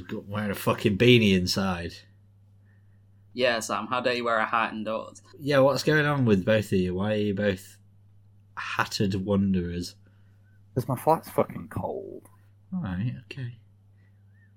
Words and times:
Just 0.00 0.10
got 0.10 0.26
wearing 0.26 0.50
a 0.50 0.54
fucking 0.54 0.96
beanie 0.96 1.36
inside. 1.36 1.92
Yeah, 3.34 3.60
Sam, 3.60 3.86
how 3.86 4.00
dare 4.00 4.14
you 4.14 4.24
wear 4.24 4.38
a 4.38 4.46
hat 4.46 4.72
indoors? 4.72 5.20
Yeah, 5.38 5.58
what's 5.58 5.82
going 5.82 6.06
on 6.06 6.24
with 6.24 6.44
both 6.44 6.72
of 6.72 6.78
you? 6.78 6.94
Why 6.94 7.12
are 7.12 7.16
you 7.16 7.34
both 7.34 7.76
hatted 8.58 9.14
wanderers? 9.24 9.94
Because 10.74 10.88
my 10.88 10.96
flat's 10.96 11.28
fucking 11.30 11.68
cold. 11.68 12.28
Alright, 12.74 13.12
okay. 13.30 13.58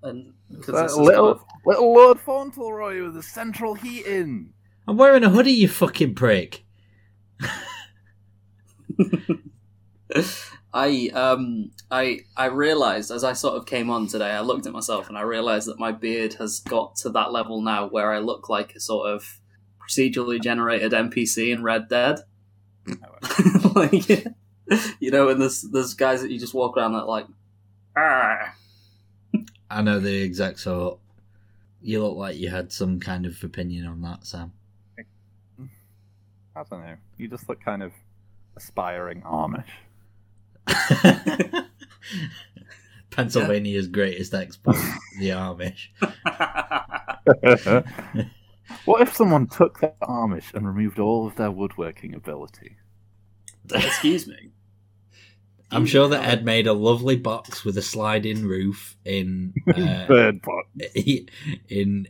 And 0.02 0.34
because 0.50 0.74
That 0.76 0.84
this 0.84 0.96
little, 0.98 1.32
of- 1.32 1.44
little 1.66 1.94
Lord 1.94 2.20
Fauntleroy 2.20 3.04
with 3.04 3.16
the 3.16 3.24
central 3.24 3.74
heating. 3.74 4.54
I'm 4.88 4.98
wearing 4.98 5.24
a 5.24 5.30
hoodie, 5.30 5.52
you 5.52 5.68
fucking 5.68 6.16
prick. 6.16 6.64
I 10.74 11.10
um 11.14 11.72
I 11.92 12.22
I 12.36 12.46
realized 12.46 13.12
as 13.12 13.24
I 13.24 13.34
sort 13.34 13.56
of 13.56 13.66
came 13.66 13.90
on 13.90 14.08
today, 14.08 14.32
I 14.32 14.42
looked 14.42 14.66
at 14.66 14.74
myself 14.74 15.08
and 15.08 15.18
I 15.18 15.22
realized 15.22 15.68
that 15.68 15.80
my 15.80 15.92
beard 15.92 16.34
has 16.36 16.60
got 16.60 16.96
to 16.98 17.10
that 17.12 17.32
level 17.32 17.62
now 17.62 17.88
where 17.88 18.12
I 18.12 18.20
look 18.20 18.50
like 18.50 18.76
a 18.76 18.80
sort 18.80 19.10
of 19.10 19.40
procedurally 19.80 20.42
generated 20.42 20.92
NPC 20.92 21.52
in 21.54 21.64
Red 21.64 21.90
Dead. 21.90 22.20
like 23.76 24.10
you 25.00 25.12
know, 25.12 25.30
and 25.30 25.42
there's 25.42 25.62
there's 25.62 25.94
guys 25.94 26.22
that 26.22 26.32
you 26.32 26.40
just 26.40 26.54
walk 26.54 26.76
around 26.76 26.94
that 26.94 27.08
like 27.08 27.28
ah 27.96 28.56
I 29.70 29.82
know 29.82 30.00
the 30.00 30.22
exact 30.22 30.60
sort. 30.60 31.00
You 31.82 32.04
look 32.04 32.16
like 32.16 32.38
you 32.38 32.50
had 32.50 32.72
some 32.72 33.00
kind 33.00 33.26
of 33.26 33.44
opinion 33.44 33.88
on 33.88 34.02
that, 34.02 34.26
Sam. 34.26 34.54
I 36.56 36.64
don't 36.70 36.84
know. 36.84 36.96
You 37.18 37.28
just 37.28 37.50
look 37.50 37.60
kind 37.62 37.82
of 37.82 37.92
aspiring 38.56 39.22
Amish. 39.22 39.66
Pennsylvania's 43.10 43.88
greatest 43.88 44.34
export, 44.34 44.76
the 45.20 45.30
Amish. 45.30 45.90
what 48.86 49.02
if 49.02 49.16
someone 49.16 49.48
took 49.48 49.80
that 49.82 50.00
Amish 50.02 50.54
and 50.54 50.66
removed 50.68 50.98
all 51.00 51.28
of 51.28 51.36
their 51.36 51.52
woodworking 51.52 52.16
ability? 52.16 52.78
excuse 53.74 54.28
me. 54.28 54.50
I'm 55.72 55.86
sure 55.88 56.08
that 56.10 56.24
Ed 56.24 56.44
made 56.46 56.68
a 56.68 56.74
lovely 56.74 57.16
box 57.16 57.64
with 57.66 57.78
a 57.78 57.82
sliding 57.82 58.46
roof 58.46 58.96
in 59.06 59.54
uh, 59.68 60.06
Bird 60.08 60.42
box. 60.42 60.68
in 60.96 62.08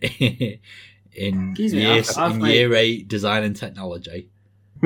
in 1.16 1.50
Excuse 1.52 1.74
me, 1.74 1.82
year, 1.82 1.92
I've- 1.94 2.10
I've 2.18 2.32
in 2.36 2.42
made- 2.42 2.54
year 2.56 2.74
eight 2.76 3.08
design 3.08 3.44
and 3.44 3.56
technology. 3.56 4.30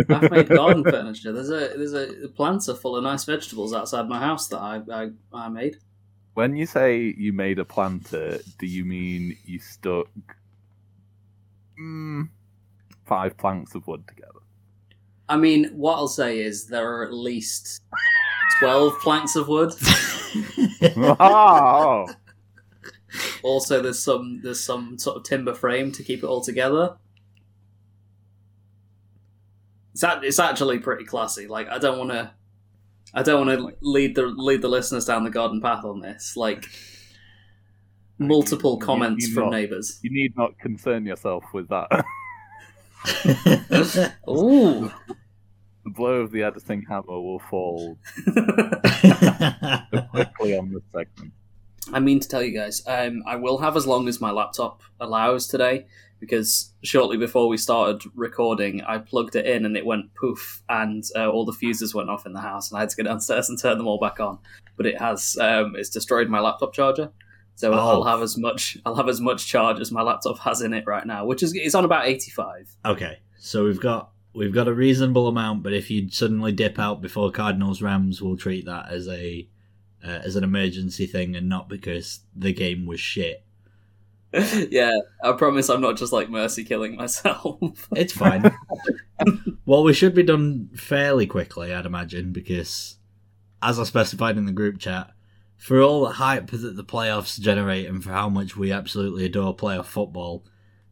I've 0.09 0.31
made 0.31 0.49
garden 0.49 0.83
furniture. 0.89 1.31
There's 1.31 1.49
a 1.49 1.75
there's 1.75 1.93
a 1.93 2.27
planter 2.29 2.73
full 2.73 2.95
of 2.95 3.03
nice 3.03 3.25
vegetables 3.25 3.73
outside 3.73 4.07
my 4.07 4.19
house 4.19 4.47
that 4.49 4.59
I 4.59 4.81
I, 4.91 5.09
I 5.33 5.49
made. 5.49 5.77
When 6.33 6.55
you 6.55 6.65
say 6.65 7.15
you 7.17 7.33
made 7.33 7.57
a 7.59 7.65
planter, 7.65 8.39
do 8.59 8.67
you 8.67 8.85
mean 8.85 9.37
you 9.43 9.59
stuck 9.59 10.07
mm, 11.79 12.29
five 13.05 13.35
planks 13.37 13.73
of 13.75 13.87
wood 13.87 14.07
together? 14.07 14.39
I 15.29 15.37
mean, 15.37 15.65
what 15.75 15.95
I'll 15.95 16.07
say 16.07 16.39
is 16.39 16.67
there 16.67 16.89
are 16.99 17.05
at 17.05 17.13
least 17.13 17.81
twelve 18.59 18.93
planks 18.99 19.35
of 19.35 19.47
wood. 19.47 19.73
oh, 21.19 22.07
Also, 23.43 23.81
there's 23.81 23.99
some 23.99 24.41
there's 24.43 24.63
some 24.63 24.97
sort 24.99 25.17
of 25.17 25.23
timber 25.23 25.53
frame 25.53 25.91
to 25.93 26.03
keep 26.03 26.23
it 26.23 26.27
all 26.27 26.41
together. 26.41 26.97
It's 29.97 30.03
a- 30.03 30.19
it's 30.21 30.37
actually 30.37 30.77
pretty 30.77 31.05
classy. 31.05 31.47
Like 31.47 31.67
I 31.69 31.79
don't 31.79 31.97
want 31.97 32.11
to, 32.11 32.29
I 33.15 33.23
don't 33.23 33.47
want 33.47 33.59
to 33.59 33.75
lead 33.81 34.13
the 34.13 34.27
lead 34.27 34.61
the 34.61 34.67
listeners 34.67 35.05
down 35.05 35.23
the 35.23 35.31
garden 35.31 35.59
path 35.59 35.83
on 35.83 36.01
this. 36.01 36.37
Like 36.37 36.65
multiple 38.19 38.73
You- 38.73 38.77
you- 38.79 38.85
comments 38.85 39.27
you 39.27 39.33
from 39.33 39.45
not- 39.45 39.53
neighbours. 39.53 39.99
you 40.03 40.11
need 40.11 40.37
not 40.37 40.55
concern 40.59 41.07
yourself 41.07 41.45
with 41.51 41.69
that. 41.69 41.87
Ooh. 44.29 44.91
the 45.83 45.89
blow 45.95 46.21
of 46.21 46.31
the 46.31 46.43
editing 46.43 46.83
hammer 46.87 47.19
will 47.19 47.39
fall 47.49 47.97
quickly 50.11 50.55
on 50.57 50.71
this 50.71 50.83
segment. 50.91 51.33
I 51.93 51.99
mean 51.99 52.19
to 52.19 52.27
tell 52.27 52.43
you 52.43 52.51
guys, 52.55 52.83
um, 52.85 53.23
I 53.25 53.35
will 53.37 53.57
have 53.59 53.75
as 53.77 53.87
long 53.87 54.07
as 54.07 54.21
my 54.21 54.29
laptop 54.29 54.83
allows 54.99 55.47
today 55.47 55.87
because 56.19 56.73
shortly 56.83 57.17
before 57.17 57.47
we 57.47 57.57
started 57.57 58.01
recording, 58.15 58.81
I 58.81 58.97
plugged 58.97 59.35
it 59.35 59.45
in 59.45 59.65
and 59.65 59.75
it 59.77 59.85
went 59.85 60.13
poof, 60.15 60.63
and 60.69 61.03
uh, 61.15 61.29
all 61.29 61.45
the 61.45 61.53
fuses 61.53 61.93
went 61.93 62.09
off 62.09 62.25
in 62.25 62.33
the 62.33 62.41
house, 62.41 62.69
and 62.71 62.77
I 62.77 62.81
had 62.81 62.89
to 62.89 62.97
go 62.97 63.03
downstairs 63.03 63.49
and 63.49 63.59
turn 63.59 63.77
them 63.77 63.87
all 63.87 63.99
back 63.99 64.19
on. 64.19 64.39
But 64.75 64.85
it 64.85 64.99
has 64.99 65.37
um, 65.39 65.75
it's 65.75 65.89
destroyed 65.89 66.29
my 66.29 66.39
laptop 66.39 66.73
charger, 66.73 67.11
so 67.55 67.73
Oh. 67.73 67.77
I'll 67.77 68.03
have 68.03 68.21
as 68.21 68.37
much 68.37 68.77
I'll 68.85 68.95
have 68.95 69.09
as 69.09 69.19
much 69.21 69.47
charge 69.47 69.79
as 69.79 69.91
my 69.91 70.01
laptop 70.01 70.39
has 70.39 70.61
in 70.61 70.73
it 70.73 70.85
right 70.87 71.05
now, 71.05 71.25
which 71.25 71.43
is 71.43 71.53
it's 71.55 71.75
on 71.75 71.85
about 71.85 72.07
eighty 72.07 72.31
five. 72.31 72.69
okay, 72.85 73.19
so 73.37 73.63
we've 73.63 73.79
got 73.81 74.11
we've 74.33 74.53
got 74.53 74.67
a 74.67 74.73
reasonable 74.73 75.27
amount, 75.27 75.63
but 75.63 75.73
if 75.73 75.89
you 75.89 76.09
suddenly 76.11 76.51
dip 76.51 76.77
out 76.77 77.01
before 77.01 77.31
Cardinals 77.31 77.81
Rams, 77.81 78.21
we'll 78.21 78.37
treat 78.37 78.65
that 78.65 78.91
as 78.91 79.07
a 79.07 79.47
uh, 80.05 80.09
as 80.23 80.35
an 80.35 80.43
emergency 80.43 81.07
thing 81.07 81.35
and 81.35 81.49
not 81.49 81.67
because 81.67 82.19
the 82.35 82.53
game 82.53 82.85
was 82.85 82.99
shit. 82.99 83.43
yeah, 84.69 84.91
I 85.23 85.31
promise 85.33 85.69
I'm 85.69 85.81
not 85.81 85.97
just 85.97 86.11
like 86.11 86.29
mercy 86.29 86.63
killing 86.63 86.95
myself. 86.95 87.87
It's 87.95 88.13
fine. 88.13 88.51
well, 89.65 89.83
we 89.83 89.93
should 89.93 90.13
be 90.13 90.23
done 90.23 90.69
fairly 90.75 91.25
quickly, 91.25 91.73
I'd 91.73 91.85
imagine, 91.85 92.33
because 92.33 92.97
as 93.61 93.79
I 93.79 93.83
specified 93.83 94.37
in 94.37 94.45
the 94.45 94.51
group 94.51 94.79
chat, 94.79 95.11
for 95.57 95.81
all 95.81 96.01
the 96.01 96.13
hype 96.13 96.51
that 96.51 96.75
the 96.75 96.83
playoffs 96.83 97.39
generate 97.39 97.87
and 97.87 98.03
for 98.03 98.11
how 98.11 98.29
much 98.29 98.55
we 98.55 98.71
absolutely 98.71 99.25
adore 99.25 99.55
playoff 99.55 99.85
football, 99.85 100.45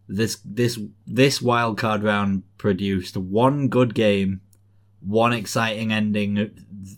this 0.08 0.40
this 0.46 0.80
this 1.06 1.42
wild 1.42 1.78
card 1.78 2.04
round 2.04 2.44
produced 2.58 3.18
one 3.18 3.68
good 3.68 3.94
game, 3.94 4.42
one 5.02 5.34
exciting 5.34 5.92
ending 5.92 6.52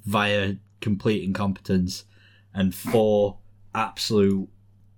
via 0.06 0.56
complete 0.82 1.24
incompetence, 1.24 2.06
and 2.54 2.74
four 2.74 3.40
absolute 3.74 4.50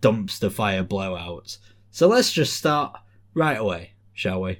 dumpster 0.01 0.51
fire 0.51 0.83
blowouts. 0.83 1.57
So 1.91 2.07
let's 2.07 2.31
just 2.31 2.53
start 2.53 2.97
right 3.33 3.57
away, 3.57 3.93
shall 4.13 4.41
we? 4.41 4.59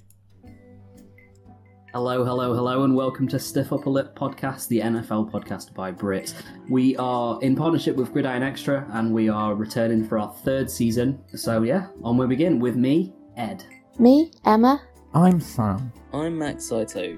Hello, 1.94 2.24
hello, 2.24 2.54
hello, 2.54 2.84
and 2.84 2.96
welcome 2.96 3.28
to 3.30 3.40
Stiff 3.40 3.74
Upper 3.74 3.90
Lip 3.90 4.16
Podcast, 4.16 4.68
the 4.68 4.80
NFL 4.80 5.32
podcast 5.32 5.74
by 5.74 5.92
Brits. 5.92 6.36
We 6.70 6.96
are 6.98 7.42
in 7.42 7.56
partnership 7.56 7.96
with 7.96 8.14
Gridiron 8.14 8.44
Extra, 8.44 8.88
and 8.92 9.12
we 9.12 9.28
are 9.28 9.56
returning 9.56 10.08
for 10.08 10.20
our 10.20 10.32
third 10.44 10.70
season. 10.70 11.20
So 11.36 11.64
yeah, 11.64 11.88
on 12.04 12.18
we 12.18 12.28
begin 12.28 12.60
with 12.60 12.76
me, 12.76 13.14
Ed. 13.38 13.64
Me, 13.98 14.32
Emma. 14.46 14.82
I'm 15.16 15.40
Sam. 15.40 15.92
I'm 16.14 16.38
Max 16.38 16.66
Saito. 16.66 17.18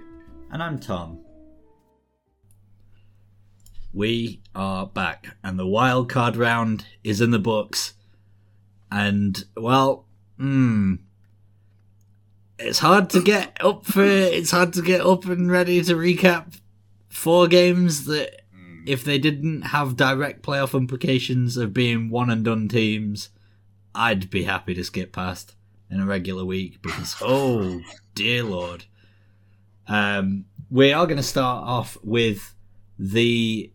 And 0.52 0.64
I'm 0.64 0.80
Tom. 0.80 1.20
We 3.94 4.42
are 4.56 4.88
back, 4.88 5.36
and 5.44 5.60
the 5.60 5.68
wild 5.68 6.10
card 6.10 6.38
round 6.38 6.86
is 7.04 7.20
in 7.20 7.32
the 7.32 7.40
books. 7.40 7.96
And, 8.92 9.44
well, 9.56 10.06
hmm. 10.38 10.96
It's 12.60 12.80
hard 12.80 13.10
to 13.12 13.22
get 13.22 13.58
up 13.60 13.86
for. 13.86 14.04
It's 14.04 14.52
hard 14.52 14.74
to 14.74 14.84
get 14.84 15.02
up 15.02 15.26
and 15.26 15.50
ready 15.50 15.82
to 15.82 15.96
recap 15.96 16.60
four 17.10 17.48
games 17.48 18.06
that, 18.06 18.42
if 18.86 19.04
they 19.04 19.18
didn't 19.18 19.62
have 19.64 19.96
direct 19.96 20.44
playoff 20.44 20.78
implications 20.78 21.58
of 21.58 21.74
being 21.74 22.10
one 22.10 22.30
and 22.30 22.46
done 22.46 22.68
teams, 22.68 23.30
I'd 23.96 24.30
be 24.30 24.44
happy 24.44 24.74
to 24.74 24.84
skip 24.84 25.12
past 25.12 25.56
in 25.90 26.00
a 26.00 26.06
regular 26.06 26.46
week 26.46 26.82
because, 26.82 27.16
oh, 27.22 27.82
dear 28.16 28.44
lord. 28.44 28.86
Um, 29.88 30.46
we 30.70 30.94
are 30.94 31.06
going 31.06 31.18
to 31.18 31.24
start 31.24 31.68
off 31.68 31.98
with 32.04 32.56
the 32.98 33.72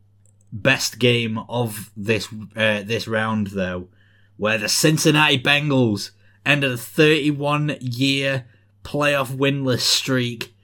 best 0.52 0.98
game 0.98 1.38
of 1.48 1.90
this 1.96 2.28
uh, 2.56 2.82
this 2.82 3.06
round, 3.06 3.48
though, 3.48 3.88
where 4.36 4.58
the 4.58 4.68
Cincinnati 4.68 5.38
Bengals 5.38 6.10
ended 6.44 6.72
a 6.72 6.76
31 6.76 7.76
year 7.80 8.46
playoff 8.84 9.34
winless 9.34 9.80
streak, 9.80 10.54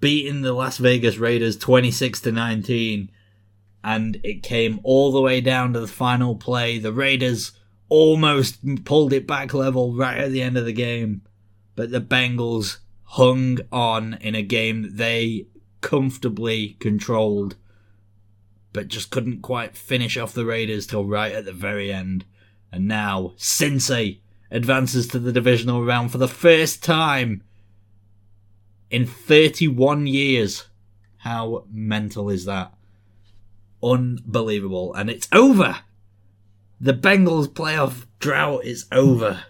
beating 0.00 0.42
the 0.42 0.52
Las 0.52 0.78
Vegas 0.78 1.16
Raiders 1.16 1.56
26 1.56 2.20
to 2.22 2.32
19, 2.32 3.10
and 3.82 4.20
it 4.22 4.42
came 4.42 4.80
all 4.84 5.12
the 5.12 5.20
way 5.20 5.40
down 5.40 5.72
to 5.72 5.80
the 5.80 5.88
final 5.88 6.36
play. 6.36 6.78
The 6.78 6.92
Raiders 6.92 7.52
almost 7.88 8.84
pulled 8.84 9.12
it 9.12 9.26
back 9.26 9.52
level 9.52 9.94
right 9.94 10.18
at 10.18 10.30
the 10.30 10.42
end 10.42 10.56
of 10.56 10.64
the 10.64 10.72
game, 10.72 11.22
but 11.74 11.90
the 11.90 12.00
Bengals 12.00 12.78
hung 13.04 13.58
on 13.70 14.14
in 14.20 14.34
a 14.34 14.42
game 14.42 14.82
that 14.82 14.96
they 14.96 15.46
comfortably 15.80 16.76
controlled, 16.80 17.56
but 18.72 18.88
just 18.88 19.10
couldn't 19.10 19.42
quite 19.42 19.76
finish 19.76 20.16
off 20.16 20.32
the 20.32 20.46
Raiders 20.46 20.86
till 20.86 21.04
right 21.04 21.32
at 21.32 21.44
the 21.44 21.52
very 21.52 21.92
end. 21.92 22.24
And 22.72 22.88
now, 22.88 23.34
Cincy 23.36 24.20
advances 24.50 25.06
to 25.08 25.18
the 25.18 25.32
divisional 25.32 25.84
round 25.84 26.10
for 26.10 26.18
the 26.18 26.28
first 26.28 26.82
time 26.82 27.42
in 28.90 29.06
31 29.06 30.06
years. 30.06 30.66
How 31.18 31.64
mental 31.70 32.30
is 32.30 32.46
that? 32.46 32.74
Unbelievable. 33.82 34.94
And 34.94 35.10
it's 35.10 35.28
over! 35.32 35.80
The 36.80 36.94
Bengals 36.94 37.46
playoff 37.46 38.06
drought 38.18 38.64
is 38.64 38.86
over. 38.90 39.44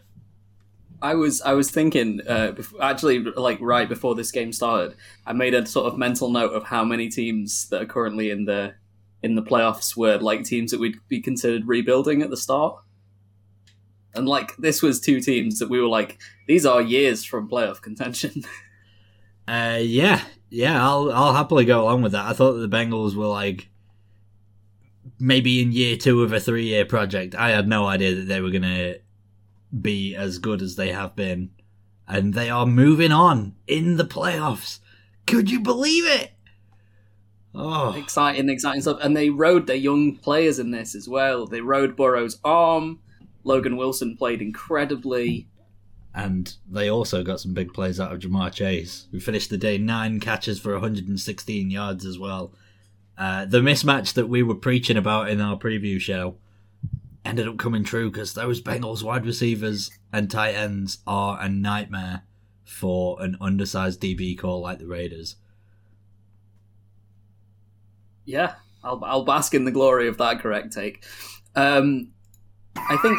I 1.01 1.15
was 1.15 1.41
I 1.43 1.53
was 1.55 1.71
thinking 1.71 2.21
uh, 2.29 2.55
actually 2.81 3.19
like 3.21 3.59
right 3.61 3.89
before 3.89 4.15
this 4.15 4.31
game 4.31 4.53
started, 4.53 4.97
I 5.27 5.33
made 5.33 5.53
a 5.53 5.67
sort 5.67 5.87
of 5.87 5.99
mental 5.99 6.31
note 6.31 6.53
of 6.53 6.65
how 6.65 6.85
many 6.85 7.09
teams 7.09 7.69
that 7.71 7.83
are 7.83 7.87
currently 7.87 8.31
in 8.31 8.45
the 8.45 8.75
in 9.23 9.35
the 9.35 9.43
playoffs 9.43 9.97
were 9.97 10.19
like 10.19 10.45
teams 10.45 10.71
that 10.71 10.81
we'd 10.81 10.97
be 11.09 11.21
considered 11.21 11.67
rebuilding 11.67 12.23
at 12.23 12.31
the 12.31 12.37
start. 12.37 12.77
And 14.15 14.29
like 14.29 14.57
this 14.57 14.83
was 14.83 15.01
two 15.01 15.21
teams 15.21 15.59
that 15.59 15.71
we 15.71 15.81
were 15.81 15.89
like 15.89 16.19
these 16.47 16.67
are 16.67 16.83
years 16.83 17.25
from 17.25 17.49
playoff 17.49 17.81
contention. 17.81 18.45
Uh, 19.49 19.81
yeah, 19.83 20.23
yeah, 20.51 20.81
I'll 20.81 21.11
I'll 21.11 21.35
happily 21.35 21.65
go 21.65 21.83
along 21.83 22.03
with 22.03 22.13
that. 22.13 22.27
I 22.27 22.33
thought 22.33 22.53
that 22.53 22.71
the 22.71 22.75
Bengals 22.75 23.17
were 23.17 23.27
like 23.27 23.69
maybe 25.19 25.61
in 25.61 25.73
year 25.73 25.97
two 25.97 26.23
of 26.23 26.33
a 26.33 26.39
three 26.39 26.67
year 26.67 26.85
project. 26.85 27.35
I 27.35 27.51
had 27.51 27.67
no 27.67 27.87
idea 27.87 28.15
that 28.15 28.29
they 28.29 28.41
were 28.41 28.51
gonna 28.51 28.95
be 29.79 30.15
as 30.15 30.39
good 30.39 30.63
as 30.63 30.77
they 30.77 30.93
have 30.93 31.17
been, 31.17 31.51
and 32.07 32.35
they 32.35 32.51
are 32.51 32.67
moving 32.67 33.11
on 33.11 33.57
in 33.67 33.97
the 33.97 34.05
playoffs. 34.05 34.79
Could 35.27 35.51
you 35.51 35.61
believe 35.61 36.07
it? 36.07 36.33
Oh, 37.55 37.93
exciting, 37.95 38.49
exciting 38.49 38.81
stuff. 38.81 38.99
And 39.03 39.17
they 39.17 39.31
rode 39.31 39.67
their 39.67 39.77
young 39.77 40.17
players 40.17 40.59
in 40.59 40.71
this 40.71 40.95
as 40.95 41.09
well. 41.09 41.47
They 41.47 41.61
rode 41.61 41.97
Burrow's 41.97 42.39
arm. 42.45 43.01
Logan 43.45 43.77
Wilson 43.77 44.17
played 44.17 44.41
incredibly. 44.43 45.49
and 46.15 46.55
they 46.71 46.91
also 46.91 47.23
got 47.23 47.41
some 47.41 47.55
big 47.55 47.73
plays 47.73 47.99
out 47.99 48.13
of 48.13 48.19
Ja'Marr 48.21 48.53
Chase, 48.53 49.07
who 49.11 49.19
finished 49.21 49.51
the 49.51 49.59
day 49.59 49.79
nine 49.79 50.21
catches 50.21 50.61
for 50.61 50.73
116 50.73 51.71
yards 51.71 52.05
as 52.05 52.19
well. 52.19 52.53
Uh, 53.17 53.45
the 53.45 53.61
mismatch 53.61 54.15
that 54.15 54.29
we 54.29 54.43
were 54.43 54.55
preaching 54.55 54.97
about 54.97 55.29
in 55.29 55.41
our 55.41 55.57
preview 55.57 56.01
show 56.01 56.37
ended 57.25 57.47
up 57.47 57.57
coming 57.57 57.85
true 57.85 58.11
because 58.11 58.35
those 58.35 58.61
Bengals 58.61 59.03
wide 59.03 59.25
receivers 59.25 59.91
and 60.13 60.31
tight 60.31 60.55
ends 60.55 60.99
are 61.07 61.41
a 61.41 61.49
nightmare 61.49 62.23
for 62.65 63.23
an 63.23 63.37
undersized 63.41 64.01
DB 64.01 64.37
call 64.37 64.61
like 64.61 64.79
the 64.79 64.87
Raiders. 64.87 65.37
Yeah, 68.25 68.55
I'll 68.85 69.03
I'll 69.05 69.25
bask 69.25 69.55
in 69.55 69.65
the 69.65 69.71
glory 69.71 70.09
of 70.09 70.19
that 70.19 70.41
correct 70.41 70.73
take. 70.73 71.05
Um, 71.55 72.13
I 72.77 72.97
think. 72.97 73.19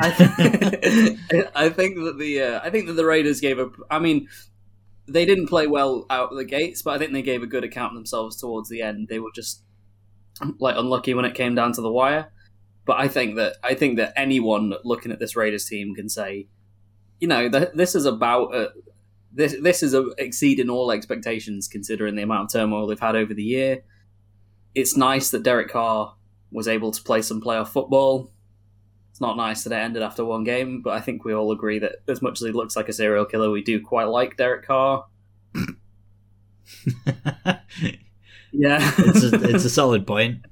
I, 0.00 0.10
th- 0.10 1.48
I 1.54 1.68
think 1.68 1.96
that 1.96 2.18
the 2.18 2.42
uh, 2.42 2.60
I 2.62 2.70
think 2.70 2.86
that 2.86 2.94
the 2.94 3.04
Raiders 3.04 3.40
gave 3.40 3.58
a. 3.58 3.70
I 3.90 3.98
mean, 3.98 4.28
they 5.06 5.24
didn't 5.24 5.48
play 5.48 5.66
well 5.66 6.06
out 6.10 6.30
of 6.30 6.38
the 6.38 6.44
gates, 6.44 6.82
but 6.82 6.94
I 6.94 6.98
think 6.98 7.12
they 7.12 7.22
gave 7.22 7.42
a 7.42 7.46
good 7.46 7.64
account 7.64 7.92
of 7.92 7.96
themselves 7.96 8.36
towards 8.36 8.68
the 8.68 8.82
end. 8.82 9.08
They 9.08 9.18
were 9.18 9.30
just 9.34 9.62
like 10.58 10.76
unlucky 10.76 11.14
when 11.14 11.24
it 11.24 11.34
came 11.34 11.54
down 11.54 11.72
to 11.74 11.80
the 11.80 11.92
wire. 11.92 12.32
But 12.84 12.98
I 12.98 13.08
think 13.08 13.36
that 13.36 13.56
I 13.62 13.74
think 13.74 13.96
that 13.98 14.12
anyone 14.16 14.74
looking 14.84 15.12
at 15.12 15.18
this 15.18 15.36
Raiders 15.36 15.66
team 15.66 15.94
can 15.94 16.08
say, 16.08 16.48
you 17.20 17.28
know, 17.28 17.48
th- 17.48 17.70
this 17.74 17.94
is 17.94 18.06
about 18.06 18.54
uh, 18.54 18.68
this. 19.32 19.54
This 19.60 19.82
is 19.82 19.94
a, 19.94 20.08
exceeding 20.18 20.68
all 20.68 20.90
expectations 20.90 21.68
considering 21.68 22.16
the 22.16 22.22
amount 22.22 22.46
of 22.46 22.52
turmoil 22.52 22.86
they've 22.86 22.98
had 22.98 23.14
over 23.14 23.34
the 23.34 23.44
year. 23.44 23.84
It's 24.74 24.96
nice 24.96 25.30
that 25.30 25.42
Derek 25.42 25.70
Carr 25.70 26.16
was 26.50 26.66
able 26.66 26.90
to 26.90 27.02
play 27.02 27.22
some 27.22 27.40
playoff 27.40 27.68
football. 27.68 28.31
It's 29.12 29.20
not 29.20 29.36
nice 29.36 29.62
that 29.62 29.72
it 29.72 29.76
ended 29.76 30.02
after 30.02 30.24
one 30.24 30.42
game, 30.42 30.82
but 30.82 30.94
I 30.94 31.00
think 31.00 31.24
we 31.24 31.32
all 31.32 31.52
agree 31.52 31.78
that 31.78 32.02
as 32.08 32.20
much 32.20 32.40
as 32.40 32.46
he 32.46 32.52
looks 32.52 32.74
like 32.74 32.88
a 32.88 32.92
serial 32.92 33.24
killer, 33.24 33.50
we 33.50 33.62
do 33.62 33.80
quite 33.80 34.08
like 34.08 34.36
Derek 34.36 34.66
Carr. 34.66 35.06
Yeah, 38.52 38.92
it's 38.98 39.24
a, 39.24 39.34
it's 39.54 39.64
a 39.64 39.70
solid 39.70 40.06
point. 40.06 40.44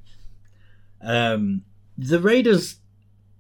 Um, 1.03 1.63
the 1.97 2.19
Raiders, 2.19 2.77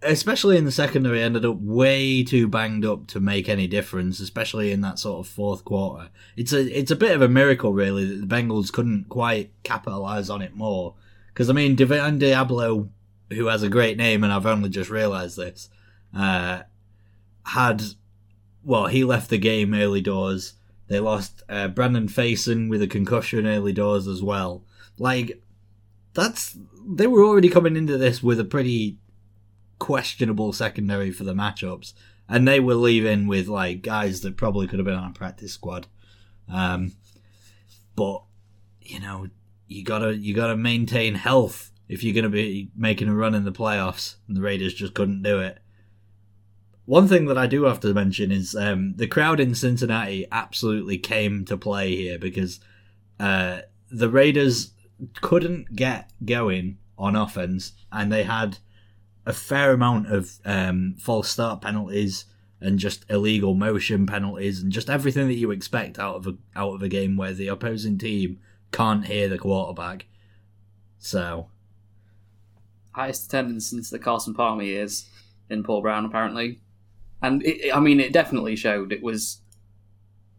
especially 0.02 0.56
in 0.58 0.64
the 0.64 0.72
secondary, 0.72 1.22
ended 1.22 1.44
up 1.44 1.56
way 1.60 2.22
too 2.22 2.46
banged 2.46 2.84
up 2.84 3.06
to 3.08 3.20
make 3.20 3.48
any 3.48 3.66
difference, 3.66 4.20
especially 4.20 4.70
in 4.70 4.82
that 4.82 4.98
sort 4.98 5.26
of 5.26 5.32
fourth 5.32 5.64
quarter. 5.64 6.10
It's 6.36 6.52
a 6.52 6.60
it's 6.78 6.90
a 6.90 6.96
bit 6.96 7.12
of 7.12 7.22
a 7.22 7.28
miracle, 7.28 7.72
really, 7.72 8.04
that 8.04 8.28
the 8.28 8.34
Bengals 8.34 8.72
couldn't 8.72 9.08
quite 9.08 9.50
capitalize 9.62 10.30
on 10.30 10.42
it 10.42 10.54
more. 10.54 10.94
Because 11.28 11.48
I 11.48 11.54
mean, 11.54 11.74
Divine 11.74 12.20
Deablo, 12.20 12.90
who 13.30 13.46
has 13.46 13.62
a 13.62 13.68
great 13.68 13.96
name, 13.96 14.24
and 14.24 14.32
I've 14.32 14.46
only 14.46 14.68
just 14.68 14.90
realised 14.90 15.36
this, 15.36 15.68
uh, 16.16 16.62
had 17.44 17.82
well, 18.62 18.86
he 18.86 19.04
left 19.04 19.30
the 19.30 19.38
game 19.38 19.74
early 19.74 20.00
doors. 20.00 20.54
They 20.88 21.00
lost 21.00 21.42
uh, 21.48 21.68
Brandon 21.68 22.08
Facyson 22.08 22.68
with 22.68 22.82
a 22.82 22.86
concussion 22.86 23.46
early 23.46 23.72
doors 23.72 24.06
as 24.06 24.22
well. 24.22 24.64
Like, 24.98 25.42
that's 26.12 26.56
they 26.86 27.06
were 27.06 27.24
already 27.24 27.48
coming 27.48 27.76
into 27.76 27.96
this 27.96 28.22
with 28.22 28.40
a 28.40 28.44
pretty 28.44 28.98
questionable 29.78 30.52
secondary 30.52 31.10
for 31.10 31.24
the 31.24 31.34
matchups, 31.34 31.94
and 32.28 32.46
they 32.46 32.60
were 32.60 32.74
leaving 32.74 33.26
with 33.26 33.48
like 33.48 33.82
guys 33.82 34.20
that 34.22 34.36
probably 34.36 34.66
could 34.66 34.78
have 34.78 34.86
been 34.86 34.94
on 34.94 35.10
a 35.10 35.14
practice 35.14 35.52
squad. 35.52 35.86
Um, 36.52 36.92
but 37.94 38.22
you 38.82 39.00
know, 39.00 39.28
you 39.68 39.84
gotta 39.84 40.16
you 40.16 40.34
gotta 40.34 40.56
maintain 40.56 41.14
health 41.14 41.70
if 41.90 42.04
you're 42.04 42.14
gonna 42.14 42.28
be 42.28 42.70
making 42.76 43.08
a 43.08 43.14
run 43.14 43.34
in 43.34 43.44
the 43.44 43.50
playoffs, 43.50 44.14
and 44.28 44.36
the 44.36 44.40
Raiders 44.40 44.72
just 44.72 44.94
couldn't 44.94 45.22
do 45.22 45.40
it. 45.40 45.58
One 46.84 47.08
thing 47.08 47.26
that 47.26 47.36
I 47.36 47.48
do 47.48 47.64
have 47.64 47.80
to 47.80 47.92
mention 47.92 48.30
is 48.30 48.54
um, 48.54 48.94
the 48.94 49.08
crowd 49.08 49.40
in 49.40 49.56
Cincinnati 49.56 50.24
absolutely 50.30 50.98
came 50.98 51.44
to 51.46 51.56
play 51.56 51.94
here 51.96 52.16
because 52.16 52.60
uh, 53.18 53.62
the 53.90 54.08
Raiders 54.08 54.72
couldn't 55.20 55.74
get 55.74 56.12
going 56.24 56.78
on 56.96 57.16
offense, 57.16 57.72
and 57.90 58.12
they 58.12 58.22
had 58.22 58.58
a 59.26 59.32
fair 59.32 59.72
amount 59.72 60.12
of 60.12 60.38
um, 60.44 60.94
false 60.96 61.28
start 61.28 61.60
penalties 61.60 62.24
and 62.60 62.78
just 62.78 63.04
illegal 63.10 63.54
motion 63.54 64.06
penalties 64.06 64.62
and 64.62 64.70
just 64.70 64.88
everything 64.88 65.26
that 65.26 65.34
you 65.34 65.50
expect 65.50 65.98
out 65.98 66.16
of 66.16 66.26
a 66.28 66.36
out 66.54 66.74
of 66.74 66.82
a 66.82 66.88
game 66.88 67.16
where 67.16 67.32
the 67.32 67.48
opposing 67.48 67.98
team 67.98 68.38
can't 68.70 69.06
hear 69.06 69.28
the 69.28 69.38
quarterback. 69.38 70.06
So 70.98 71.48
highest 73.00 73.26
attendance 73.26 73.68
since 73.68 73.90
the 73.90 73.98
Carson 73.98 74.34
Palmer 74.34 74.62
years 74.62 75.08
in 75.48 75.62
Paul 75.62 75.82
Brown, 75.82 76.04
apparently. 76.04 76.60
And 77.22 77.42
it, 77.44 77.74
I 77.74 77.80
mean, 77.80 78.00
it 78.00 78.12
definitely 78.12 78.56
showed. 78.56 78.92
It 78.92 79.02
was. 79.02 79.42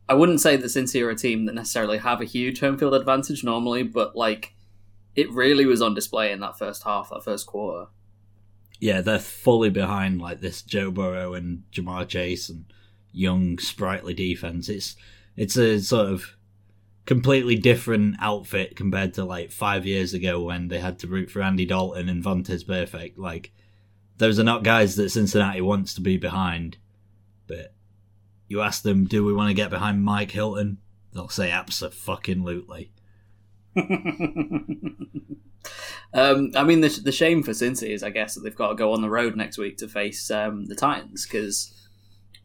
I 0.10 0.14
wouldn't 0.14 0.42
say 0.42 0.58
the 0.58 0.68
Cincy 0.68 1.02
are 1.02 1.10
a 1.10 1.16
team 1.16 1.46
that 1.46 1.56
necessarily 1.56 2.00
have 2.00 2.22
a 2.22 2.26
huge 2.26 2.60
home 2.60 2.78
field 2.78 2.94
advantage 2.94 3.44
normally, 3.44 3.84
but 3.84 4.16
like, 4.16 4.54
it 5.16 5.32
really 5.32 5.66
was 5.66 5.82
on 5.82 5.94
display 5.94 6.32
in 6.32 6.40
that 6.42 6.58
first 6.58 6.84
half, 6.84 7.10
that 7.10 7.24
first 7.24 7.46
quarter. 7.46 7.88
yeah, 8.82 9.00
they're 9.00 9.20
fully 9.20 9.70
behind 9.70 10.20
like 10.20 10.42
this 10.42 10.62
Joe 10.64 10.92
Burrow 10.92 11.34
and 11.36 11.64
Ja'Marr 11.72 12.08
Chase 12.08 12.50
and 12.50 12.66
young 13.14 13.60
sprightly 13.60 14.14
defense. 14.14 14.68
It's 14.68 14.96
it's 15.38 15.56
a 15.56 15.80
sort 15.80 16.08
of 16.10 16.36
completely 17.06 17.56
different 17.56 18.16
outfit 18.20 18.76
compared 18.76 19.14
to 19.16 19.26
like 19.26 19.52
five 19.52 19.86
years 19.86 20.14
ago 20.14 20.42
when 20.42 20.68
they 20.68 20.80
had 20.80 21.00
to 21.00 21.08
root 21.08 21.32
for 21.32 21.42
Andy 21.42 21.66
Dalton 21.66 22.10
and 22.10 22.24
Vontaze 22.24 22.66
Burfict. 22.66 23.18
Like 23.18 23.52
those 24.18 24.40
are 24.40 24.44
not 24.44 24.64
guys 24.64 24.96
that 24.96 25.10
Cincinnati 25.10 25.62
wants 25.62 25.94
to 25.96 26.02
be 26.02 26.18
behind. 26.18 26.78
But 27.48 27.74
you 28.48 28.62
ask 28.62 28.84
them, 28.84 29.06
do 29.06 29.26
we 29.26 29.34
want 29.34 29.50
to 29.50 29.56
get 29.56 29.70
behind 29.70 30.04
Mike 30.04 30.32
Hilton? 30.32 30.78
They'll 31.14 31.28
say 31.28 31.52
absolutely. 31.52 32.92
um, 33.76 34.98
I 36.56 36.64
mean, 36.64 36.82
the, 36.82 37.02
the 37.04 37.12
shame 37.12 37.44
for 37.44 37.52
Cincy 37.52 37.90
is, 37.90 38.04
I 38.04 38.10
guess, 38.10 38.36
that 38.36 38.42
they've 38.42 38.56
got 38.56 38.70
to 38.70 38.76
go 38.76 38.94
on 38.94 39.02
the 39.02 39.10
road 39.10 39.36
next 39.36 39.58
week 39.58 39.78
to 39.78 39.88
face 39.88 40.32
um, 40.32 40.68
the 40.68 40.76
Titans 40.76 41.26
because 41.26 41.74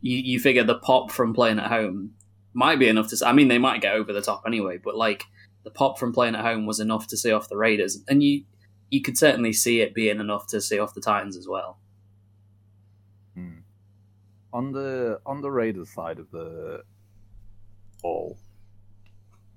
you, 0.01 0.17
you 0.17 0.41
figure 0.41 0.65
the 0.65 0.79
pop 0.79 1.13
from 1.13 1.35
playing 1.35 1.59
at 1.59 1.69
home 1.69 2.16
might 2.57 2.79
be 2.79 2.89
enough 2.89 3.09
to. 3.09 3.27
I 3.27 3.33
mean, 3.33 3.49
they 3.49 3.59
might 3.59 3.83
get 3.83 3.95
over 3.95 4.13
the 4.13 4.23
top 4.23 4.45
anyway, 4.47 4.79
but 4.83 4.97
like 4.97 5.25
the 5.63 5.71
pop 5.71 5.99
from 5.99 6.13
playing 6.13 6.35
at 6.35 6.41
home 6.41 6.65
was 6.65 6.81
enough 6.81 7.07
to 7.09 7.17
see 7.17 7.31
off 7.31 7.51
the 7.51 7.57
Raiders, 7.57 8.03
and 8.09 8.23
you 8.23 8.45
you 8.91 9.03
could 9.03 9.19
certainly 9.19 9.53
see 9.53 9.83
it 9.83 9.95
being 9.95 10.21
enough 10.21 10.47
to 10.49 10.61
see 10.61 10.79
off 10.79 10.95
the 10.95 11.03
Titans 11.03 11.37
as 11.37 11.47
well. 11.47 11.79
Hmm. 13.35 13.59
On 14.55 14.73
the 14.73 15.21
on 15.27 15.43
the 15.43 15.51
Raiders 15.51 15.93
side 15.93 16.19
of 16.19 16.31
the 16.31 16.83
ball, 18.01 18.39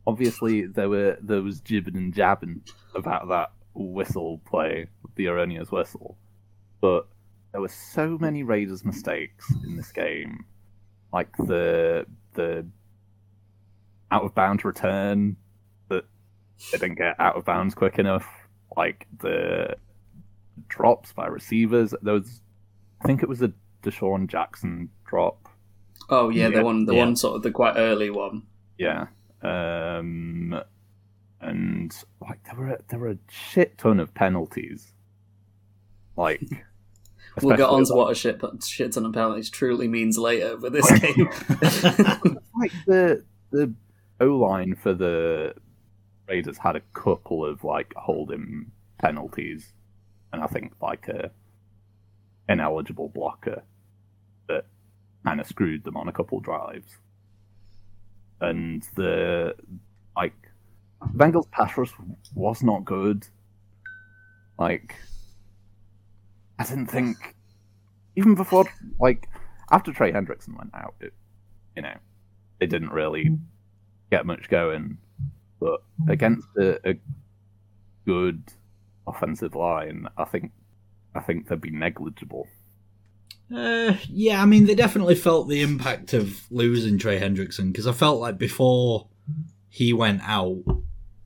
obviously 0.06 0.66
there 0.66 0.90
were 0.90 1.18
there 1.22 1.42
was 1.42 1.62
jibbing 1.62 1.96
and 1.96 2.14
jabbing 2.14 2.64
about 2.96 3.30
that 3.30 3.54
whistle 3.74 4.42
play, 4.46 4.88
the 5.16 5.28
erroneous 5.28 5.72
whistle, 5.72 6.18
but 6.82 7.08
there 7.54 7.62
were 7.62 7.70
so 7.70 8.18
many 8.18 8.44
Raiders 8.44 8.84
mistakes 8.84 9.50
in 9.64 9.78
this 9.78 9.94
game, 9.94 10.44
like 11.14 11.34
the 11.38 12.06
the 12.34 12.68
out 14.12 14.24
of 14.24 14.34
bounds 14.36 14.64
return 14.66 15.36
that 15.90 16.06
they 16.72 16.78
didn't 16.78 16.98
get 16.98 17.16
out 17.20 17.36
of 17.36 17.46
bounds 17.46 17.76
quick 17.76 18.00
enough, 18.00 18.26
like 18.76 19.08
the 19.20 19.76
drops 20.68 21.14
by 21.14 21.28
receivers. 21.28 21.94
There 22.02 22.14
was, 22.16 22.42
I 23.02 23.08
think 23.08 23.24
it 23.24 23.30
was 23.30 23.42
a 23.42 23.52
DeSean 23.84 24.28
Jackson 24.28 24.90
drop. 25.06 25.48
Oh 26.10 26.30
yeah, 26.30 26.48
Yeah. 26.48 26.60
the 26.60 26.64
one, 26.66 26.86
the 26.86 26.94
Yeah. 26.96 27.00
one 27.06 27.16
sort 27.16 27.36
of 27.36 27.44
the 27.44 27.52
quite 27.52 27.76
early 27.78 28.10
one. 28.10 28.44
Yeah. 28.78 29.08
Um, 29.42 30.60
and 31.42 31.96
like 32.22 32.44
there 32.44 32.56
were 32.60 32.82
there 32.90 33.00
were 33.00 33.12
a 33.12 33.18
shit 33.30 33.78
ton 33.78 34.00
of 34.00 34.14
penalties. 34.14 34.92
Like 36.18 36.42
We'll 37.42 37.56
get 37.56 37.70
on 37.70 37.86
to 37.86 37.94
what 37.94 38.12
a 38.12 38.16
shit, 38.16 38.42
shit 38.66 38.92
ton 38.92 39.06
of 39.06 39.14
penalties 39.14 39.50
truly 39.50 39.88
means 39.88 40.18
later, 40.18 40.58
but 40.58 40.74
this 40.74 40.92
game. 41.00 41.30
like 42.60 42.72
the 42.86 43.24
the 43.52 43.74
O 44.20 44.28
line 44.28 44.76
for 44.76 44.94
the 44.94 45.54
Raiders 46.28 46.58
had 46.58 46.76
a 46.76 46.82
couple 46.94 47.46
of 47.46 47.64
like 47.64 47.94
holding 47.96 48.72
penalties, 49.00 49.74
and 50.32 50.44
I 50.44 50.48
think 50.48 50.74
like 50.82 51.08
a 51.08 51.32
ineligible 52.48 53.10
blocker 53.10 53.64
that 54.48 54.66
kind 55.24 55.40
of 55.40 55.48
screwed 55.48 55.84
them 55.84 55.98
on 55.98 56.08
a 56.08 56.12
couple 56.12 56.40
drives. 56.40 56.98
And 58.42 58.84
the 58.96 59.56
like 60.16 60.34
Bengals 61.16 61.50
pass 61.52 61.78
rush 61.78 61.92
was 62.36 62.62
not 62.64 62.86
good. 62.86 63.28
Like 64.58 64.96
I 66.58 66.66
didn't 66.66 66.88
think 66.88 67.36
even 68.16 68.36
before 68.36 68.66
like 69.00 69.28
after 69.72 69.94
Trey 69.94 70.12
Hendrickson 70.12 70.58
went 70.58 70.74
out, 70.74 70.96
it, 71.00 71.14
you 71.76 71.82
know, 71.82 71.96
they 72.60 72.66
didn't 72.66 72.92
really 72.92 73.26
mm. 73.26 73.40
Get 74.12 74.26
much 74.26 74.50
going. 74.50 74.98
But 75.60 75.82
against 76.08 76.48
a, 76.58 76.90
a 76.90 77.00
good 78.06 78.44
offensive 79.08 79.56
line, 79.56 80.08
I 80.18 80.26
think 80.26 80.52
I 81.16 81.20
think 81.20 81.48
they'd 81.48 81.60
be 81.60 81.72
negligible. 81.72 82.48
Uh, 83.54 83.96
yeah, 84.08 84.42
I 84.42 84.46
mean, 84.46 84.66
they 84.66 84.76
definitely 84.76 85.16
felt 85.16 85.48
the 85.48 85.62
impact 85.62 86.14
of 86.14 86.40
losing 86.52 87.00
Trey 87.00 87.20
Hendrickson 87.20 87.72
because 87.72 87.88
I 87.88 87.94
felt 87.94 88.20
like 88.20 88.38
before 88.38 89.08
he 89.70 89.92
went 89.92 90.22
out, 90.24 90.64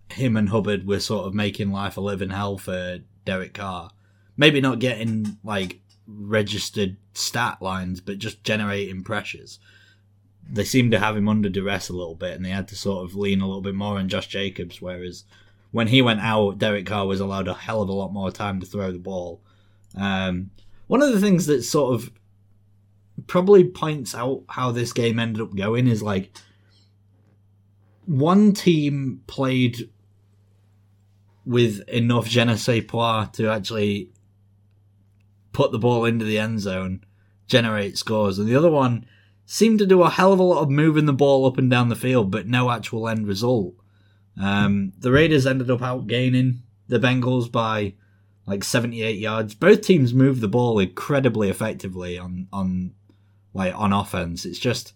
him 0.09 0.37
and 0.37 0.49
Hubbard 0.49 0.87
were 0.87 0.99
sort 0.99 1.27
of 1.27 1.33
making 1.33 1.71
life 1.71 1.97
a 1.97 2.01
living 2.01 2.29
hell 2.29 2.57
for 2.57 2.99
Derek 3.25 3.53
Carr. 3.53 3.91
Maybe 4.37 4.61
not 4.61 4.79
getting 4.79 5.37
like 5.43 5.81
registered 6.07 6.97
stat 7.13 7.61
lines, 7.61 7.99
but 7.99 8.19
just 8.19 8.43
generating 8.43 9.03
pressures. 9.03 9.59
They 10.49 10.63
seemed 10.63 10.91
to 10.91 10.99
have 10.99 11.17
him 11.17 11.29
under 11.29 11.49
duress 11.49 11.89
a 11.89 11.93
little 11.93 12.15
bit, 12.15 12.35
and 12.35 12.45
they 12.45 12.49
had 12.49 12.67
to 12.69 12.75
sort 12.75 13.05
of 13.05 13.15
lean 13.15 13.41
a 13.41 13.47
little 13.47 13.61
bit 13.61 13.75
more 13.75 13.97
on 13.97 14.09
Josh 14.09 14.27
Jacobs. 14.27 14.81
Whereas 14.81 15.23
when 15.71 15.87
he 15.87 16.01
went 16.01 16.21
out, 16.21 16.59
Derek 16.59 16.85
Carr 16.85 17.07
was 17.07 17.19
allowed 17.19 17.47
a 17.47 17.53
hell 17.53 17.81
of 17.81 17.89
a 17.89 17.93
lot 17.93 18.13
more 18.13 18.31
time 18.31 18.59
to 18.59 18.65
throw 18.65 18.91
the 18.91 18.99
ball. 18.99 19.41
Um, 19.95 20.51
one 20.87 21.01
of 21.01 21.11
the 21.11 21.19
things 21.19 21.45
that 21.47 21.63
sort 21.63 21.95
of 21.95 22.11
probably 23.27 23.63
points 23.63 24.13
out 24.13 24.43
how 24.49 24.71
this 24.71 24.93
game 24.93 25.19
ended 25.19 25.41
up 25.41 25.55
going 25.55 25.87
is 25.87 26.03
like 26.03 26.31
one 28.05 28.53
team 28.53 29.21
played 29.27 29.89
with 31.45 31.87
enough 31.89 32.27
je 32.27 32.43
ne 32.43 32.55
sais 32.55 32.83
quoi 32.87 33.25
to 33.33 33.49
actually 33.49 34.09
put 35.51 35.71
the 35.71 35.79
ball 35.79 36.05
into 36.05 36.25
the 36.25 36.37
end 36.37 36.59
zone, 36.59 37.03
generate 37.47 37.97
scores, 37.97 38.39
and 38.39 38.47
the 38.47 38.55
other 38.55 38.71
one 38.71 39.05
seemed 39.45 39.79
to 39.79 39.85
do 39.85 40.01
a 40.03 40.09
hell 40.09 40.33
of 40.33 40.39
a 40.39 40.43
lot 40.43 40.61
of 40.61 40.69
moving 40.69 41.05
the 41.05 41.13
ball 41.13 41.45
up 41.45 41.57
and 41.57 41.69
down 41.69 41.89
the 41.89 41.95
field, 41.95 42.31
but 42.31 42.47
no 42.47 42.71
actual 42.71 43.07
end 43.07 43.27
result. 43.27 43.73
Um, 44.41 44.93
the 44.97 45.11
Raiders 45.11 45.45
ended 45.45 45.69
up 45.69 45.81
outgaining 45.81 46.59
the 46.87 46.99
Bengals 46.99 47.51
by 47.51 47.93
like 48.45 48.63
78 48.63 49.19
yards. 49.19 49.53
Both 49.55 49.81
teams 49.81 50.13
moved 50.13 50.41
the 50.41 50.47
ball 50.47 50.79
incredibly 50.79 51.49
effectively 51.49 52.17
on 52.17 52.47
on 52.51 52.91
like 53.53 53.73
on 53.75 53.93
offense. 53.93 54.45
It's 54.45 54.59
just 54.59 54.93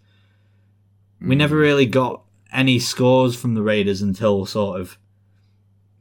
we 1.21 1.35
Mm. 1.35 1.39
never 1.39 1.55
really 1.57 1.85
got 1.85 2.23
any 2.51 2.79
scores 2.79 3.35
from 3.35 3.53
the 3.53 3.61
Raiders 3.61 4.01
until 4.01 4.45
sort 4.45 4.79
of 4.81 4.97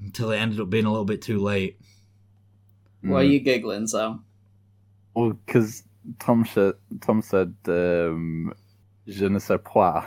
until 0.00 0.31
it 0.31 0.38
ended 0.38 0.61
up 0.61 0.71
being 0.71 0.85
a 0.85 0.91
little 0.91 1.05
bit 1.05 1.21
too 1.23 1.38
late. 1.38 1.79
Why 3.03 3.21
are 3.21 3.25
you 3.25 3.41
giggling, 3.41 3.87
Sam? 3.87 4.25
Well, 5.15 5.38
because 5.47 5.83
Tom 6.19 6.45
said 6.45 6.75
Tom 7.01 7.23
said 7.23 7.55
um, 7.69 8.53
je 9.07 9.29
ne 9.29 9.39
sais 9.39 9.59
quoi 9.65 10.03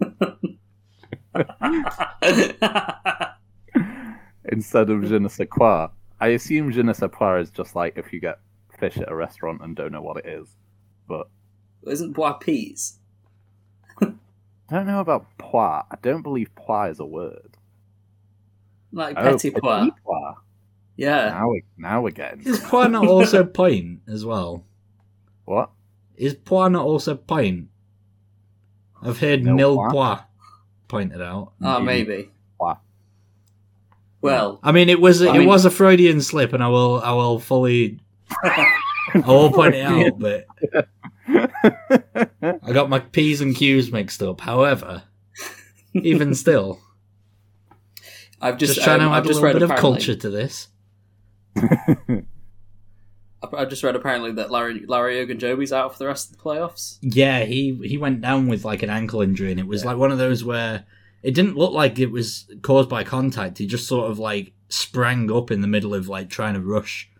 instead 4.52 4.90
of 4.90 5.04
je 5.04 5.18
ne 5.18 5.28
sais 5.28 5.46
quoi. 5.48 5.90
I 6.20 6.28
assume 6.28 6.70
je 6.72 6.82
ne 6.82 6.92
sais 6.92 7.08
quoi 7.10 7.40
is 7.40 7.50
just 7.50 7.74
like 7.76 7.96
if 7.96 8.12
you 8.12 8.20
get 8.20 8.38
fish 8.78 8.96
at 8.98 9.10
a 9.10 9.14
restaurant 9.14 9.60
and 9.62 9.76
don't 9.76 9.92
know 9.92 10.02
what 10.02 10.16
it 10.18 10.26
is. 10.26 10.48
But 11.06 11.28
Isn't 11.86 12.12
bois 12.12 12.34
peas? 12.34 12.98
I 14.00 14.12
don't 14.70 14.86
know 14.86 15.00
about 15.00 15.26
pois. 15.38 15.82
I 15.90 15.96
don't 16.02 16.22
believe 16.22 16.50
pois 16.56 16.92
is 16.92 17.00
a 17.00 17.06
word. 17.06 17.56
Like 18.92 19.16
Oh, 19.18 19.32
petit 19.32 19.50
pois. 19.50 19.90
petit 19.90 19.96
pois. 20.04 20.34
Yeah. 20.96 21.30
Now 21.30 21.50
we 21.50 21.62
now 21.76 22.02
we're 22.02 22.10
getting 22.10 22.40
Is 22.40 22.58
Poir 22.58 22.88
not 22.88 23.06
also 23.06 23.44
point 23.44 24.00
as 24.08 24.24
well? 24.24 24.64
What? 25.48 25.70
Is 26.16 26.34
Poir 26.34 26.68
not 26.68 26.84
also 26.84 27.14
point? 27.14 27.68
I've 29.02 29.18
heard 29.18 29.44
No 29.44 29.54
nil 29.54 29.76
Poir? 29.76 29.90
Poir 29.90 30.24
pointed 30.88 31.22
out. 31.22 31.52
Oh, 31.62 31.80
maybe. 31.80 32.30
Pois. 32.60 32.76
Well, 34.20 34.58
I 34.62 34.72
mean, 34.72 34.88
it 34.88 35.00
was 35.00 35.22
I 35.22 35.34
it 35.34 35.38
mean- 35.38 35.48
was 35.48 35.64
a 35.64 35.70
Freudian 35.70 36.20
slip, 36.20 36.52
and 36.52 36.62
I 36.62 36.68
will 36.68 37.00
I 37.00 37.12
will 37.12 37.38
fully 37.38 38.00
I 38.44 38.74
will 39.26 39.52
point 39.52 39.74
it 39.74 39.82
out, 39.82 40.18
but 40.18 40.46
I 42.42 42.72
got 42.72 42.90
my 42.90 42.98
p's 42.98 43.40
and 43.40 43.54
q's 43.54 43.92
mixed 43.92 44.22
up. 44.22 44.40
However, 44.40 45.04
even 45.94 46.34
still, 46.34 46.80
I've 48.40 48.58
just, 48.58 48.74
just, 48.74 48.84
trying 48.84 49.00
um, 49.00 49.10
to 49.10 49.12
I've 49.12 49.22
add 49.22 49.24
a 49.24 49.28
just 49.28 49.40
little 49.40 49.60
read 49.60 49.68
bit 49.68 49.70
of 49.70 49.80
culture 49.80 50.16
to 50.16 50.30
this. 50.30 50.68
I've 53.42 53.68
just 53.68 53.82
read 53.82 53.94
apparently 53.96 54.32
that 54.32 54.50
Larry 54.50 54.84
Larry 54.86 55.24
Ogunjobi's 55.24 55.72
out 55.72 55.92
for 55.92 55.98
the 55.98 56.06
rest 56.06 56.30
of 56.30 56.36
the 56.36 56.42
playoffs. 56.42 56.98
Yeah, 57.02 57.44
he 57.44 57.78
he 57.84 57.96
went 57.96 58.20
down 58.20 58.48
with 58.48 58.64
like 58.64 58.82
an 58.82 58.90
ankle 58.90 59.22
injury, 59.22 59.50
and 59.50 59.60
it 59.60 59.66
was 59.66 59.84
like 59.84 59.96
one 59.96 60.10
of 60.10 60.18
those 60.18 60.44
where 60.44 60.84
it 61.22 61.34
didn't 61.34 61.56
look 61.56 61.72
like 61.72 61.98
it 61.98 62.10
was 62.10 62.50
caused 62.62 62.88
by 62.88 63.04
contact. 63.04 63.58
He 63.58 63.66
just 63.66 63.86
sort 63.86 64.10
of 64.10 64.18
like 64.18 64.52
sprang 64.68 65.30
up 65.30 65.50
in 65.50 65.60
the 65.60 65.68
middle 65.68 65.94
of 65.94 66.08
like 66.08 66.28
trying 66.28 66.54
to 66.54 66.60
rush 66.60 67.10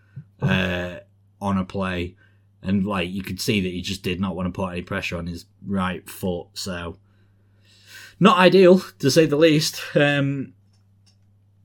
uh, 0.42 0.96
on 1.40 1.56
a 1.56 1.64
play, 1.64 2.16
and 2.62 2.84
like 2.84 3.10
you 3.10 3.22
could 3.22 3.40
see 3.40 3.60
that 3.60 3.72
he 3.72 3.80
just 3.80 4.02
did 4.02 4.20
not 4.20 4.34
want 4.34 4.46
to 4.46 4.52
put 4.52 4.72
any 4.72 4.82
pressure 4.82 5.16
on 5.16 5.28
his 5.28 5.46
right 5.64 6.08
foot. 6.08 6.48
So 6.54 6.98
not 8.18 8.38
ideal 8.38 8.80
to 8.98 9.10
say 9.10 9.26
the 9.26 9.36
least. 9.36 9.82
Um, 9.94 10.54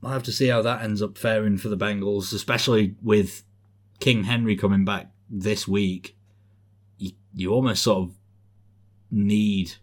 I'll 0.02 0.12
have 0.12 0.22
to 0.24 0.32
see 0.32 0.48
how 0.48 0.62
that 0.62 0.82
ends 0.82 1.02
up 1.02 1.16
faring 1.16 1.56
for 1.56 1.68
the 1.68 1.76
Bengals, 1.76 2.32
especially 2.32 2.94
with 3.02 3.42
King 4.00 4.24
Henry 4.24 4.56
coming 4.56 4.84
back 4.84 5.10
this 5.30 5.66
week. 5.66 6.16
You, 6.98 7.12
you 7.34 7.52
almost 7.52 7.82
sort 7.82 8.08
of 8.08 8.14
need 9.10 9.74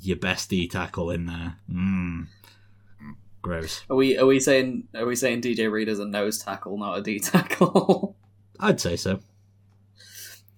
your 0.00 0.16
best 0.16 0.50
D 0.50 0.68
tackle 0.68 1.10
in 1.10 1.26
there. 1.26 1.56
Mm. 1.70 2.26
Gross. 3.40 3.84
Are 3.88 3.96
we 3.96 4.18
are 4.18 4.26
we 4.26 4.40
saying 4.40 4.88
are 4.94 5.06
we 5.06 5.14
saying 5.16 5.42
DJ 5.42 5.70
Reader 5.70 5.92
is 5.92 6.00
a 6.00 6.04
nose 6.04 6.38
tackle, 6.38 6.76
not 6.76 6.98
a 6.98 7.02
D 7.02 7.18
tackle? 7.20 8.16
I'd 8.60 8.80
say 8.80 8.96
so. 8.96 9.20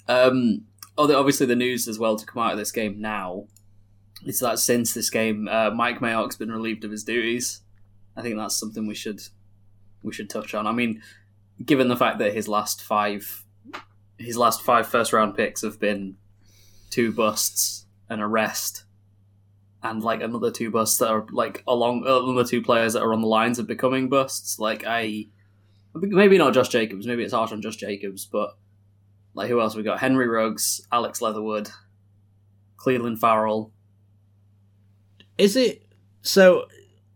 um, 0.09 0.63
although 0.97 1.19
obviously 1.19 1.47
the 1.47 1.57
news 1.57 1.87
as 1.89 1.99
well 1.99 2.17
to 2.17 2.25
come 2.27 2.43
out 2.43 2.53
of 2.53 2.59
this 2.59 2.73
game 2.73 3.01
now 3.01 3.45
is 4.27 4.41
that 4.41 4.59
since 4.59 4.93
this 4.95 5.11
game, 5.11 5.49
uh, 5.49 5.71
Mike 5.71 6.01
Mayock's 6.01 6.37
been 6.37 6.51
relieved 6.51 6.85
of 6.85 6.91
his 6.91 7.05
duties. 7.05 7.61
I 8.17 8.23
think 8.23 8.37
that's 8.37 8.59
something 8.59 8.87
we 8.87 8.95
should 8.95 9.21
we 10.03 10.13
should 10.13 10.31
touch 10.31 10.55
on. 10.55 10.67
I 10.67 10.73
mean, 10.73 11.03
given 11.65 11.89
the 11.89 11.97
fact 11.97 12.19
that 12.19 12.35
his 12.35 12.49
last 12.49 12.83
five 12.83 13.45
his 14.19 14.37
last 14.37 14.63
five 14.63 14.87
first 14.87 15.13
round 15.13 15.35
picks 15.35 15.63
have 15.63 15.81
been 15.81 16.17
two 16.91 17.13
busts, 17.13 17.87
an 18.09 18.21
arrest, 18.21 18.85
and 19.83 20.03
like 20.03 20.21
another 20.23 20.51
two 20.51 20.71
busts 20.71 20.99
that 20.99 21.09
are 21.09 21.27
like 21.33 21.63
along 21.67 22.05
another 22.07 22.45
two 22.45 22.63
players 22.63 22.93
that 22.93 23.03
are 23.03 23.13
on 23.13 23.23
the 23.23 23.27
lines 23.27 23.59
of 23.59 23.67
becoming 23.67 24.09
busts. 24.09 24.59
Like 24.59 24.85
I, 24.87 25.27
maybe 25.95 26.39
not 26.39 26.55
Josh 26.55 26.69
Jacobs, 26.69 27.07
maybe 27.07 27.23
it's 27.25 27.33
harsh 27.33 27.53
on 27.53 27.63
Josh 27.63 27.77
Jacobs, 27.77 28.27
but 28.27 28.57
like 29.35 29.49
who 29.49 29.61
else 29.61 29.75
we 29.75 29.83
got? 29.83 30.01
Henry 30.01 30.29
Ruggs, 30.29 30.87
Alex 30.93 31.23
Leatherwood, 31.23 31.71
Clelin 32.77 33.19
Ferrell. 33.19 33.73
Is 35.39 35.57
it 35.57 35.87
so? 36.23 36.67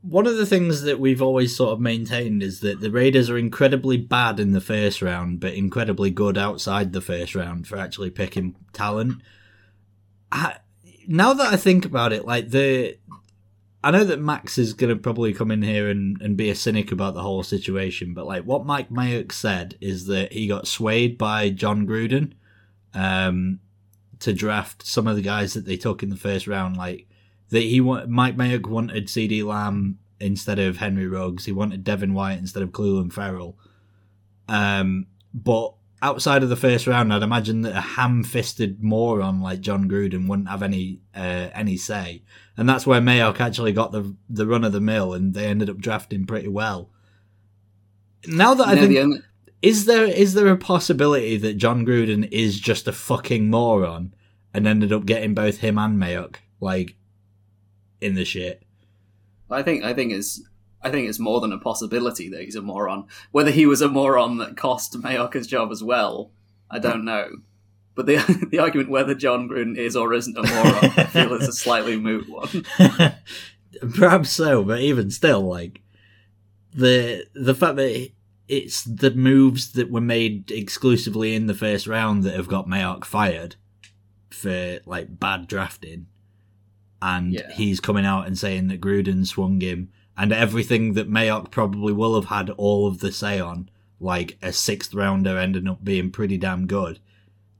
One 0.06 0.26
of 0.26 0.36
the 0.36 0.44
things 0.44 0.82
that 0.82 1.00
we've 1.00 1.22
always 1.22 1.56
sort 1.56 1.72
of 1.72 1.80
maintained 1.80 2.42
is 2.42 2.60
that 2.60 2.80
the 2.80 2.90
Raiders 2.90 3.30
are 3.30 3.38
incredibly 3.38 3.96
bad 3.96 4.38
in 4.38 4.52
the 4.52 4.60
first 4.60 5.00
round, 5.00 5.40
but 5.40 5.54
incredibly 5.54 6.10
good 6.10 6.36
outside 6.36 6.92
the 6.92 7.00
first 7.00 7.34
round 7.34 7.66
for 7.66 7.78
actually 7.78 8.10
picking 8.10 8.54
talent. 8.74 9.22
I, 10.30 10.56
now 11.08 11.32
that 11.32 11.52
I 11.52 11.56
think 11.56 11.86
about 11.86 12.12
it, 12.12 12.26
like 12.26 12.50
the, 12.50 12.98
I 13.82 13.90
know 13.90 14.04
that 14.04 14.20
Max 14.20 14.58
is 14.58 14.74
going 14.74 14.94
to 14.94 15.00
probably 15.00 15.32
come 15.32 15.50
in 15.50 15.62
here 15.62 15.88
and, 15.88 16.20
and 16.20 16.36
be 16.36 16.50
a 16.50 16.54
cynic 16.54 16.92
about 16.92 17.14
the 17.14 17.22
whole 17.22 17.42
situation, 17.42 18.12
but 18.12 18.26
like 18.26 18.44
what 18.44 18.66
Mike 18.66 18.90
Mayock 18.90 19.32
said 19.32 19.76
is 19.80 20.06
that 20.06 20.32
he 20.32 20.46
got 20.46 20.68
swayed 20.68 21.16
by 21.16 21.48
Jon 21.48 21.86
Gruden, 21.86 22.32
um, 22.92 23.60
to 24.20 24.32
draft 24.32 24.86
some 24.86 25.06
of 25.06 25.16
the 25.16 25.22
guys 25.22 25.54
that 25.54 25.64
they 25.64 25.76
took 25.76 26.02
in 26.02 26.10
the 26.10 26.16
first 26.16 26.46
round, 26.46 26.76
like 26.76 27.08
that 27.50 27.60
he 27.62 27.80
wa- 27.80 28.06
Mike 28.08 28.36
Mayock 28.36 28.66
wanted 28.66 29.06
CeeDee 29.06 29.44
Lamb 29.44 29.98
instead 30.20 30.58
of 30.58 30.78
Henry 30.78 31.06
Ruggs. 31.06 31.44
He 31.44 31.52
wanted 31.52 31.84
Devin 31.84 32.14
White 32.14 32.38
instead 32.38 32.62
of 32.62 32.70
Clelin 32.70 33.12
Ferrell. 33.12 33.58
Um, 34.48 35.06
but 35.32 35.74
outside 36.02 36.42
of 36.42 36.48
the 36.48 36.56
first 36.56 36.86
round, 36.86 37.12
I'd 37.12 37.22
imagine 37.22 37.62
that 37.62 37.76
a 37.76 37.80
ham-fisted 37.80 38.82
moron 38.82 39.40
like 39.40 39.60
Jon 39.60 39.88
Gruden 39.88 40.28
wouldn't 40.28 40.48
have 40.48 40.62
any 40.62 41.00
uh, 41.14 41.48
any 41.54 41.76
say, 41.76 42.22
and 42.56 42.68
that's 42.68 42.86
where 42.86 43.00
Mayock 43.00 43.40
actually 43.40 43.72
got 43.72 43.92
the 43.92 44.14
the 44.28 44.46
run 44.46 44.64
of 44.64 44.72
the 44.72 44.80
mill, 44.80 45.12
and 45.14 45.34
they 45.34 45.46
ended 45.46 45.70
up 45.70 45.78
drafting 45.78 46.26
pretty 46.26 46.48
well. 46.48 46.90
Now 48.26 48.54
that 48.54 48.68
I 48.68 48.74
think, 48.76 48.88
the 48.90 49.00
only- 49.00 49.20
is 49.62 49.86
there 49.86 50.04
is 50.04 50.34
there 50.34 50.48
a 50.48 50.56
possibility 50.56 51.36
that 51.38 51.56
Jon 51.56 51.84
Gruden 51.86 52.28
is 52.30 52.60
just 52.60 52.86
a 52.88 52.92
fucking 52.92 53.48
moron 53.50 54.14
and 54.52 54.66
ended 54.66 54.92
up 54.92 55.06
getting 55.06 55.34
both 55.34 55.58
him 55.58 55.78
and 55.78 55.98
Mayock 56.00 56.36
like 56.60 56.96
in 58.00 58.14
the 58.14 58.24
shit? 58.24 58.62
I 59.50 59.62
think 59.62 59.84
I 59.84 59.94
think 59.94 60.12
it's 60.12 60.42
I 60.82 60.90
think 60.90 61.08
it's 61.08 61.18
more 61.18 61.40
than 61.40 61.52
a 61.52 61.58
possibility 61.58 62.28
that 62.28 62.42
he's 62.42 62.56
a 62.56 62.62
moron. 62.62 63.06
Whether 63.32 63.50
he 63.50 63.66
was 63.66 63.80
a 63.80 63.88
moron 63.88 64.38
that 64.38 64.56
cost 64.56 65.00
Mayock's 65.00 65.46
job 65.46 65.70
as 65.70 65.82
well, 65.82 66.30
I 66.70 66.78
don't 66.78 67.04
know. 67.06 67.28
But 67.94 68.06
the 68.06 68.46
the 68.50 68.58
argument 68.58 68.90
whether 68.90 69.14
Jon 69.14 69.48
Gruden 69.48 69.76
is 69.76 69.96
or 69.96 70.12
isn't 70.12 70.36
a 70.36 70.42
moron, 70.42 70.92
I 70.96 71.04
feel 71.04 71.32
is 71.34 71.48
a 71.48 71.52
slightly 71.52 71.98
moot 71.98 72.28
one. 72.28 72.66
Perhaps 73.94 74.30
so, 74.30 74.62
but 74.62 74.80
even 74.80 75.10
still, 75.10 75.42
like 75.42 75.80
the 76.74 77.26
the 77.34 77.54
fact 77.54 77.76
that 77.76 78.10
it's 78.46 78.84
the 78.84 79.10
moves 79.10 79.72
that 79.72 79.90
were 79.90 80.00
made 80.00 80.50
exclusively 80.50 81.34
in 81.34 81.46
the 81.46 81.54
first 81.54 81.86
round 81.86 82.24
that 82.24 82.34
have 82.34 82.48
got 82.48 82.68
Mayock 82.68 83.04
fired 83.04 83.56
for 84.30 84.80
like 84.84 85.18
bad 85.18 85.46
drafting, 85.46 86.06
and 87.04 87.34
Yeah. 87.34 87.52
he's 87.52 87.80
coming 87.80 88.06
out 88.06 88.26
and 88.26 88.38
saying 88.38 88.68
that 88.68 88.80
Gruden 88.80 89.26
swung 89.26 89.60
him, 89.60 89.90
and 90.16 90.32
everything 90.32 90.94
that 90.94 91.10
Mayock 91.10 91.50
probably 91.50 91.92
will 91.92 92.14
have 92.14 92.30
had 92.30 92.48
all 92.50 92.86
of 92.86 93.00
the 93.00 93.12
say 93.12 93.38
on, 93.40 93.68
like 94.00 94.38
a 94.42 94.52
sixth 94.52 94.94
rounder 94.94 95.36
ending 95.38 95.68
up 95.68 95.84
being 95.84 96.10
pretty 96.10 96.38
damn 96.38 96.66
good. 96.66 96.98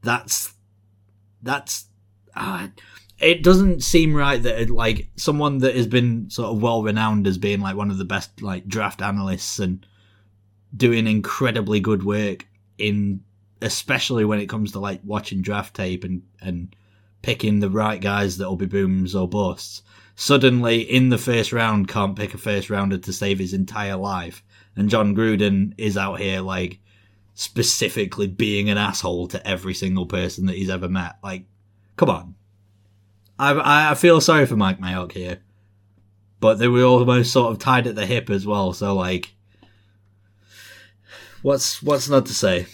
That's 0.03 0.55
that's. 1.43 1.87
ah, 2.37 2.71
it 3.19 3.43
doesn't 3.43 3.83
seem 3.83 4.15
right 4.15 4.43
that 4.43 4.63
it, 4.63 4.71
like 4.71 5.09
someone 5.17 5.59
that 5.59 5.77
has 5.77 5.87
been 5.87 6.29
sort 6.31 6.51
of 6.55 6.61
well 6.63 6.83
renowned 6.83 7.27
as 7.27 7.39
being 7.39 7.61
like 7.61 7.77
one 7.77 7.91
of 7.91 7.99
the 7.99 8.05
best 8.05 8.43
like 8.43 8.67
draft 8.67 9.01
analysts 9.03 9.59
and 9.61 9.87
doing 10.77 11.07
incredibly 11.07 11.79
good 11.81 12.03
work 12.03 12.47
in 12.77 13.21
especially 13.63 14.25
when 14.25 14.41
it 14.41 14.49
comes 14.49 14.73
to 14.73 14.81
like 14.81 15.01
watching 15.05 15.41
draft 15.43 15.75
tape 15.77 16.03
and 16.03 16.23
and 16.41 16.75
picking 17.25 17.61
the 17.61 17.71
right 17.71 18.01
guys 18.01 18.37
that'll 18.37 18.57
be 18.57 18.67
booms 18.67 19.15
or 19.15 19.29
busts 19.29 19.83
suddenly 20.15 20.81
in 20.81 21.09
the 21.09 21.19
first 21.19 21.53
round 21.53 21.89
can't 21.89 22.17
pick 22.17 22.35
a 22.35 22.39
first 22.39 22.71
rounder 22.71 22.99
to 22.99 23.13
save 23.13 23.39
his 23.39 23.53
entire 23.53 23.97
life 23.97 24.43
and 24.77 24.91
Jon 24.91 25.15
Gruden 25.15 25.73
is 25.79 25.97
out 25.97 26.21
here 26.21 26.41
like 26.41 26.81
specifically 27.35 28.27
being 28.27 28.71
an 28.71 28.79
asshole 28.79 29.29
to 29.29 29.47
every 29.47 29.75
single 29.75 30.07
person 30.07 30.47
that 30.47 30.57
he's 30.57 30.71
ever 30.71 30.89
met 30.89 31.17
like 31.23 31.45
come 31.97 32.11
on 32.11 32.35
I 33.39 33.91
I 33.91 33.95
feel 33.95 34.21
sorry 34.21 34.47
for 34.47 34.57
Mike 34.57 34.79
Mayock 34.79 35.13
here, 35.13 35.41
but 36.41 36.59
they 36.59 36.69
were 36.69 36.85
almost 36.85 37.33
sort 37.33 37.51
of 37.51 37.59
tied 37.59 37.87
at 37.87 37.95
the 37.95 38.07
hip 38.07 38.31
as 38.31 38.47
well. 38.47 38.73
So 38.73 38.95
like, 38.95 39.35
what's 41.43 41.83
what's 41.83 42.09
not 42.09 42.27
to 42.27 42.35
say? 42.35 42.67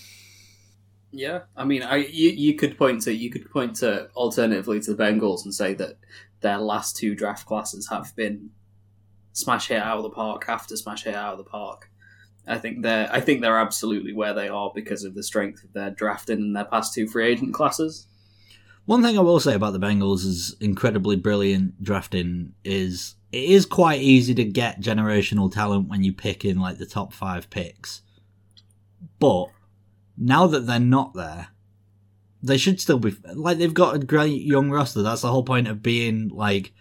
Yeah, 1.12 1.40
I 1.56 1.64
mean, 1.64 1.82
I 1.82 1.96
you, 1.96 2.30
you 2.30 2.54
could 2.54 2.78
point 2.78 3.02
to 3.02 3.14
you 3.14 3.30
could 3.30 3.50
point 3.50 3.76
to 3.76 4.08
alternatively 4.14 4.80
to 4.80 4.94
the 4.94 5.02
Bengals 5.02 5.44
and 5.44 5.54
say 5.54 5.74
that 5.74 5.98
their 6.40 6.58
last 6.58 6.96
two 6.96 7.14
draft 7.14 7.46
classes 7.46 7.88
have 7.88 8.14
been 8.16 8.50
smash 9.32 9.68
hit 9.68 9.82
out 9.82 9.98
of 9.98 10.02
the 10.02 10.10
park 10.10 10.44
after 10.48 10.76
smash 10.76 11.04
hit 11.04 11.14
out 11.14 11.32
of 11.32 11.38
the 11.38 11.50
park. 11.50 11.90
I 12.46 12.58
think 12.58 12.82
they're 12.82 13.08
I 13.12 13.20
think 13.20 13.40
they're 13.40 13.58
absolutely 13.58 14.12
where 14.12 14.34
they 14.34 14.48
are 14.48 14.70
because 14.74 15.04
of 15.04 15.14
the 15.14 15.22
strength 15.22 15.64
of 15.64 15.72
their 15.72 15.90
drafting 15.90 16.38
and 16.38 16.56
their 16.56 16.64
past 16.64 16.94
two 16.94 17.06
free 17.06 17.26
agent 17.26 17.54
classes. 17.54 18.06
One 18.86 19.02
thing 19.02 19.18
I 19.18 19.22
will 19.22 19.40
say 19.40 19.54
about 19.54 19.72
the 19.72 19.78
Bengals 19.78 20.24
is 20.24 20.56
incredibly 20.60 21.16
brilliant 21.16 21.82
drafting 21.82 22.54
is 22.64 23.14
it 23.30 23.44
is 23.44 23.66
quite 23.66 24.00
easy 24.00 24.34
to 24.34 24.44
get 24.44 24.80
generational 24.80 25.52
talent 25.52 25.88
when 25.88 26.02
you 26.02 26.12
pick 26.12 26.44
in 26.44 26.58
like 26.58 26.78
the 26.78 26.86
top 26.86 27.12
five 27.12 27.50
picks, 27.50 28.02
but 29.18 29.46
now 30.20 30.46
that 30.46 30.66
they're 30.66 30.78
not 30.78 31.14
there, 31.14 31.48
they 32.42 32.58
should 32.58 32.80
still 32.80 32.98
be 32.98 33.16
like 33.34 33.58
they've 33.58 33.74
got 33.74 33.96
a 33.96 33.98
great 33.98 34.42
young 34.42 34.70
roster. 34.70 35.02
That's 35.02 35.22
the 35.22 35.30
whole 35.30 35.42
point 35.42 35.66
of 35.66 35.82
being 35.82 36.28
like, 36.28 36.72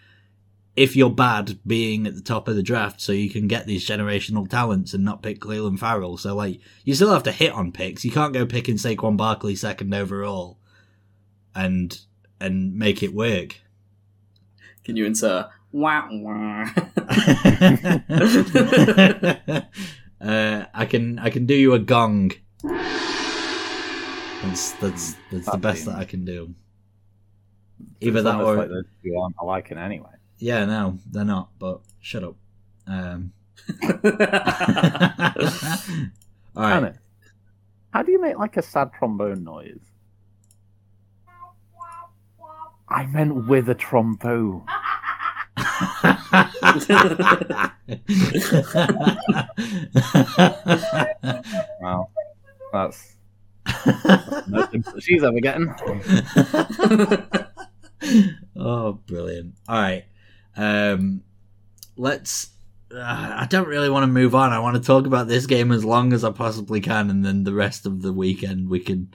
if 0.76 0.96
you're 0.96 1.10
bad, 1.10 1.58
being 1.66 2.06
at 2.06 2.16
the 2.16 2.22
top 2.22 2.48
of 2.48 2.56
the 2.56 2.64
draft, 2.64 3.02
so 3.02 3.12
you 3.12 3.30
can 3.30 3.48
get 3.48 3.66
these 3.66 3.88
generational 3.88 4.48
talents 4.50 4.94
and 4.94 5.04
not 5.04 5.24
pick 5.24 5.40
Clelin 5.40 5.80
Ferrell. 5.80 6.18
So 6.18 6.36
like, 6.36 6.60
you 6.84 6.94
still 6.94 7.14
have 7.14 7.24
to 7.24 7.32
hit 7.32 7.54
on 7.54 7.72
picks. 7.72 8.06
You 8.06 8.12
can't 8.12 8.34
go 8.34 8.46
picking 8.46 8.76
Saquon 8.76 9.18
Barkley 9.18 9.56
second 9.56 9.94
overall, 9.94 10.60
and 11.56 11.98
and 12.40 12.76
make 12.76 13.02
it 13.02 13.14
work. 13.14 13.62
Can 14.84 14.98
you 14.98 15.06
insert 15.06 15.48
wah 15.72 16.08
wah? 16.12 16.64
uh, 20.22 20.66
I 20.74 20.86
can 20.86 21.20
I 21.20 21.30
can 21.30 21.46
do 21.46 21.54
you 21.56 21.74
a 21.74 21.80
gong. 21.80 22.32
That's 24.44 24.72
that's 24.74 25.16
that's 25.32 25.52
the 25.52 25.58
best 25.58 25.86
that 25.86 25.96
I 25.96 26.06
can 26.06 26.24
do. 26.26 26.54
Either 28.02 28.22
that 28.22 28.42
or 28.42 28.56
like 28.56 28.70
two 29.04 29.18
aren't 29.18 29.36
alike 29.40 29.72
in 29.72 29.78
anyway. 29.78 30.10
yeah, 30.38 30.66
no, 30.66 30.98
they're 31.12 31.26
not. 31.26 31.50
But 31.60 31.82
shut 32.02 32.24
up. 32.24 32.36
Um, 32.88 33.32
all 33.84 34.00
right. 36.56 36.78
Anna, 36.78 36.94
how 37.92 38.02
do 38.04 38.12
you 38.12 38.22
make 38.22 38.38
like 38.38 38.58
a 38.58 38.62
sad 38.62 38.92
trombone 38.98 39.44
noise? 39.44 39.80
I 42.88 43.06
meant 43.06 43.48
with 43.48 43.70
a 43.70 43.76
trombone. 43.76 44.64
Wow, 51.82 52.10
that's 52.72 53.16
no 54.48 54.68
she's 55.00 55.24
ever 55.24 55.40
getting. 55.40 55.70
oh, 58.56 58.94
brilliant! 59.08 59.56
All 59.68 59.82
right, 59.82 60.06
um, 60.56 61.22
let's. 61.98 62.50
Uh, 62.94 63.00
I 63.02 63.46
don't 63.48 63.68
really 63.68 63.90
want 63.90 64.04
to 64.04 64.08
move 64.08 64.34
on. 64.34 64.52
I 64.52 64.60
want 64.60 64.76
to 64.76 64.82
talk 64.82 65.06
about 65.06 65.28
this 65.28 65.46
game 65.46 65.72
as 65.72 65.86
long 65.86 66.12
as 66.12 66.24
I 66.24 66.32
possibly 66.32 66.82
can, 66.82 67.10
and 67.10 67.24
then 67.24 67.44
the 67.44 67.54
rest 67.54 67.86
of 67.86 68.02
the 68.02 68.12
weekend 68.12 68.70
we 68.70 68.80
can. 68.80 69.14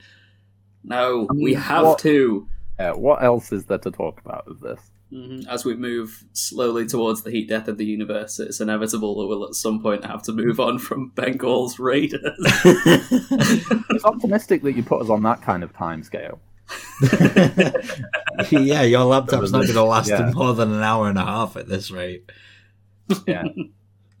no, 0.83 1.27
I 1.29 1.33
mean, 1.33 1.43
we 1.43 1.53
have 1.55 1.85
what- 1.85 1.99
to. 1.99 2.47
Yeah, 2.79 2.91
what 2.91 3.23
else 3.23 3.53
is 3.53 3.65
there 3.65 3.77
to 3.77 3.91
talk 3.91 4.19
about 4.25 4.47
with 4.47 4.61
this? 4.61 4.81
Mhm. 5.15 5.47
As 5.47 5.63
we 5.63 5.75
move 5.75 6.25
slowly 6.33 6.85
towards 6.85 7.21
the 7.21 7.31
heat 7.31 7.47
death 7.47 7.67
of 7.69 7.77
the 7.77 7.85
universe, 7.85 8.39
it's 8.39 8.59
inevitable 8.59 9.15
that 9.21 9.27
we'll 9.27 9.45
at 9.45 9.53
some 9.55 9.81
point 9.81 10.03
have 10.03 10.21
to 10.23 10.33
move 10.33 10.59
on 10.59 10.77
from 10.79 11.11
Bengals 11.15 11.79
Raiders. 11.79 12.21
It's 13.95 14.03
optimistic 14.03 14.61
that 14.63 14.73
you 14.75 14.83
put 14.83 15.01
us 15.01 15.09
on 15.09 15.23
that 15.23 15.41
kind 15.41 15.63
of 15.63 15.71
time 15.73 16.03
scale. 16.03 16.39
yeah, 18.51 18.81
your 18.81 19.05
laptop's 19.05 19.51
not 19.51 19.61
going 19.63 19.73
to 19.73 19.83
last 19.83 20.09
Yeah. 20.09 20.31
more 20.33 20.53
than 20.53 20.73
an 20.73 20.81
hour 20.81 21.07
and 21.09 21.17
a 21.17 21.23
half 21.25 21.55
at 21.55 21.67
this 21.69 21.91
rate. 21.91 22.29
Yeah. 23.27 23.43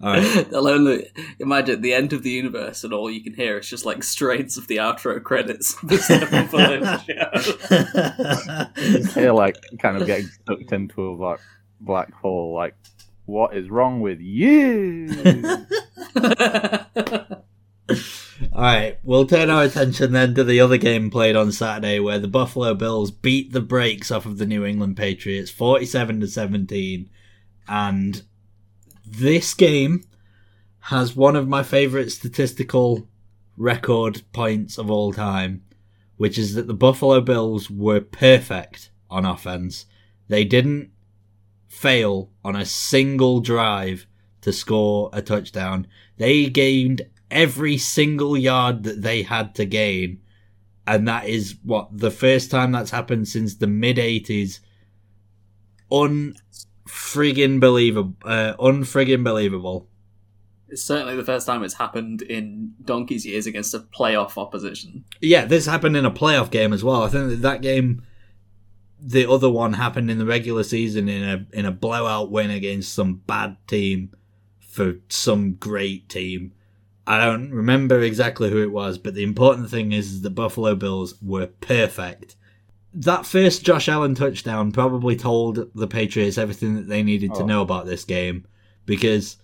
All 0.05 0.13
right. 0.13 0.23
They'll 0.51 0.67
only 0.67 1.07
imagine 1.39 1.81
the 1.81 1.95
end 1.95 2.13
of 2.13 2.21
the 2.21 2.29
universe, 2.29 2.83
and 2.83 2.93
all 2.93 3.09
you 3.09 3.23
can 3.23 3.33
hear 3.33 3.57
is 3.57 3.67
just 3.67 3.85
like 3.85 4.03
strains 4.03 4.55
of 4.55 4.67
the 4.67 4.77
outro 4.77 5.19
credits. 5.21 5.81
of 5.81 5.89
the 5.89 5.97
Stephen 5.97 6.47
Fuller's 6.47 7.01
show. 9.09 9.19
Here, 9.19 9.33
like, 9.33 9.57
kind 9.79 9.97
of 9.97 10.05
getting 10.05 10.27
sucked 10.45 10.71
into 10.71 11.07
a 11.07 11.17
black, 11.17 11.39
black 11.81 12.13
hole. 12.13 12.53
Like, 12.53 12.75
what 13.25 13.57
is 13.57 13.71
wrong 13.71 14.01
with 14.01 14.19
you? 14.19 15.09
All 18.53 18.61
right, 18.61 18.99
we'll 19.03 19.25
turn 19.25 19.49
our 19.49 19.63
attention 19.63 20.11
then 20.11 20.35
to 20.35 20.43
the 20.43 20.59
other 20.59 20.77
game 20.77 21.09
played 21.09 21.35
on 21.35 21.51
Saturday, 21.51 21.99
where 21.99 22.19
the 22.19 22.27
Buffalo 22.27 22.75
Bills 22.75 23.09
beat 23.09 23.53
the 23.53 23.61
brakes 23.61 24.11
off 24.11 24.27
of 24.27 24.37
the 24.37 24.45
New 24.45 24.65
England 24.65 24.97
Patriots, 24.97 25.49
forty-seven 25.49 26.19
to 26.19 26.27
seventeen, 26.27 27.09
and 27.67 28.21
this 29.05 29.53
game 29.53 30.03
has 30.81 31.15
one 31.15 31.35
of 31.35 31.47
my 31.47 31.63
favorite 31.63 32.11
statistical 32.11 33.07
record 33.57 34.21
points 34.33 34.77
of 34.77 34.91
all 34.91 35.13
time, 35.13 35.63
which 36.17 36.37
is 36.37 36.53
that 36.55 36.67
the 36.67 36.73
Buffalo 36.73 37.21
Bills 37.21 37.69
were 37.69 38.01
perfect 38.01 38.91
on 39.09 39.25
offense. 39.25 39.85
They 40.27 40.43
didn't 40.43 40.91
fail 41.67 42.31
on 42.43 42.55
a 42.55 42.65
single 42.65 43.39
drive 43.39 44.05
to 44.41 44.53
score 44.53 45.09
a 45.13 45.21
touchdown. 45.21 45.87
They 46.17 46.47
gained 46.47 47.03
every 47.31 47.77
single 47.77 48.37
yard 48.37 48.83
that 48.83 49.01
they 49.01 49.23
had 49.23 49.55
to 49.55 49.65
gain. 49.65 50.21
And 50.87 51.07
that 51.07 51.27
is 51.27 51.55
what 51.63 51.97
the 51.97 52.11
first 52.11 52.51
time 52.51 52.71
that's 52.71 52.91
happened 52.91 53.27
since 53.27 53.55
the 53.55 53.67
mid 53.67 53.97
80s. 53.97 54.59
Unfriggin' 56.87 57.59
believable. 57.59 58.15
Uh, 58.23 58.53
unfriggin' 58.59 59.23
believable. 59.23 59.87
It's 60.67 60.83
certainly 60.83 61.15
the 61.15 61.23
first 61.23 61.45
time 61.45 61.63
it's 61.63 61.75
happened 61.75 62.21
in 62.21 62.73
donkey's 62.83 63.25
years 63.25 63.45
against 63.45 63.73
a 63.73 63.79
playoff 63.79 64.37
opposition. 64.37 65.05
Yeah, 65.21 65.45
this 65.45 65.65
happened 65.65 65.95
in 65.95 66.05
a 66.05 66.11
playoff 66.11 66.49
game 66.49 66.73
as 66.73 66.83
well. 66.83 67.03
I 67.03 67.07
think 67.07 67.29
that, 67.29 67.41
that 67.43 67.61
game, 67.61 68.03
the 68.99 69.29
other 69.29 69.49
one 69.49 69.73
happened 69.73 70.09
in 70.09 70.17
the 70.17 70.25
regular 70.25 70.63
season 70.63 71.07
in 71.07 71.23
a 71.23 71.57
in 71.57 71.65
a 71.65 71.71
blowout 71.71 72.31
win 72.31 72.49
against 72.49 72.93
some 72.93 73.21
bad 73.27 73.57
team 73.67 74.11
for 74.59 74.95
some 75.07 75.53
great 75.53 76.09
team. 76.09 76.51
I 77.07 77.23
don't 77.23 77.51
remember 77.51 78.01
exactly 78.01 78.49
who 78.49 78.63
it 78.63 78.71
was, 78.71 78.97
but 78.97 79.13
the 79.13 79.23
important 79.23 79.69
thing 79.69 79.91
is 79.91 80.21
the 80.21 80.31
Buffalo 80.31 80.73
Bills 80.73 81.15
were 81.21 81.47
perfect. 81.47 82.35
That 82.97 83.25
first 83.25 83.65
Josh 83.65 83.89
Allen 83.89 84.15
touchdown 84.15 84.71
probably 84.71 85.17
told 85.17 85.69
the 85.75 85.87
Patriots 85.87 86.37
everything 86.37 86.75
that 86.75 86.87
they 86.87 87.03
needed 87.03 87.33
to 87.35 87.41
Oh. 87.41 87.45
know 87.45 87.61
about 87.61 87.85
this 87.85 88.05
game 88.05 88.45
because 88.85 89.35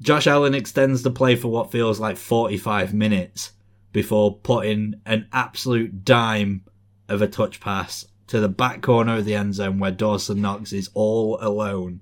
Josh 0.00 0.26
Allen 0.26 0.54
extends 0.54 1.02
the 1.02 1.10
play 1.10 1.36
for 1.36 1.48
what 1.48 1.70
feels 1.70 2.00
like 2.00 2.16
45 2.16 2.92
minutes 2.92 3.52
before 3.92 4.36
putting 4.38 4.94
an 5.06 5.28
absolute 5.32 6.04
dime 6.04 6.62
of 7.08 7.22
a 7.22 7.28
touch 7.28 7.60
pass 7.60 8.06
to 8.26 8.40
the 8.40 8.48
back 8.48 8.82
corner 8.82 9.18
of 9.18 9.24
the 9.24 9.34
end 9.36 9.54
zone 9.54 9.78
where 9.78 9.92
Dawson 9.92 10.40
Knox 10.40 10.72
is 10.72 10.90
all 10.94 11.38
alone 11.40 12.00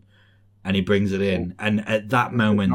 and 0.65 0.75
he 0.75 0.81
brings 0.81 1.13
it 1.13 1.21
in. 1.21 1.55
Oh. 1.59 1.65
And 1.67 1.87
at 1.87 2.09
that 2.11 2.33
moment, 2.33 2.73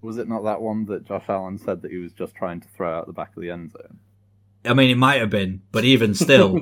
was 0.00 0.16
it 0.16 0.28
not 0.28 0.44
that 0.44 0.62
one 0.62 0.86
that 0.86 1.04
Josh 1.04 1.24
Allen 1.28 1.58
said 1.58 1.82
that 1.82 1.90
he 1.90 1.98
was 1.98 2.12
just 2.12 2.34
trying 2.34 2.60
to 2.60 2.68
throw 2.68 2.96
out 2.96 3.06
the 3.06 3.12
back 3.12 3.36
of 3.36 3.42
the 3.42 3.50
end 3.50 3.72
zone? 3.72 3.98
I 4.66 4.74
mean, 4.74 4.90
it 4.90 4.98
might 4.98 5.20
have 5.20 5.30
been, 5.30 5.62
but 5.72 5.84
even 5.84 6.14
still, 6.14 6.56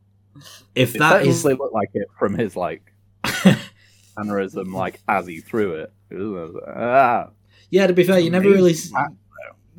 if 0.74 0.94
It 0.94 0.98
that 0.98 1.26
is. 1.26 1.42
certainly 1.42 1.58
looked 1.62 1.74
like 1.74 1.90
it 1.94 2.08
from 2.18 2.34
his 2.36 2.56
like 2.56 2.92
mannerism, 4.16 4.72
like 4.72 5.00
as 5.08 5.26
he 5.26 5.40
threw 5.40 5.72
it. 5.74 5.92
It 6.10 6.16
was, 6.16 6.54
ah. 6.66 7.30
Yeah, 7.70 7.86
to 7.86 7.92
be 7.92 8.04
fair, 8.04 8.18
you 8.18 8.30
never 8.30 8.48
really. 8.48 8.72
Pass. 8.72 8.92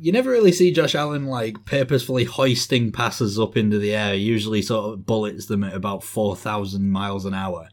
You 0.00 0.12
never 0.12 0.30
really 0.30 0.52
see 0.52 0.70
Josh 0.72 0.94
Allen 0.94 1.26
like 1.26 1.64
purposefully 1.64 2.22
hoisting 2.22 2.92
passes 2.92 3.36
up 3.40 3.56
into 3.56 3.78
the 3.78 3.94
air. 3.96 4.14
He 4.14 4.20
usually 4.20 4.62
sort 4.62 4.92
of 4.92 5.04
bullets 5.06 5.46
them 5.46 5.64
at 5.64 5.74
about 5.74 6.04
four 6.04 6.36
thousand 6.36 6.90
miles 6.92 7.24
an 7.24 7.34
hour. 7.34 7.68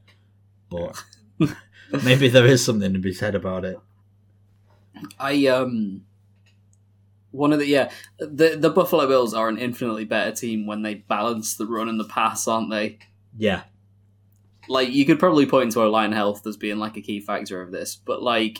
But 0.71 1.03
maybe 2.03 2.27
there 2.29 2.47
is 2.47 2.65
something 2.65 2.93
to 2.93 2.99
be 2.99 3.13
said 3.13 3.35
about 3.35 3.63
it. 3.63 3.77
I 5.19 5.45
um 5.47 6.01
one 7.35 7.53
of 7.53 7.59
the 7.59 7.67
yeah 7.67 7.91
the 8.17 8.55
the 8.57 8.69
Buffalo 8.69 9.07
Bills 9.07 9.33
are 9.33 9.49
an 9.49 9.57
infinitely 9.57 10.05
better 10.05 10.31
team 10.31 10.65
when 10.65 10.81
they 10.81 10.95
balance 10.95 11.55
the 11.55 11.65
run 11.65 11.89
and 11.89 11.99
the 11.99 12.05
pass, 12.05 12.47
aren't 12.47 12.69
they? 12.71 12.99
Yeah, 13.37 13.63
Like 14.69 14.89
you 14.91 15.05
could 15.05 15.19
probably 15.19 15.45
point 15.45 15.71
to 15.73 15.81
O-line 15.81 16.13
health 16.13 16.45
as 16.47 16.57
being 16.57 16.77
like 16.77 16.97
a 16.97 17.01
key 17.01 17.19
factor 17.19 17.61
of 17.61 17.71
this, 17.71 17.95
but 17.95 18.23
like 18.23 18.59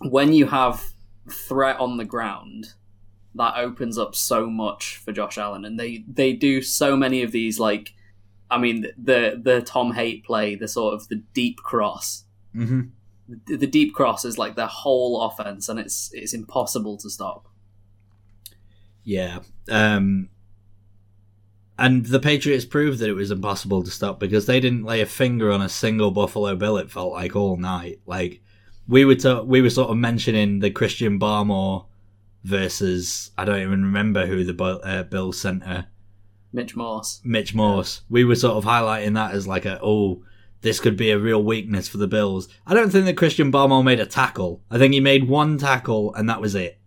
when 0.00 0.32
you 0.32 0.46
have 0.46 0.92
threat 1.30 1.80
on 1.80 1.96
the 1.96 2.04
ground, 2.04 2.74
that 3.34 3.56
opens 3.56 3.98
up 3.98 4.14
so 4.14 4.46
much 4.50 4.98
for 4.98 5.12
Josh 5.12 5.38
Allen, 5.38 5.64
and 5.64 5.78
they 5.80 6.04
they 6.06 6.32
do 6.32 6.62
so 6.62 6.96
many 6.96 7.22
of 7.22 7.32
these 7.32 7.58
like. 7.58 7.92
I 8.50 8.58
mean 8.58 8.86
the 8.96 9.40
the 9.42 9.62
Tom 9.62 9.92
Hate 9.92 10.24
play, 10.24 10.54
the 10.54 10.68
sort 10.68 10.94
of 10.94 11.08
the 11.08 11.22
deep 11.32 11.56
cross, 11.58 12.24
hmm 12.52 12.82
the, 13.46 13.56
the 13.56 13.66
deep 13.66 13.94
cross 13.94 14.24
is 14.24 14.38
like 14.38 14.54
their 14.54 14.66
whole 14.66 15.22
offense, 15.22 15.68
and 15.68 15.80
it's 15.80 16.10
it's 16.12 16.34
impossible 16.34 16.96
to 16.98 17.10
stop. 17.10 17.48
Yeah. 19.04 19.40
Um, 19.70 20.28
and 21.78 22.06
the 22.06 22.20
Patriots 22.20 22.64
proved 22.64 22.98
that 23.00 23.08
it 23.08 23.14
was 23.14 23.30
impossible 23.30 23.82
to 23.82 23.90
stop 23.90 24.20
because 24.20 24.46
they 24.46 24.60
didn't 24.60 24.84
lay 24.84 25.00
a 25.00 25.06
finger 25.06 25.50
on 25.50 25.60
a 25.60 25.68
single 25.68 26.10
Buffalo 26.10 26.54
Bill. 26.56 26.76
It 26.76 26.90
felt 26.90 27.12
like 27.12 27.34
all 27.34 27.56
night. 27.56 28.00
Like 28.06 28.40
we 28.86 29.04
were 29.04 29.16
to, 29.16 29.42
we 29.42 29.60
were 29.60 29.70
sort 29.70 29.90
of 29.90 29.96
mentioning 29.96 30.60
the 30.60 30.70
Christian 30.70 31.18
Barmore 31.18 31.86
versus 32.44 33.30
I 33.36 33.44
don't 33.44 33.60
even 33.60 33.84
remember 33.84 34.26
who 34.26 34.44
the 34.44 34.64
uh, 34.64 35.02
Bills 35.04 35.40
center 35.40 35.86
Mitch 36.52 36.76
Morse. 36.76 37.20
Mitch 37.24 37.54
Morse. 37.54 38.02
We 38.08 38.24
were 38.24 38.36
sort 38.36 38.56
of 38.56 38.64
highlighting 38.64 39.14
that 39.14 39.34
as 39.34 39.48
like 39.48 39.64
a 39.64 39.80
oh, 39.82 40.22
this 40.60 40.78
could 40.78 40.96
be 40.96 41.10
a 41.10 41.18
real 41.18 41.42
weakness 41.42 41.88
for 41.88 41.98
the 41.98 42.06
Bills. 42.06 42.48
I 42.64 42.74
don't 42.74 42.90
think 42.90 43.06
that 43.06 43.16
Christian 43.16 43.50
Barmore 43.50 43.84
made 43.84 43.98
a 43.98 44.06
tackle. 44.06 44.62
I 44.70 44.78
think 44.78 44.94
he 44.94 45.00
made 45.00 45.28
one 45.28 45.58
tackle 45.58 46.14
and 46.14 46.28
that 46.30 46.40
was 46.40 46.54
it. 46.54 46.78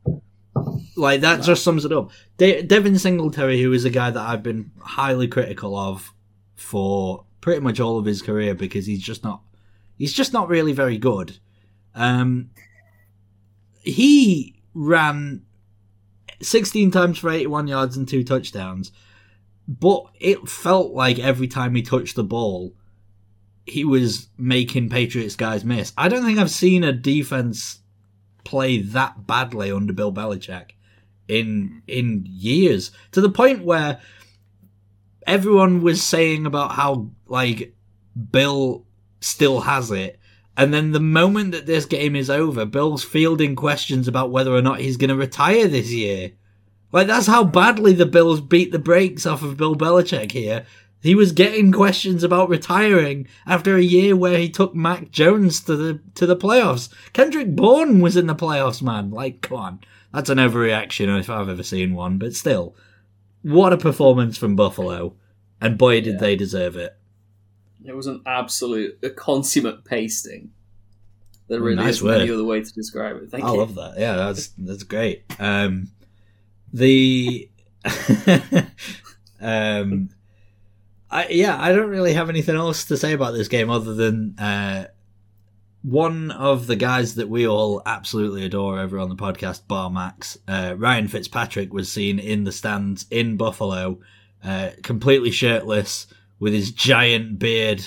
Like 0.98 1.22
that 1.22 1.44
just 1.44 1.64
sums 1.64 1.86
it 1.86 1.92
up. 1.92 2.12
De- 2.38 2.64
Devin 2.64 2.98
Singletary, 2.98 3.62
who 3.62 3.72
is 3.72 3.86
a 3.86 3.90
guy 3.90 4.10
that 4.10 4.20
I've 4.20 4.44
been 4.44 4.72
highly 4.80 5.28
critical 5.28 5.78
of 5.78 6.12
for 6.56 7.26
pretty 7.40 7.62
much 7.62 7.80
all 7.80 8.00
of 8.00 8.06
his 8.06 8.22
career 8.22 8.56
because 8.56 8.88
he's 8.88 9.02
just 9.02 9.24
not 9.24 9.42
he's 9.96 10.14
just 10.14 10.34
not 10.34 10.50
really 10.50 10.74
very 10.74 10.98
good. 10.98 11.38
Um, 11.94 12.50
he 13.82 14.62
ran 14.74 15.44
16 16.42 16.92
times 16.92 17.18
for 17.20 17.30
81 17.30 17.68
yards 17.68 17.98
and 17.98 18.08
two 18.08 18.24
touchdowns 18.24 18.92
but 19.68 20.06
it 20.20 20.48
felt 20.48 20.94
like 20.94 21.20
every 21.20 21.48
time 21.48 21.76
he 21.76 21.82
touched 21.82 22.16
the 22.16 22.24
ball, 22.24 22.74
he 23.66 23.84
was 23.84 24.30
making 24.38 24.90
Patriots 24.90 25.36
guys 25.36 25.66
miss. 25.66 25.92
I 25.98 26.08
don't 26.08 26.24
think 26.24 26.40
I've 26.40 26.50
seen 26.50 26.84
a 26.86 26.94
defense 26.94 27.80
play 28.46 28.82
that 28.82 29.28
badly 29.28 29.72
under 29.72 29.92
Bill 29.92 30.14
Belichick 30.14 30.72
in 31.28 31.82
in 31.88 32.26
years. 32.28 32.92
To 33.12 33.22
the 33.22 33.30
point 33.30 33.64
where 33.64 34.00
everyone 35.26 35.82
was 35.82 36.02
saying 36.02 36.46
about 36.46 36.72
how 36.72 37.10
like 37.28 37.76
Bill 38.32 38.86
still 39.20 39.62
has 39.62 39.92
it. 39.92 40.20
And 40.56 40.74
then 40.74 40.92
the 40.92 41.00
moment 41.00 41.52
that 41.52 41.68
this 41.68 41.86
game 41.86 42.16
is 42.16 42.32
over, 42.32 42.66
Bill's 42.66 43.04
fielding 43.04 43.56
questions 43.56 44.08
about 44.08 44.32
whether 44.32 44.56
or 44.56 44.62
not 44.62 44.80
he's 44.80 44.98
going 44.98 45.10
to 45.10 45.16
retire 45.16 45.68
this 45.68 45.92
year. 45.92 46.32
Like 46.92 47.08
that's 47.08 47.28
how 47.28 47.44
badly 47.44 47.94
the 47.94 48.06
Bills 48.06 48.42
beat 48.42 48.72
the 48.72 48.80
brakes 48.80 49.26
off 49.26 49.44
of 49.44 49.58
Bill 49.58 49.76
Belichick 49.76 50.32
here. 50.32 50.66
He 51.02 51.14
was 51.14 51.32
getting 51.32 51.72
questions 51.72 52.24
about 52.24 52.50
retiring 52.50 53.28
after 53.46 53.76
a 53.76 53.84
year 53.84 54.16
where 54.16 54.40
he 54.40 54.50
took 54.50 54.74
Mac 54.74 55.12
Jones 55.12 55.62
to 55.62 55.76
the 55.76 56.02
to 56.16 56.26
the 56.26 56.36
playoffs. 56.36 56.90
Kendrick 57.14 57.56
Bourne 57.56 58.02
was 58.02 58.18
in 58.18 58.26
the 58.26 58.36
playoffs, 58.36 58.82
man. 58.82 59.12
Like, 59.12 59.42
come 59.42 59.58
on, 59.58 59.80
that's 60.14 60.30
an 60.30 60.38
overreaction 60.38 61.20
if 61.20 61.30
I've 61.30 61.50
ever 61.50 61.64
seen 61.64 61.94
one. 61.94 62.18
But 62.18 62.34
still, 62.34 62.76
what 63.42 63.74
a 63.74 63.78
performance 63.78 64.38
from 64.38 64.56
Buffalo, 64.56 65.16
and 65.62 65.78
boy 65.78 66.02
did 66.02 66.14
Yeah. 66.16 66.20
they 66.20 66.36
deserve 66.36 66.76
it. 66.76 66.96
It 67.86 67.96
was 67.96 68.08
an 68.08 68.22
absolute, 68.26 68.98
a 69.04 69.10
consummate 69.10 69.86
pasting. 69.86 70.52
There 71.48 71.62
really 71.62 71.76
Nice 71.78 71.96
isn't 71.98 72.10
any 72.10 72.30
other 72.30 72.44
way 72.44 72.62
to 72.62 72.74
describe 72.74 73.16
it. 73.18 73.30
Thank 73.30 73.46
I 73.46 73.52
you. 73.52 73.58
love 73.58 73.76
that. 73.76 73.94
Yeah, 73.98 74.16
that's 74.18 74.48
that's 74.58 74.84
great. 74.84 75.24
Um, 75.40 75.90
the 76.74 77.50
um, 79.42 80.10
I 81.10 81.28
yeah, 81.30 81.58
I 81.62 81.72
don't 81.72 81.90
really 81.90 82.14
have 82.14 82.30
anything 82.30 82.56
else 82.56 82.86
to 82.86 82.98
say 82.98 83.14
about 83.14 83.32
this 83.34 83.48
game 83.48 83.70
other 83.70 83.94
than 83.94 84.38
uh, 84.38 84.88
one 85.88 86.32
of 86.32 86.68
the 86.68 86.76
guys 86.76 87.16
that 87.16 87.30
we 87.30 87.48
all 87.48 87.82
absolutely 87.86 88.44
adore 88.44 88.78
over 88.78 89.00
on 89.00 89.08
the 89.08 89.16
podcast, 89.16 89.66
Bar 89.70 89.90
Max, 89.90 90.38
uh, 90.46 90.76
Ryan 90.78 91.08
Fitzpatrick, 91.08 91.72
was 91.72 91.90
seen 91.90 92.20
in 92.20 92.44
the 92.44 92.52
stands 92.52 93.06
in 93.10 93.38
Buffalo, 93.38 94.00
uh, 94.44 94.72
completely 94.84 95.32
shirtless 95.32 96.08
with 96.40 96.52
his 96.52 96.72
giant 96.72 97.40
beard 97.40 97.86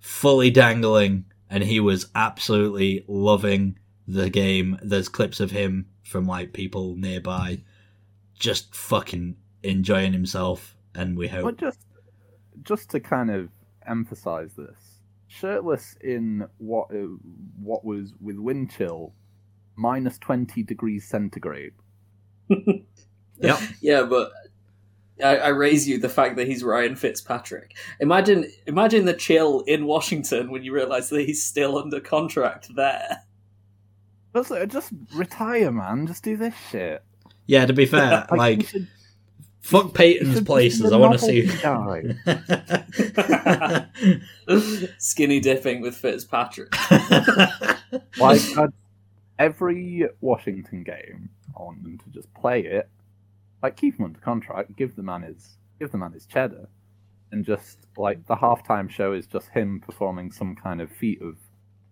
fully 0.00 0.50
dangling, 0.50 1.26
and 1.48 1.62
he 1.62 1.78
was 1.78 2.06
absolutely 2.16 3.04
loving 3.06 3.78
the 4.08 4.28
game. 4.28 4.76
There's 4.82 5.08
clips 5.08 5.38
of 5.38 5.52
him 5.52 5.86
from 6.02 6.26
like 6.26 6.52
people 6.52 6.96
nearby, 6.96 7.62
just 8.36 8.74
fucking 8.74 9.36
enjoying 9.62 10.12
himself, 10.12 10.74
and 10.92 11.16
we 11.16 11.28
hope. 11.28 11.44
But 11.44 11.58
just 11.58 11.86
just 12.64 12.90
to 12.90 12.98
kind 12.98 13.30
of 13.30 13.48
emphasize 13.86 14.54
this, 14.54 14.87
shirtless 15.28 15.96
in 16.00 16.46
what 16.58 16.88
uh, 16.90 17.06
what 17.62 17.84
was 17.84 18.12
with 18.20 18.36
wind 18.38 18.70
chill 18.70 19.12
minus 19.76 20.18
twenty 20.18 20.62
degrees 20.62 21.06
centigrade. 21.08 21.72
Yep. 23.40 23.60
Yeah, 23.80 24.02
but 24.02 24.32
I, 25.22 25.36
I 25.36 25.48
raise 25.50 25.88
you 25.88 25.98
the 25.98 26.08
fact 26.08 26.34
that 26.36 26.48
he's 26.48 26.64
Ryan 26.64 26.96
Fitzpatrick. 26.96 27.76
Imagine, 28.00 28.50
imagine 28.66 29.04
the 29.04 29.14
chill 29.14 29.60
in 29.60 29.86
Washington 29.86 30.50
when 30.50 30.64
you 30.64 30.72
realise 30.74 31.08
that 31.10 31.24
he's 31.24 31.44
still 31.44 31.78
under 31.78 32.00
contract 32.00 32.74
there. 32.74 33.22
Just, 34.34 34.50
uh, 34.50 34.66
just 34.66 34.90
retire, 35.14 35.70
man. 35.70 36.08
Just 36.08 36.24
do 36.24 36.36
this 36.36 36.54
shit. 36.72 37.04
Yeah, 37.46 37.64
to 37.66 37.72
be 37.72 37.86
fair, 37.86 38.26
you 38.32 38.36
like 38.36 38.66
should- 38.66 38.88
fuck 39.68 39.94
Peyton's 39.94 40.40
places. 40.40 40.92
I 40.92 40.96
want 40.96 41.18
to 41.18 41.18
see. 41.18 41.46
Skinny 44.98 45.40
dipping 45.40 45.80
with 45.80 45.96
Fitzpatrick. 45.96 46.74
Like 48.18 48.42
I'd, 48.58 48.68
every 49.38 50.06
Washington 50.20 50.82
game, 50.82 51.30
I 51.58 51.62
want 51.62 51.82
them 51.82 51.96
to 51.96 52.10
just 52.10 52.32
play 52.34 52.60
it. 52.60 52.86
Like 53.62 53.76
keep 53.76 53.98
him 53.98 54.04
under 54.04 54.18
contract, 54.20 54.76
give 54.76 54.94
the 54.94 55.02
man 55.02 55.22
his 55.22 55.56
give 55.78 55.90
the 55.90 55.96
man 55.96 56.12
his 56.12 56.26
cheddar, 56.26 56.68
and 57.32 57.46
just 57.46 57.78
like 57.96 58.26
the 58.26 58.36
halftime 58.36 58.90
show 58.90 59.14
is 59.14 59.26
just 59.26 59.48
him 59.48 59.80
performing 59.80 60.30
some 60.30 60.54
kind 60.54 60.82
of 60.82 60.90
feat 60.90 61.22
of 61.22 61.36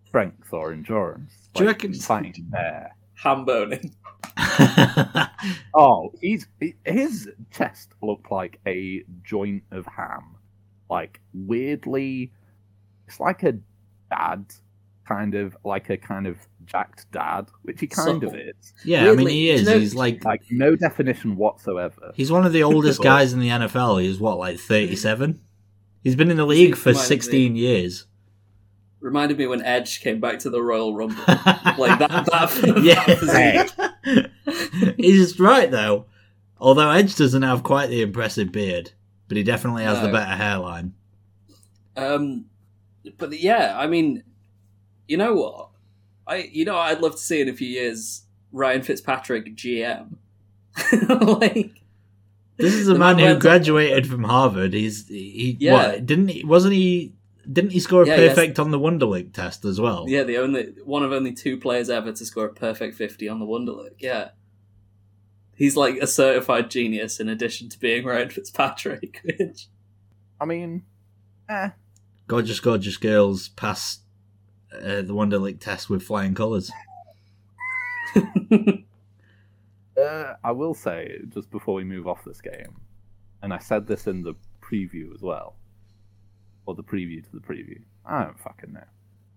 strength 0.07 0.53
or 0.53 0.71
endurance. 0.73 1.49
Do 1.55 1.62
you 1.62 1.69
reckon- 1.71 1.95
fighting 1.95 2.35
a 2.37 2.51
bear? 2.51 2.95
Ham 3.23 3.45
boning. 3.45 3.95
Oh, 5.75 6.13
he's 6.21 6.47
his 6.85 7.29
chest 7.51 7.93
looked 8.03 8.31
like 8.31 8.59
a 8.67 9.05
joint 9.23 9.63
of 9.71 9.87
ham, 9.87 10.37
like 10.89 11.21
weirdly. 11.35 12.33
It's 13.07 13.21
like 13.21 13.43
a 13.43 13.59
dad, 14.11 14.47
kind 15.07 15.35
of 15.35 15.57
like 15.65 15.91
a 15.91 15.97
kind 15.99 16.27
of 16.27 16.39
jacked 16.65 17.11
dad, 17.13 17.49
which 17.63 17.79
he 17.81 17.87
kind 17.87 18.25
of 18.25 18.35
is. 18.35 18.73
yeah, 18.85 19.11
I 19.11 19.15
mean 19.15 19.29
he 19.29 19.51
is. 19.51 19.67
know- 19.67 19.79
He's 19.79 19.95
like 19.95 20.25
Like 20.25 20.43
no 20.51 20.75
definition 20.75 21.37
whatsoever. 21.37 22.13
he's 22.15 22.33
one 22.33 22.47
of 22.47 22.53
the 22.53 22.63
oldest 22.63 23.03
guys 23.03 23.33
in 23.35 23.41
the 23.41 23.49
NFL. 23.49 24.03
He's 24.03 24.19
what 24.19 24.39
like 24.39 24.59
thirty 24.59 24.97
seven. 24.97 25.41
He's 26.03 26.17
been 26.17 26.31
in 26.31 26.37
the 26.39 26.47
league 26.47 26.75
for 26.77 26.89
Reminded 26.91 27.03
me. 27.03 27.07
sixteen 27.07 27.57
years. 27.57 28.07
Reminded 29.01 29.39
me 29.39 29.47
when 29.47 29.63
Edge 29.63 30.01
came 30.01 30.21
back 30.21 30.39
to 30.41 30.51
the 30.51 30.61
Royal 30.63 30.95
Rumble. 30.95 31.17
like 31.27 31.99
that. 31.99 32.27
that 32.31 33.69
yeah, 34.45 34.93
he's 34.97 35.39
right 35.39 35.71
though. 35.71 36.07
Although 36.59 36.91
Edge 36.91 37.15
doesn't 37.17 37.43
have 37.43 37.63
quite 37.63 37.89
the 37.91 38.01
impressive 38.03 38.51
beard, 38.53 38.93
but 39.29 39.37
he 39.37 39.43
definitely 39.43 39.85
has 39.85 40.01
the 40.01 40.09
better 40.09 40.35
hairline. 40.35 40.95
Um, 41.97 42.47
but 43.19 43.39
yeah, 43.39 43.75
I 43.79 43.87
mean, 43.87 44.23
you 45.07 45.17
know 45.19 45.35
what? 45.35 45.69
I 46.27 46.49
you 46.51 46.65
know 46.65 46.75
what 46.75 46.91
I'd 46.91 47.01
love 47.01 47.13
to 47.13 47.19
see 47.19 47.41
in 47.41 47.49
a 47.49 47.55
few 47.55 47.69
years 47.69 48.23
Ryan 48.53 48.83
Fitzpatrick 48.83 49.55
GM. 49.57 50.15
like 50.93 51.83
This 52.57 52.75
is 52.75 52.89
a 52.89 52.93
man 52.93 53.17
man 53.17 53.19
who 53.19 53.25
went- 53.27 53.41
graduated 53.41 54.07
from 54.09 54.25
Harvard. 54.25 54.73
He's 54.73 55.07
he 55.09 55.57
Yeah. 55.61 55.73
what 55.75 56.07
didn't 56.07 56.29
he 56.29 56.45
wasn't 56.45 56.75
he 56.75 57.13
didn't 57.53 57.71
he 57.73 57.81
score 57.81 58.03
a 58.03 58.07
Yeah, 58.07 58.17
yes. 58.17 58.35
perfect 58.35 58.59
on 58.59 58.71
the 58.71 58.79
Wonderlic 58.79 59.33
test 59.33 59.65
as 59.65 59.81
well? 59.81 60.05
yeah, 60.09 60.23
the 60.23 60.39
only 60.39 60.75
one 60.85 61.03
of 61.03 61.13
only 61.13 61.33
two 61.33 61.57
players 61.59 61.89
ever 61.91 62.13
to 62.13 62.25
score 62.27 62.47
a 62.47 62.53
perfect 62.53 62.97
fifty 62.97 63.29
on 63.29 63.39
the 63.39 63.47
Wonderlic. 63.47 63.95
Yeah. 63.99 64.31
He's 65.55 65.77
like 65.77 65.97
a 65.97 66.07
certified 66.07 66.71
genius 66.71 67.19
in 67.19 67.29
addition 67.31 67.69
to 67.71 67.79
being 67.79 68.05
Ryan 68.05 68.29
Fitzpatrick. 68.29 69.21
Which 69.25 69.69
I 70.41 70.45
mean, 70.45 70.83
eh. 71.49 71.71
Gorgeous, 72.27 72.61
gorgeous 72.61 72.97
girls 72.99 73.49
pass 73.49 74.01
uh, 74.73 75.01
the 75.03 75.15
Wonderlic 75.15 75.61
test 75.61 75.89
with 75.89 76.03
flying 76.03 76.35
colours. 76.35 76.71
Uh, 79.99 80.35
I 80.45 80.53
will 80.53 80.75
say 80.75 81.21
just 81.31 81.51
before 81.51 81.73
we 81.75 81.83
move 81.85 82.07
off 82.07 82.23
this 82.23 82.43
game, 82.43 82.77
and 83.43 83.51
I 83.55 83.57
said 83.59 83.87
this 83.87 84.07
in 84.07 84.23
the 84.23 84.35
preview 84.61 85.15
as 85.15 85.23
well, 85.23 85.57
or 86.67 86.75
the 86.75 86.83
preview 86.83 87.23
to 87.23 87.31
the 87.33 87.41
preview. 87.41 87.81
I 88.05 88.25
don't 88.25 88.39
fucking 88.39 88.73
know. 88.73 88.85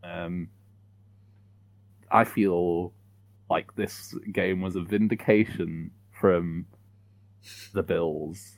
Um, 0.03 0.49
I 2.11 2.23
feel 2.23 2.93
like 3.49 3.75
this 3.75 4.13
game 4.31 4.61
was 4.61 4.75
a 4.75 4.81
vindication 4.81 5.91
from 6.11 6.65
the 7.73 7.83
Bills, 7.83 8.57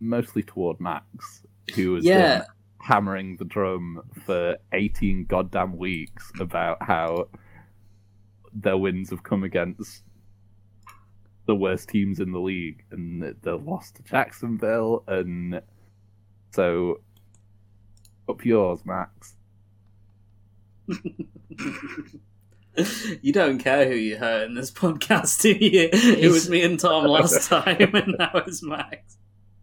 mostly 0.00 0.42
toward 0.42 0.80
Max, 0.80 1.42
who 1.74 1.92
was 1.92 2.04
yeah, 2.04 2.44
hammering 2.78 3.36
the 3.36 3.44
drum 3.44 4.02
for 4.24 4.56
18 4.72 5.26
goddamn 5.26 5.76
weeks 5.76 6.30
about 6.38 6.82
how 6.82 7.28
their 8.52 8.76
wins 8.76 9.10
have 9.10 9.22
come 9.22 9.44
against 9.44 10.02
the 11.46 11.54
worst 11.54 11.88
teams 11.88 12.20
in 12.20 12.32
the 12.32 12.38
league 12.38 12.84
and 12.90 13.22
they 13.42 13.50
lost 13.50 13.96
to 13.96 14.02
Jacksonville 14.02 15.02
and 15.08 15.60
so 16.52 17.00
up 18.32 18.44
yours 18.44 18.80
Max 18.84 19.34
you 23.22 23.32
don't 23.32 23.58
care 23.58 23.88
who 23.88 23.94
you 23.94 24.16
hurt 24.16 24.46
in 24.48 24.54
this 24.54 24.70
podcast, 24.70 25.40
do 25.42 25.50
you? 25.50 25.88
It 25.92 26.30
was 26.30 26.50
me 26.50 26.62
and 26.62 26.78
Tom 26.78 27.04
last 27.04 27.48
time, 27.48 27.94
and 27.94 28.16
now 28.18 28.30
it's 28.34 28.62
Max. 28.62 29.16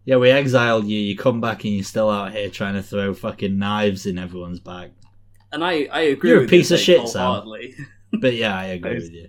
Yeah, 0.04 0.16
we 0.16 0.30
exiled 0.30 0.86
you. 0.86 0.98
You 0.98 1.16
come 1.16 1.40
back 1.40 1.64
and 1.64 1.74
you're 1.74 1.84
still 1.84 2.08
out 2.08 2.32
here 2.32 2.48
trying 2.48 2.74
to 2.74 2.82
throw 2.82 3.12
fucking 3.12 3.58
knives 3.58 4.06
in 4.06 4.18
everyone's 4.18 4.60
back. 4.60 4.92
And 5.52 5.62
I, 5.64 5.88
I 5.92 6.00
agree. 6.00 6.30
You're 6.30 6.44
a 6.44 6.48
piece 6.48 6.70
you, 6.70 6.76
of 6.76 6.80
shit, 6.80 7.00
Dave, 7.00 7.08
Sam. 7.10 7.22
wholeheartedly. 7.22 7.74
But 8.20 8.34
yeah, 8.34 8.56
I 8.56 8.64
agree 8.66 8.94
Nice. 8.94 9.02
with 9.02 9.12
you. 9.12 9.28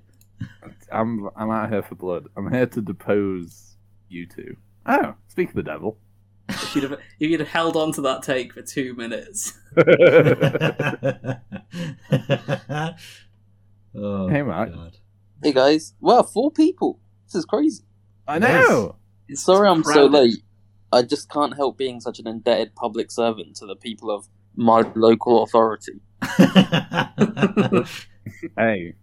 I'm 0.92 1.30
I'm 1.36 1.50
out 1.50 1.70
here 1.70 1.82
for 1.82 1.96
blood 1.96 2.28
I'm 2.36 2.52
here 2.52 2.66
to 2.66 2.82
depose 2.82 3.76
you 4.10 4.26
two 4.26 4.58
oh 4.86 5.16
speak 5.30 5.50
of 5.50 5.56
the 5.56 5.64
devil 5.64 5.98
If 6.52 6.76
you'd, 6.76 6.84
have, 6.84 6.94
if 6.94 7.30
you'd 7.30 7.40
have 7.40 7.50
held 7.50 7.76
on 7.76 7.92
to 7.94 8.02
that 8.02 8.24
take 8.24 8.54
for 8.54 8.62
two 8.62 8.94
minutes, 8.94 9.58
oh, 13.96 14.28
Hey, 14.28 14.42
Matt. 14.42 14.74
God. 14.74 14.98
Hey 15.44 15.54
guys, 15.54 15.94
wow, 16.00 16.22
four 16.24 16.52
people. 16.52 17.00
This 17.26 17.36
is 17.36 17.46
crazy. 17.46 17.84
I 18.28 18.40
know 18.40 18.98
it's 19.28 19.44
Sorry, 19.44 19.68
I'm 19.68 19.84
so 19.84 20.06
late. 20.06 20.44
I 20.92 21.02
just 21.02 21.30
can't 21.30 21.56
help 21.56 21.78
being 21.78 22.00
such 22.00 22.20
an 22.20 22.28
indebted 22.28 22.76
public 22.76 23.10
servant 23.12 23.56
to 23.58 23.66
the 23.66 23.76
people 23.76 24.12
of 24.12 24.28
my 24.56 24.82
local 24.96 25.44
authority. 25.44 26.02
hey 28.58 28.94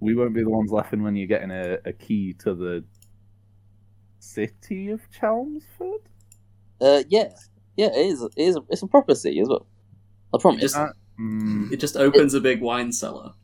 we 0.00 0.14
won't 0.14 0.34
be 0.34 0.42
the 0.42 0.50
ones 0.50 0.72
laughing 0.72 1.02
when 1.02 1.14
you're 1.14 1.26
getting 1.26 1.50
a, 1.50 1.78
a 1.84 1.92
key 1.92 2.32
to 2.32 2.54
the 2.54 2.82
city 4.18 4.88
of 4.88 5.00
Chelmsford 5.10 6.00
Uh, 6.80 7.02
yeah, 7.08 7.28
yeah, 7.76 7.86
it 7.94 8.06
is. 8.06 8.22
It 8.22 8.32
is. 8.36 8.58
It's 8.70 8.82
a 8.82 8.86
proper 8.86 9.14
city 9.14 9.40
as 9.40 9.48
well. 9.48 9.66
I 10.34 10.38
promise. 10.38 10.60
Just- 10.62 10.76
Uh, 10.76 10.92
Mm, 11.20 11.70
It 11.70 11.76
just 11.80 11.96
opens 11.98 12.32
a 12.32 12.40
big 12.40 12.62
wine 12.62 12.92
cellar. 12.92 13.34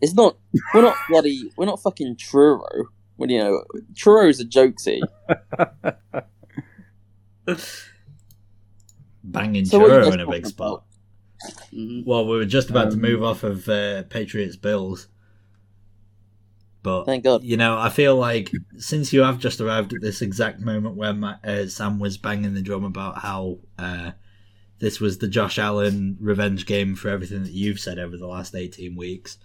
It's 0.00 0.14
not. 0.14 0.38
We're 0.72 0.80
not 0.80 0.96
bloody. 1.10 1.52
We're 1.58 1.66
not 1.66 1.82
fucking 1.82 2.16
Truro. 2.16 2.64
When 3.16 3.28
you 3.28 3.38
know, 3.40 3.62
Truro's 3.94 4.40
a 4.40 4.44
joke 4.46 4.80
city. 4.80 5.02
Banging 9.22 9.64
So 9.66 9.78
what 9.80 9.90
are 9.90 9.94
you 9.94 10.00
churro 10.00 10.04
guys 10.04 10.14
in 10.14 10.20
a 10.20 10.24
big 10.26 10.42
talking 10.44 10.44
spot. 10.46 10.84
Mhm. 11.74 12.06
Well, 12.06 12.26
we 12.26 12.36
were 12.38 12.44
just 12.46 12.70
about 12.70 12.90
to 12.90 12.96
Um, 12.96 13.02
move 13.02 13.22
off 13.22 13.42
of 13.42 13.68
uh, 13.68 14.04
Patriots 14.04 14.56
Bills, 14.56 15.08
but 16.82 17.04
Thank 17.04 17.24
God. 17.24 17.42
you 17.44 17.56
know, 17.56 17.78
I 17.78 17.88
feel 17.90 18.16
like 18.16 18.50
since 18.78 19.12
you 19.12 19.20
have 19.22 19.38
just 19.38 19.60
arrived 19.60 19.92
at 19.92 20.00
this 20.00 20.22
exact 20.22 20.60
moment 20.60 20.96
where 20.96 21.12
Ma- 21.12 21.36
uh, 21.44 21.66
Sam 21.66 21.98
was 21.98 22.16
banging 22.16 22.54
the 22.54 22.62
drum 22.62 22.84
about 22.84 23.18
how 23.18 23.58
uh, 23.78 24.12
this 24.78 25.00
was 25.00 25.18
the 25.18 25.28
Josh 25.28 25.58
Allen 25.58 26.16
revenge 26.20 26.66
game 26.66 26.94
for 26.94 27.08
everything 27.08 27.42
that 27.42 27.52
you've 27.52 27.80
said 27.80 27.98
over 27.98 28.16
the 28.16 28.26
last 28.26 28.54
eighteen 28.54 28.96
weeks, 28.96 29.38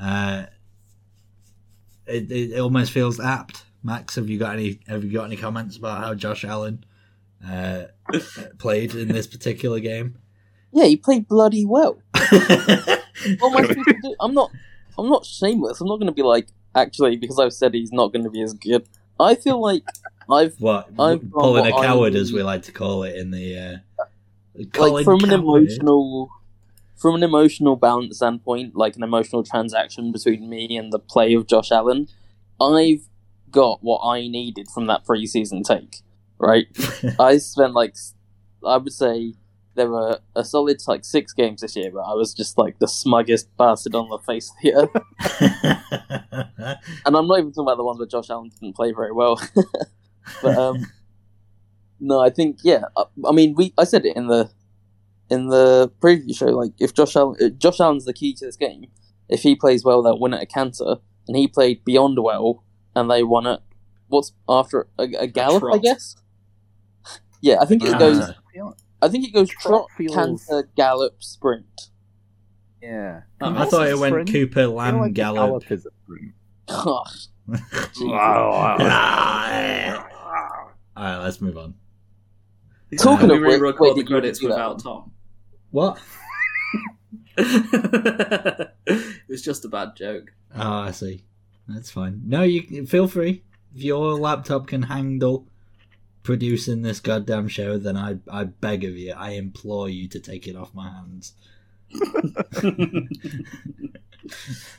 uh, 0.00 0.44
it, 2.06 2.30
it, 2.30 2.52
it 2.52 2.60
almost 2.60 2.92
feels 2.92 3.20
apt. 3.20 3.64
Max, 3.82 4.14
have 4.14 4.30
you 4.30 4.38
got 4.38 4.54
any? 4.54 4.80
Have 4.88 5.04
you 5.04 5.12
got 5.12 5.24
any 5.24 5.36
comments 5.36 5.76
about 5.76 6.02
how 6.02 6.14
Josh 6.14 6.44
Allen 6.44 6.84
uh, 7.46 7.84
played 8.58 8.94
in 8.94 9.08
this 9.08 9.26
particular 9.26 9.80
game? 9.80 10.18
Yeah, 10.72 10.84
he 10.86 10.96
played 10.96 11.28
bloody 11.28 11.66
well. 11.66 12.00
What 13.38 13.52
am 13.52 13.56
I 13.56 13.68
supposed 13.68 13.88
to 13.88 13.98
do? 14.02 14.16
I'm 14.20 14.34
not. 14.34 14.50
I'm 14.98 15.08
not 15.08 15.24
shameless. 15.26 15.80
I'm 15.80 15.86
not 15.88 15.96
going 15.96 16.06
to 16.06 16.12
be 16.12 16.22
like. 16.22 16.48
Actually, 16.74 17.16
because 17.16 17.38
I've 17.38 17.52
said 17.52 17.74
he's 17.74 17.92
not 17.92 18.12
going 18.12 18.24
to 18.24 18.30
be 18.30 18.42
as 18.42 18.54
good. 18.54 18.88
I 19.20 19.34
feel 19.34 19.60
like 19.60 19.84
I've 20.30 20.54
What 20.58 20.88
I've 20.98 21.30
pulling 21.30 21.66
a 21.66 21.70
what 21.70 21.84
I 21.84 21.86
coward, 21.86 22.14
as 22.14 22.32
we 22.32 22.42
like 22.42 22.62
to 22.62 22.72
call 22.72 23.02
it 23.02 23.16
in 23.16 23.30
the 23.30 23.82
uh, 23.98 24.04
like 24.78 25.04
from 25.04 25.24
an 25.24 25.32
emotional 25.32 26.30
from 26.96 27.16
an 27.16 27.22
emotional 27.22 27.76
balance 27.76 28.16
standpoint, 28.16 28.76
like 28.76 28.96
an 28.96 29.02
emotional 29.02 29.42
transaction 29.42 30.12
between 30.12 30.48
me 30.48 30.76
and 30.76 30.92
the 30.92 30.98
play 30.98 31.34
of 31.34 31.46
Josh 31.46 31.72
Allen, 31.72 32.08
I've 32.60 33.08
got 33.50 33.82
what 33.82 34.00
I 34.04 34.28
needed 34.28 34.68
from 34.68 34.86
that 34.86 35.04
preseason 35.04 35.64
take. 35.64 36.02
Right, 36.38 36.66
I 37.20 37.38
spent 37.38 37.74
like 37.74 37.96
I 38.66 38.76
would 38.76 38.92
say 38.92 39.34
there 39.74 39.88
were 39.88 40.20
a 40.36 40.44
solid 40.44 40.80
like 40.86 41.04
six 41.04 41.32
games 41.32 41.60
this 41.62 41.76
year, 41.76 41.90
but 41.92 42.00
I 42.00 42.14
was 42.14 42.34
just 42.34 42.58
like 42.58 42.78
the 42.78 42.86
smuggest 42.86 43.48
bastard 43.56 43.94
on 43.94 44.08
the 44.08 44.18
face 44.18 44.50
of 44.50 44.56
the 44.62 44.74
earth. 44.74 44.90
And 47.04 47.16
I'm 47.16 47.26
not 47.26 47.38
even 47.38 47.50
talking 47.52 47.64
about 47.64 47.76
the 47.76 47.84
ones 47.84 47.98
where 47.98 48.06
Josh 48.08 48.30
Allen 48.30 48.50
didn't 48.60 48.76
play 48.76 48.92
very 48.92 49.12
well. 49.12 49.40
but 50.42 50.56
um, 50.56 50.86
no, 52.00 52.20
I 52.20 52.30
think 52.30 52.58
yeah. 52.62 52.84
I, 52.96 53.04
I 53.26 53.32
mean, 53.32 53.54
we 53.56 53.72
I 53.76 53.84
said 53.84 54.06
it 54.06 54.16
in 54.16 54.28
the 54.28 54.50
in 55.30 55.48
the 55.48 55.90
preview 56.00 56.36
show. 56.36 56.46
Like, 56.46 56.72
if 56.78 56.94
Josh 56.94 57.16
Allen, 57.16 57.36
uh, 57.42 57.48
Josh 57.50 57.80
Allen's 57.80 58.04
the 58.04 58.12
key 58.12 58.34
to 58.34 58.46
this 58.46 58.56
game. 58.56 58.86
If 59.28 59.42
he 59.42 59.54
plays 59.56 59.84
well, 59.84 60.02
they'll 60.02 60.20
win 60.20 60.34
at 60.34 60.42
a 60.42 60.46
canter, 60.46 60.96
and 61.26 61.36
he 61.36 61.48
played 61.48 61.84
beyond 61.84 62.18
well, 62.22 62.64
and 62.94 63.10
they 63.10 63.22
won 63.22 63.46
it. 63.46 63.60
What's 64.08 64.32
after 64.48 64.88
a, 64.98 65.04
a 65.20 65.26
gallop? 65.26 65.64
I 65.72 65.78
guess. 65.78 66.16
Yeah, 67.40 67.56
I 67.60 67.64
think 67.64 67.82
it 67.82 67.94
Ah. 67.94 67.98
goes. 67.98 68.30
I 69.02 69.08
think 69.08 69.26
it 69.26 69.32
goes 69.34 69.50
Trot 69.50 69.62
trot, 69.62 69.86
feels- 69.98 70.14
canter, 70.14 70.68
gallop, 70.76 71.22
sprint. 71.22 71.90
yeah. 72.80 73.22
Um, 73.40 73.58
I 73.58 73.64
thought 73.66 73.88
it 73.88 73.98
went 73.98 74.30
Cooper 74.30 74.60
I 74.60 74.62
feel 74.62 74.72
Lamb 74.72 74.98
like 75.00 75.10
the 75.10 75.14
Gallop. 75.14 75.70
is 75.70 75.84
a 75.86 75.90
sprint. 76.04 76.32
Gosh, 76.68 77.26
Alright, 80.96 81.22
let's 81.22 81.40
move 81.40 81.56
on. 81.58 81.74
Talking 82.98 83.28
we 83.28 83.36
of 83.36 83.40
which, 83.42 83.52
re-record 83.54 83.80
wait, 83.80 83.96
the 83.96 84.04
credits 84.04 84.38
do 84.38 84.48
that 84.48 84.54
without? 84.54 84.82
Tom. 84.82 85.10
What? 85.70 85.98
it 87.38 88.70
was 89.28 89.42
just 89.42 89.64
a 89.64 89.68
bad 89.68 89.96
joke. 89.96 90.32
Oh, 90.54 90.60
I 90.80 90.90
see. 90.90 91.24
That's 91.68 91.90
fine. 91.90 92.22
No, 92.26 92.42
you 92.42 92.86
feel 92.86 93.08
free. 93.08 93.42
If 93.74 93.82
your 93.82 94.14
laptop 94.18 94.66
can 94.66 94.82
handle 94.82 95.48
producing 96.22 96.82
this 96.82 97.00
goddamn 97.00 97.48
show, 97.48 97.78
then 97.78 97.96
I 97.96 98.18
I 98.30 98.44
beg 98.44 98.84
of 98.84 98.96
you, 98.96 99.12
I 99.12 99.30
implore 99.30 99.88
you 99.88 100.08
to 100.08 100.20
take 100.20 100.46
it 100.46 100.56
off 100.56 100.74
my 100.74 100.90
hands. 100.90 101.34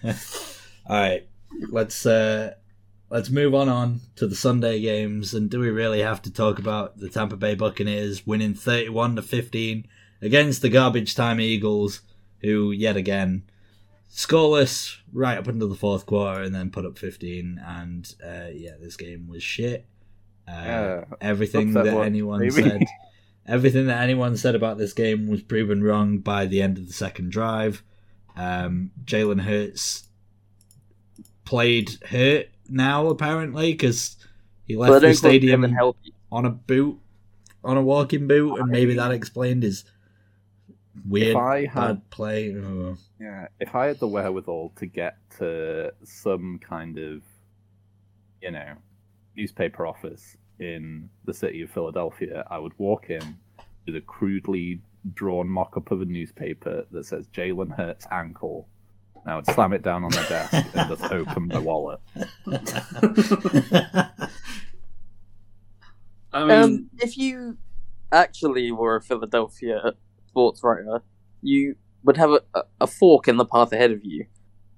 All 0.04 0.98
right, 1.00 1.28
let's 1.70 2.06
uh, 2.06 2.54
let's 3.10 3.30
move 3.30 3.54
on 3.54 3.70
on 3.70 4.02
to 4.16 4.28
the 4.28 4.36
Sunday 4.36 4.80
games. 4.80 5.34
And 5.34 5.50
do 5.50 5.60
we 5.60 5.70
really 5.70 6.02
have 6.02 6.22
to 6.24 6.32
talk 6.32 6.60
about 6.60 6.98
the 6.98 7.10
Tampa 7.10 7.38
Bay 7.38 7.56
Buccaneers 7.56 8.26
winning 8.26 8.54
thirty-one 8.54 9.16
to 9.16 9.22
fifteen 9.22 9.88
against 10.22 10.62
the 10.62 10.70
garbage 10.70 11.16
time 11.16 11.40
Eagles, 11.40 12.02
who 12.42 12.72
yet 12.72 12.98
again 12.98 13.44
scoreless 14.12 14.98
right 15.12 15.38
up 15.38 15.48
until 15.48 15.70
the 15.70 15.76
fourth 15.76 16.06
quarter, 16.06 16.42
and 16.42 16.54
then 16.56 16.70
put 16.72 16.86
up 16.86 16.98
fifteen. 16.98 17.62
And 17.66 18.14
uh, 18.26 18.48
yeah, 18.54 18.76
this 18.80 18.98
game 18.98 19.28
was 19.28 19.44
shit. 19.44 19.86
Uh, 20.48 20.52
Yeah, 20.52 21.04
everything 21.22 21.74
that 21.74 21.94
one, 21.94 22.06
anyone 22.06 22.40
maybe. 22.40 22.52
said 22.52 22.84
everything 23.46 23.88
that 23.88 24.02
anyone 24.02 24.38
said 24.38 24.56
about 24.56 24.78
this 24.78 24.94
game 24.94 25.28
was 25.28 25.42
proven 25.42 25.84
wrong 25.84 26.20
by 26.20 26.46
the 26.46 26.62
end 26.62 26.78
of 26.78 26.88
the 26.88 26.94
second 26.94 27.32
drive. 27.32 27.84
Um, 28.36 28.92
Jalen 29.06 29.42
Hurts 29.42 30.08
played 31.46 31.92
hurt 32.06 32.48
now 32.70 33.08
apparently 33.08 33.74
because 33.74 34.16
he 34.66 34.76
left 34.76 35.02
the 35.02 35.14
stadium 35.14 35.64
on 36.32 36.46
a 36.46 36.50
boot, 36.50 37.00
on 37.64 37.78
a 37.78 37.82
walking 37.82 38.28
boot, 38.28 38.60
and 38.60 38.70
maybe 38.70 38.96
that 38.96 39.12
explained 39.12 39.64
his 39.64 39.84
weird 41.08 41.36
had 41.36 41.74
bad 41.74 42.10
play. 42.10 42.56
Oh. 42.56 42.98
Yeah, 43.20 43.48
if 43.60 43.76
I 43.76 43.88
had 43.88 44.00
the 44.00 44.08
wherewithal 44.08 44.74
to 44.78 44.86
get 44.86 45.18
to 45.38 45.94
some 46.04 46.60
kind 46.60 46.98
of, 46.98 47.24
you 48.42 48.52
know, 48.52 48.76
newspaper 49.36 49.86
office 49.86 50.38
in 50.60 51.10
the 51.26 51.34
city 51.34 51.62
of 51.62 51.72
Philadelphia, 51.72 52.46
I 52.50 52.58
would 52.60 52.74
walk 52.78 53.10
in 53.10 53.38
with 53.86 53.96
a 53.96 54.02
crudely 54.02 54.82
drawn 55.14 55.48
mock 55.50 55.76
up 55.76 55.92
of 55.92 56.02
a 56.02 56.06
newspaper 56.06 56.86
that 56.92 57.06
says 57.06 57.28
Jalen 57.28 57.76
Hurts 57.76 58.06
ankle. 58.12 58.68
And 59.24 59.34
I 59.34 59.36
would 59.38 59.46
slam 59.48 59.74
it 59.74 59.84
down 59.84 60.04
on 60.04 60.12
the 60.12 60.26
desk 60.30 60.54
and 60.76 60.90
just 60.90 61.12
open 61.12 61.48
my 61.48 61.60
wallet. 61.60 62.00
I 66.34 66.42
mean, 66.46 66.52
Um, 66.52 66.90
if 67.00 67.18
you 67.18 67.58
actually 68.12 68.72
were 68.72 68.96
a 68.98 69.02
Philadelphia 69.02 69.94
sports 70.28 70.64
writer, 70.64 71.02
you 71.42 71.76
would 72.04 72.18
have 72.18 72.32
a, 72.32 72.42
a, 72.54 72.64
a 72.82 72.88
fork 72.88 73.28
in 73.28 73.38
the 73.38 73.46
path 73.46 73.72
ahead 73.72 73.92
of 73.92 74.04
you, 74.04 74.26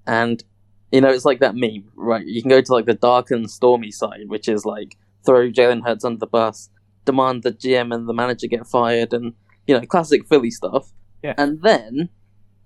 and 0.06 0.44
you 0.92 1.00
know 1.00 1.08
it's 1.08 1.24
like 1.24 1.40
that 1.40 1.56
meme, 1.56 1.84
right? 1.94 2.24
You 2.24 2.42
can 2.42 2.50
go 2.50 2.60
to 2.60 2.72
like 2.72 2.86
the 2.86 2.94
dark 2.94 3.30
and 3.30 3.50
stormy 3.50 3.90
side, 3.90 4.28
which 4.28 4.48
is 4.48 4.64
like 4.64 4.96
throw 5.24 5.50
Jalen 5.50 5.84
Hurts 5.84 6.04
under 6.04 6.18
the 6.18 6.26
bus, 6.26 6.70
demand 7.04 7.42
the 7.42 7.52
GM 7.52 7.94
and 7.94 8.08
the 8.08 8.14
manager 8.14 8.46
get 8.46 8.66
fired, 8.66 9.12
and 9.12 9.34
you 9.66 9.74
know 9.74 9.86
classic 9.86 10.26
Philly 10.26 10.50
stuff. 10.50 10.92
Yeah. 11.22 11.34
And 11.36 11.62
then 11.62 12.10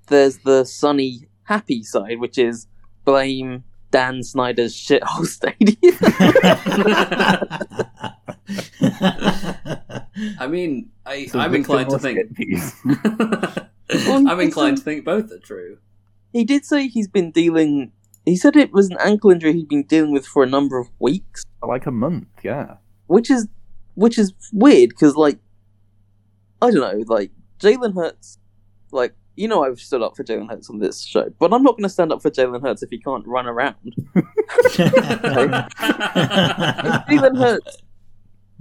there's 0.09 0.38
the 0.38 0.64
sunny, 0.64 1.28
happy 1.44 1.83
side, 1.83 2.20
which 2.20 2.37
is 2.38 2.66
blame 3.04 3.64
Dan 3.90 4.22
Snyder's 4.22 4.74
shithole 4.74 5.26
stadium. 5.26 5.96
I 10.38 10.46
mean, 10.46 10.90
I, 11.06 11.26
So 11.26 11.38
I'm 11.38 11.54
inclined 11.54 11.90
to 11.90 11.98
think. 11.98 12.18
victimless 12.37 13.68
Well, 14.06 14.28
I'm 14.28 14.40
inclined 14.40 14.76
to 14.76 14.83
think 14.85 15.04
both 15.04 15.33
are 15.33 15.38
true. 15.38 15.78
He 16.33 16.44
did 16.44 16.64
say 16.64 16.87
he's 16.87 17.09
been 17.09 17.33
dealing. 17.33 17.92
He 18.24 18.37
said 18.37 18.56
it 18.56 18.72
was 18.72 18.90
an 18.90 18.98
ankle 19.00 19.30
injury 19.30 19.52
he'd 19.54 19.68
been 19.68 19.85
dealing 19.85 20.12
with 20.12 20.26
for 20.26 20.42
a 20.42 20.46
number 20.46 20.78
of 20.78 20.88
weeks, 20.98 21.44
like 21.62 21.87
a 21.87 21.90
month, 21.90 22.28
yeah. 22.42 22.76
which 23.06 23.30
is 23.30 23.48
which 23.94 24.18
is 24.18 24.33
weird 24.52 24.90
because 24.90 25.16
like 25.16 25.38
I 26.62 26.70
don't 26.70 26.80
know, 26.80 27.04
like 27.06 27.30
Jalen 27.59 27.94
Hurts, 27.94 28.38
like 28.92 29.14
you 29.37 29.48
know 29.48 29.64
I've 29.64 29.80
stood 29.80 30.02
up 30.02 30.16
for 30.16 30.24
Jalen 30.24 30.50
Hurts 30.50 30.68
on 30.68 30.78
this 30.78 31.02
show, 31.02 31.30
but 31.38 31.52
I'm 31.52 31.62
not 31.62 31.72
going 31.72 31.85
to 31.85 31.88
stand 31.88 32.12
up 32.12 32.20
for 32.22 32.30
Jalen 32.30 32.62
Hurts 32.62 32.83
if 32.83 32.90
he 32.90 32.98
can't 32.98 33.26
run 33.26 33.46
around. 33.46 33.76
If 34.62 34.76
Jalen 37.09 37.38
Hurts, 37.38 37.78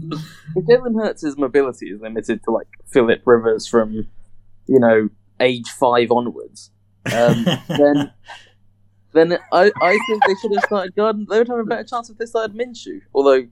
if 0.01 0.65
Jalen 0.65 0.95
Hurts' 0.95 1.37
mobility 1.37 1.87
is 1.87 1.99
limited 1.99 2.43
to 2.43 2.51
like 2.51 2.67
Philip 2.87 3.21
Rivers 3.25 3.67
from 3.67 4.07
you 4.67 4.79
know 4.79 5.09
age 5.39 5.67
five 5.69 6.11
onwards, 6.11 6.71
um, 7.13 7.45
then 7.67 8.11
then 9.13 9.37
I, 9.51 9.71
I 9.81 9.97
think 10.07 10.23
they 10.27 10.35
should 10.41 10.53
have 10.53 10.63
started 10.65 10.95
Gardner. 10.95 11.25
They 11.29 11.37
would 11.39 11.47
have 11.47 11.59
a 11.59 11.63
better 11.63 11.83
chance 11.83 12.09
if 12.09 12.17
they 12.17 12.25
started 12.25 12.55
Minshew. 12.55 13.01
Although 13.13 13.47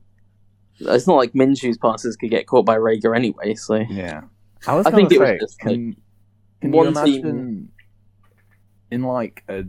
it's 0.80 1.08
not 1.08 1.16
like 1.16 1.34
Minshew's 1.34 1.78
passes 1.78 2.16
could 2.16 2.30
get 2.30 2.46
caught 2.48 2.66
by 2.66 2.78
Reagor 2.78 3.16
anyway. 3.16 3.56
So 3.56 3.76
Yeah. 3.90 4.22
I 4.68 4.76
was 4.76 4.86
I 4.86 4.92
gonna 4.92 5.08
think 5.10 5.14
it 5.14 5.20
was 5.20 5.40
just, 5.40 5.60
can, 5.60 5.96
can 6.62 6.72
one 6.72 6.88
you 6.88 6.94
team- 6.94 6.98
imagine 7.26 7.70
in 8.92 9.04
like 9.04 9.44
a 9.50 9.64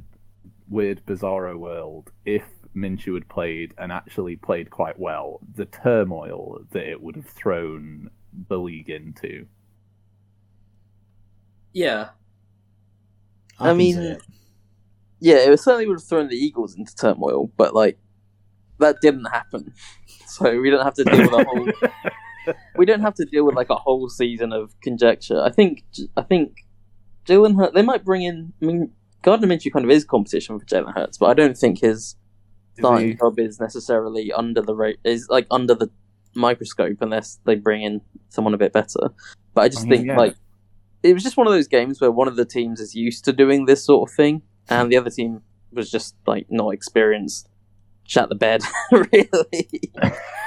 weird 0.68 1.04
bizarro 1.06 1.56
world 1.56 2.10
if 2.24 2.44
Minshew 2.76 3.14
had 3.14 3.28
played 3.28 3.74
and 3.78 3.90
actually 3.90 4.36
played 4.36 4.70
quite 4.70 4.98
well, 4.98 5.40
the 5.56 5.64
turmoil 5.64 6.60
that 6.70 6.86
it 6.88 7.00
would 7.02 7.16
have 7.16 7.26
thrown 7.26 8.10
the 8.48 8.58
league 8.58 8.90
into. 8.90 9.46
yeah, 11.72 12.10
I 13.58 13.72
mean, 13.72 14.18
yeah, 15.20 15.36
it 15.36 15.58
certainly 15.58 15.86
would 15.86 15.98
have 15.98 16.04
thrown 16.04 16.28
the 16.28 16.36
Eagles 16.36 16.76
into 16.76 16.94
turmoil, 16.94 17.50
but 17.56 17.74
like 17.74 17.98
that 18.78 19.00
didn't 19.00 19.26
happen. 19.26 19.72
So 20.30 20.60
we 20.60 20.70
don't 20.70 20.84
have 20.84 20.94
to 20.94 21.04
deal 21.04 21.22
with 21.22 21.32
a 21.32 21.44
whole. 21.44 21.68
we 22.76 22.84
don't 22.84 23.00
have 23.00 23.14
to 23.14 23.24
deal 23.24 23.46
with 23.46 23.56
like 23.56 23.70
a 23.70 23.74
whole 23.74 24.10
season 24.10 24.52
of 24.52 24.78
conjecture. 24.82 25.42
I 25.42 25.50
think 25.50 25.82
I 26.18 26.22
think 26.22 26.66
Jalen 27.26 27.56
Hurts. 27.56 27.74
They 27.74 27.82
might 27.82 28.04
bring 28.04 28.22
in. 28.22 28.52
I 28.62 28.66
mean, 28.66 28.92
Gardner 29.22 29.48
Minshew 29.48 29.72
kind 29.72 29.84
of 29.86 29.90
is 29.90 30.04
competition 30.04 30.58
for 30.58 30.64
Jalen 30.66 30.94
Hurts, 30.94 31.18
but 31.18 31.30
I 31.30 31.34
don't 31.34 31.56
think 31.56 31.80
his 31.80 31.96
Is 31.96 32.16
starting 32.76 33.16
job 33.16 33.38
is 33.38 33.58
necessarily 33.58 34.30
under 34.32 34.60
the 34.60 34.74
rate 34.74 34.98
is 35.02 35.26
like 35.28 35.46
under 35.50 35.74
the 35.74 35.90
microscope 36.34 36.98
unless 37.00 37.40
they 37.44 37.54
bring 37.54 37.82
in 37.82 38.00
someone 38.28 38.54
a 38.54 38.58
bit 38.58 38.72
better. 38.72 39.10
But 39.54 39.62
I 39.62 39.68
just 39.68 39.86
I 39.86 39.88
mean, 39.88 39.98
think 39.98 40.06
yeah. 40.08 40.18
like 40.18 40.34
it 41.02 41.14
was 41.14 41.22
just 41.22 41.36
one 41.36 41.46
of 41.46 41.52
those 41.52 41.68
games 41.68 42.00
where 42.00 42.10
one 42.10 42.28
of 42.28 42.36
the 42.36 42.44
teams 42.44 42.80
is 42.80 42.94
used 42.94 43.24
to 43.24 43.32
doing 43.32 43.66
this 43.66 43.84
sort 43.84 44.08
of 44.08 44.14
thing, 44.14 44.42
and 44.70 44.90
the 44.92 44.96
other 44.96 45.10
team 45.10 45.42
was 45.72 45.90
just 45.90 46.14
like 46.26 46.46
not 46.50 46.70
experienced. 46.74 47.48
Shat 48.04 48.28
the 48.30 48.34
bed, 48.34 48.62
really. 48.92 49.68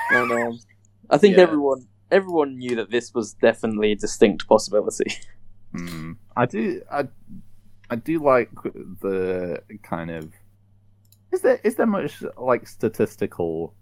and 0.10 0.32
um, 0.32 0.60
I 1.10 1.18
think 1.18 1.38
Yeah. 1.38 1.44
everyone 1.44 1.88
everyone 2.10 2.58
knew 2.58 2.76
that 2.78 2.90
this 2.92 3.14
was 3.14 3.34
definitely 3.34 3.92
a 3.92 3.96
distinct 3.96 4.48
possibility. 4.48 5.14
Hmm. 5.76 6.14
I 6.36 6.46
do. 6.48 6.82
I 6.92 7.08
I 7.90 7.96
do 7.96 8.20
like 8.20 8.50
the 9.02 9.62
kind 9.84 10.10
of. 10.12 10.32
Is 11.32 11.42
there 11.42 11.60
is 11.64 11.76
there 11.76 11.86
much 11.86 12.24
like 12.38 12.68
statistical 12.68 13.74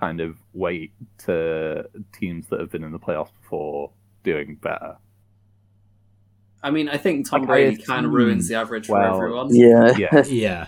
kind 0.00 0.20
of 0.20 0.36
weight 0.52 0.92
to 1.26 1.84
teams 2.12 2.48
that 2.48 2.58
have 2.60 2.70
been 2.72 2.82
in 2.82 2.92
the 2.92 2.98
playoffs 2.98 3.30
before 3.42 3.92
doing 4.24 4.56
better? 4.60 4.96
I 6.62 6.70
mean, 6.70 6.88
I 6.88 6.96
think 6.96 7.28
Tom 7.28 7.40
Like, 7.42 7.48
Brady 7.48 7.76
kind 7.82 8.06
of 8.06 8.12
ruins 8.12 8.48
the 8.48 8.54
average 8.54 8.86
for 8.86 9.00
everyone. 9.02 9.54
Yeah, 9.54 9.96
Yeah, 9.96 10.24
yeah. 10.28 10.66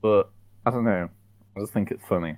but 0.00 0.30
I 0.66 0.70
don't 0.70 0.84
know. 0.84 1.08
I 1.56 1.60
just 1.60 1.72
think 1.72 1.90
it's 1.90 2.04
funny. 2.06 2.36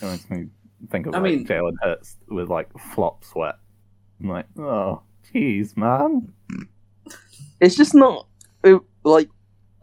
It 0.00 0.04
makes 0.04 0.28
me 0.30 0.46
think 0.90 1.06
of 1.06 1.14
I 1.14 1.18
like 1.18 1.24
mean- 1.32 1.46
Jalen 1.46 1.74
Hurts 1.82 2.16
with 2.28 2.48
like 2.48 2.68
flop 2.94 3.24
sweat. 3.24 3.56
I'm 4.20 4.28
like, 4.28 4.46
oh, 4.58 5.02
jeez, 5.32 5.76
man. 5.76 6.32
it's 7.60 7.76
just 7.76 7.94
not 7.94 8.26
it, 8.64 8.80
like 9.04 9.28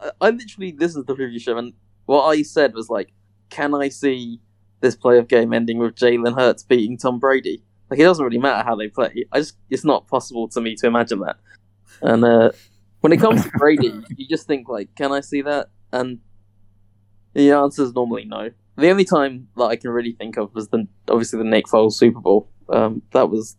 I- 0.00 0.10
I 0.20 0.30
literally 0.30 0.70
this 0.72 0.94
is 0.96 1.04
the 1.04 1.14
preview 1.14 1.40
show, 1.40 1.56
and 1.58 1.72
what 2.06 2.24
I 2.24 2.42
said 2.42 2.74
was 2.74 2.88
like, 2.88 3.12
can 3.50 3.74
I 3.74 3.88
see 3.88 4.40
this 4.80 4.96
playoff 4.96 5.28
game 5.28 5.52
ending 5.52 5.78
with 5.78 5.94
Jalen 5.96 6.38
Hurts 6.38 6.62
beating 6.62 6.96
Tom 6.98 7.18
Brady? 7.18 7.62
Like 7.90 8.00
it 8.00 8.04
doesn't 8.04 8.24
really 8.24 8.38
matter 8.38 8.64
how 8.64 8.76
they 8.76 8.88
play. 8.88 9.24
I 9.32 9.38
just 9.38 9.56
it's 9.70 9.84
not 9.84 10.06
possible 10.08 10.48
to 10.48 10.60
me 10.60 10.74
to 10.76 10.86
imagine 10.86 11.20
that. 11.20 11.36
And 12.02 12.24
uh, 12.24 12.52
when 13.00 13.12
it 13.12 13.18
comes 13.18 13.44
to 13.44 13.50
Brady, 13.50 13.92
you 14.16 14.26
just 14.28 14.46
think 14.46 14.68
like, 14.68 14.94
can 14.94 15.12
I 15.12 15.20
see 15.20 15.42
that? 15.42 15.68
And 15.92 16.20
the 17.34 17.52
answer 17.52 17.82
is 17.82 17.94
normally 17.94 18.24
no. 18.24 18.50
The 18.76 18.90
only 18.90 19.04
time 19.04 19.48
that 19.56 19.64
I 19.64 19.76
can 19.76 19.90
really 19.90 20.12
think 20.12 20.36
of 20.36 20.54
was 20.54 20.68
the 20.68 20.86
obviously 21.08 21.38
the 21.38 21.44
Nick 21.44 21.66
Foles 21.66 21.94
Super 21.94 22.20
Bowl. 22.20 22.48
Um, 22.68 23.02
that 23.12 23.30
was, 23.30 23.56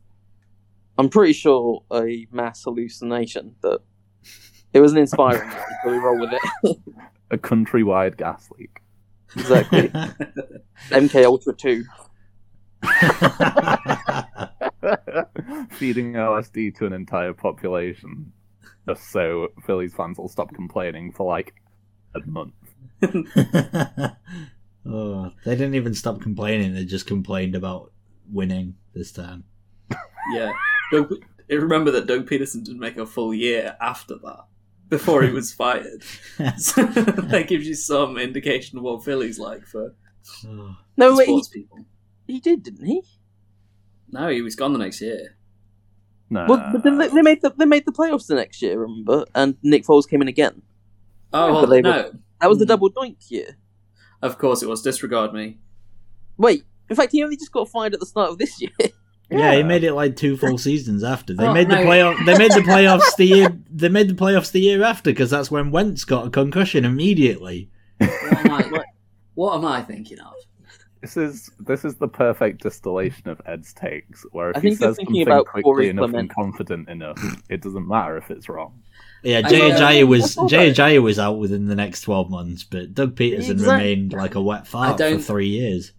I'm 0.98 1.10
pretty 1.10 1.34
sure, 1.34 1.84
a 1.92 2.28
mass 2.32 2.64
hallucination. 2.64 3.56
That 3.62 3.80
it 4.74 4.80
was 4.80 4.92
an 4.92 5.00
inspiring 5.00 5.50
one, 5.50 5.58
so 5.84 5.92
we 5.92 5.98
roll 5.98 6.20
with 6.20 6.32
it. 6.34 6.78
A 7.32 7.38
countrywide 7.38 8.18
gas 8.18 8.50
leak. 8.58 8.82
exactly. 9.36 9.90
MK 10.90 11.26
Ultra 11.26 11.54
Two. 11.54 11.84
Feeding 15.72 16.14
LSD 16.14 16.76
to 16.78 16.86
an 16.86 16.94
entire 16.94 17.34
population. 17.34 18.32
just 18.88 19.12
so 19.12 19.50
Phillies 19.66 19.94
fans 19.94 20.18
will 20.18 20.30
stop 20.30 20.54
complaining 20.54 21.12
for 21.12 21.28
like 21.28 21.54
a 22.16 22.22
month. 22.26 22.54
oh, 24.86 25.32
they 25.46 25.56
didn't 25.56 25.76
even 25.76 25.94
stop 25.94 26.22
complaining. 26.22 26.74
They 26.74 26.86
just 26.86 27.08
complained 27.08 27.56
about 27.56 27.92
winning 28.32 28.76
this 28.94 29.12
time. 29.12 29.44
Yeah. 30.34 30.52
Doug, 30.92 31.14
eh, 31.50 31.56
remember 31.56 31.92
that 31.92 32.08
Doug 32.08 32.28
Pederson 32.28 32.64
didn't 32.64 32.80
make 32.80 32.98
a 32.98 33.06
full 33.06 33.34
year 33.34 33.76
after 33.82 34.16
that, 34.24 34.46
before 34.90 35.24
he 35.24 35.32
was 35.32 35.54
fired. 35.54 36.04
so 36.58 36.84
that 36.86 37.46
gives 37.48 37.68
you 37.68 37.76
some 37.76 38.18
indication 38.18 38.78
of 38.78 38.84
what 38.84 39.04
Philly's 39.04 39.40
like 39.40 39.66
for 39.66 39.94
Oh. 40.46 40.76
No, 40.98 41.16
wait, 41.16 41.28
he, 41.28 41.32
sports 41.32 41.48
people. 41.48 41.86
He 42.30 42.40
did, 42.40 42.64
didn't 42.64 42.86
he? 42.86 43.02
No, 44.12 44.30
he 44.30 44.42
was 44.42 44.56
gone 44.56 44.74
the 44.74 44.80
next 44.80 45.02
year. 45.02 45.38
No, 46.30 46.46
Well, 46.48 46.70
but 46.72 46.84
then 46.84 46.98
they, 46.98 47.08
they 47.08 47.22
made 47.22 47.42
the 47.42 47.52
they 47.58 47.66
made 47.66 47.86
the 47.86 47.92
playoffs 47.92 48.28
the 48.28 48.36
next 48.36 48.62
year, 48.62 48.80
remember? 48.80 49.26
And 49.36 49.56
Nick 49.64 49.84
Foles 49.84 50.08
came 50.08 50.22
in 50.22 50.28
again. 50.28 50.62
Oh, 51.34 51.52
well, 51.54 51.62
But 51.62 51.70
they 51.72 51.82
no. 51.82 52.12
That 52.40 52.50
was 52.50 52.60
the 52.60 52.66
Hmm. 52.66 52.70
double 52.70 52.90
doink 52.92 53.30
year. 53.30 53.58
Of 54.22 54.38
course 54.38 54.62
it 54.64 54.70
was. 54.70 54.82
Disregard 54.82 55.34
me. 55.34 55.58
Wait, 56.38 56.64
in 56.90 56.96
fact, 56.96 57.12
he 57.12 57.24
only 57.24 57.36
just 57.38 57.52
got 57.52 57.70
fired 57.70 57.94
at 57.94 58.00
the 58.00 58.06
start 58.06 58.30
of 58.32 58.38
this 58.38 58.62
year. 58.62 58.72
Yeah, 59.32 59.54
he 59.54 59.62
made 59.62 59.84
it 59.84 59.94
like 59.94 60.16
two 60.16 60.36
full 60.38 60.58
seasons 60.58 61.04
after. 61.04 61.36
They 61.36 61.46
Oh, 61.46 61.54
made 61.54 61.70
the 61.70 61.76
no. 61.76 61.86
playoff. 61.86 62.26
They 62.26 62.36
made 62.36 62.52
the 62.52 62.62
playoffs 62.68 63.16
the 63.16 63.26
year. 63.26 63.56
They 63.70 63.88
made 63.88 64.10
the 64.10 64.16
playoffs 64.16 64.52
the 64.52 64.60
year 64.60 64.82
after 64.82 65.12
because 65.12 65.30
that's 65.30 65.52
when 65.52 65.70
Wentz 65.70 66.04
got 66.04 66.26
a 66.26 66.30
concussion 66.32 66.84
immediately. 66.84 67.70
What 68.00 68.12
am 68.24 68.52
I, 68.52 68.84
what 69.36 69.56
am 69.56 69.66
I 69.66 69.84
thinking 69.84 70.18
of? 70.20 70.34
This 71.02 71.16
is 71.16 71.50
this 71.60 71.86
is 71.86 71.96
the 71.96 72.10
perfect 72.10 72.62
distillation 72.62 73.30
of 73.30 73.42
Ed's 73.46 73.74
takes, 73.74 74.26
where 74.32 74.50
if 74.52 74.58
I 74.58 74.60
he 74.60 74.70
think 74.70 74.82
you're 74.82 74.90
says 74.90 74.98
thinking 74.98 75.16
something 75.16 75.28
about 75.32 75.46
quickly 75.46 75.64
Corey 75.64 75.90
enough 75.90 76.10
Clement. 76.10 76.20
and 76.20 76.30
confident 76.30 76.90
enough, 76.90 77.42
it 77.48 77.62
doesn't 77.62 77.88
matter 77.88 78.18
if 78.18 78.30
it's 78.30 78.50
wrong. 78.50 78.82
Yeah, 79.24 79.42
I 79.46 79.50
Jay. 79.50 79.60
Ajayi 79.72 80.08
was 80.08 80.22
That's 80.22 80.38
all 80.38 80.48
Jay. 80.50 80.72
Ajayi 80.72 81.02
was 81.02 81.18
out 81.18 81.40
within 81.40 81.68
the 81.68 81.76
next 81.76 82.02
twelve 82.02 82.30
months, 82.30 82.66
but 82.66 82.94
Doug 82.94 83.16
Pederson 83.16 83.52
Exactly. 83.52 83.66
remained 83.66 84.14
like 84.14 84.36
a 84.36 84.42
wet 84.42 84.62
I 84.62 84.66
fart 84.66 85.00
for 85.00 85.18
three 85.20 85.48
years. 85.48 85.94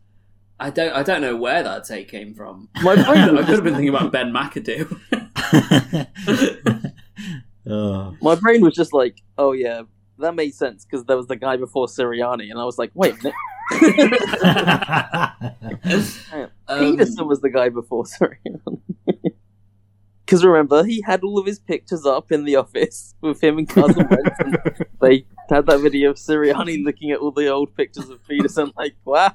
I 0.59 0.69
don't. 0.69 0.93
I 0.93 1.03
don't 1.03 1.23
know 1.23 1.37
where 1.37 1.63
that 1.63 1.85
take 1.85 2.09
came 2.11 2.35
from. 2.35 2.69
My 2.83 2.93
I 2.99 3.05
brain 3.05 3.37
was 3.37 3.47
could 3.47 3.55
have 3.55 3.65
been 3.65 3.75
thinking 3.75 3.89
about 3.95 4.13
Ben 4.13 4.31
McAdoo. 4.31 5.01
oh. 7.67 8.17
my 8.21 8.35
brain 8.35 8.61
was 8.61 8.75
just 8.75 8.93
like, 8.93 9.23
oh 9.39 9.53
yeah, 9.53 9.83
that 10.19 10.35
made 10.35 10.55
sense 10.55 10.85
because 10.85 11.07
there 11.07 11.17
was 11.17 11.27
the 11.27 11.37
guy 11.37 11.57
before 11.57 11.87
Sirianni, 11.87 12.51
and 12.51 12.59
I 12.59 12.65
was 12.65 12.77
like, 12.79 12.91
wait, 12.95 13.15
a 13.15 13.17
minute. 13.17 13.35
Um, 16.69 16.97
Pederson 16.97 17.27
was 17.27 17.41
the 17.41 17.51
guy 17.51 17.69
before 17.69 18.05
Sirianni. 18.21 18.81
Because 20.25 20.45
remember, 20.45 20.85
he 20.85 21.03
had 21.05 21.25
all 21.25 21.39
of 21.39 21.47
his 21.47 21.59
pictures 21.59 22.07
up 22.07 22.31
in 22.31 22.45
the 22.45 22.55
office 22.55 23.15
with 23.21 23.43
him 23.43 23.59
and 23.59 23.69
Carson 23.69 24.07
Wentz, 24.09 24.39
and 24.39 24.57
they 25.01 25.27
had 25.49 25.67
that 25.67 25.81
video 25.81 26.11
of 26.11 26.17
Sirianni 26.17 26.85
looking 26.85 27.11
at 27.11 27.19
all 27.19 27.33
the 27.33 27.49
old 27.49 27.75
pictures 27.75 28.09
of 28.09 28.21
Pederson, 28.23 28.73
like, 28.77 28.95
wow. 29.05 29.35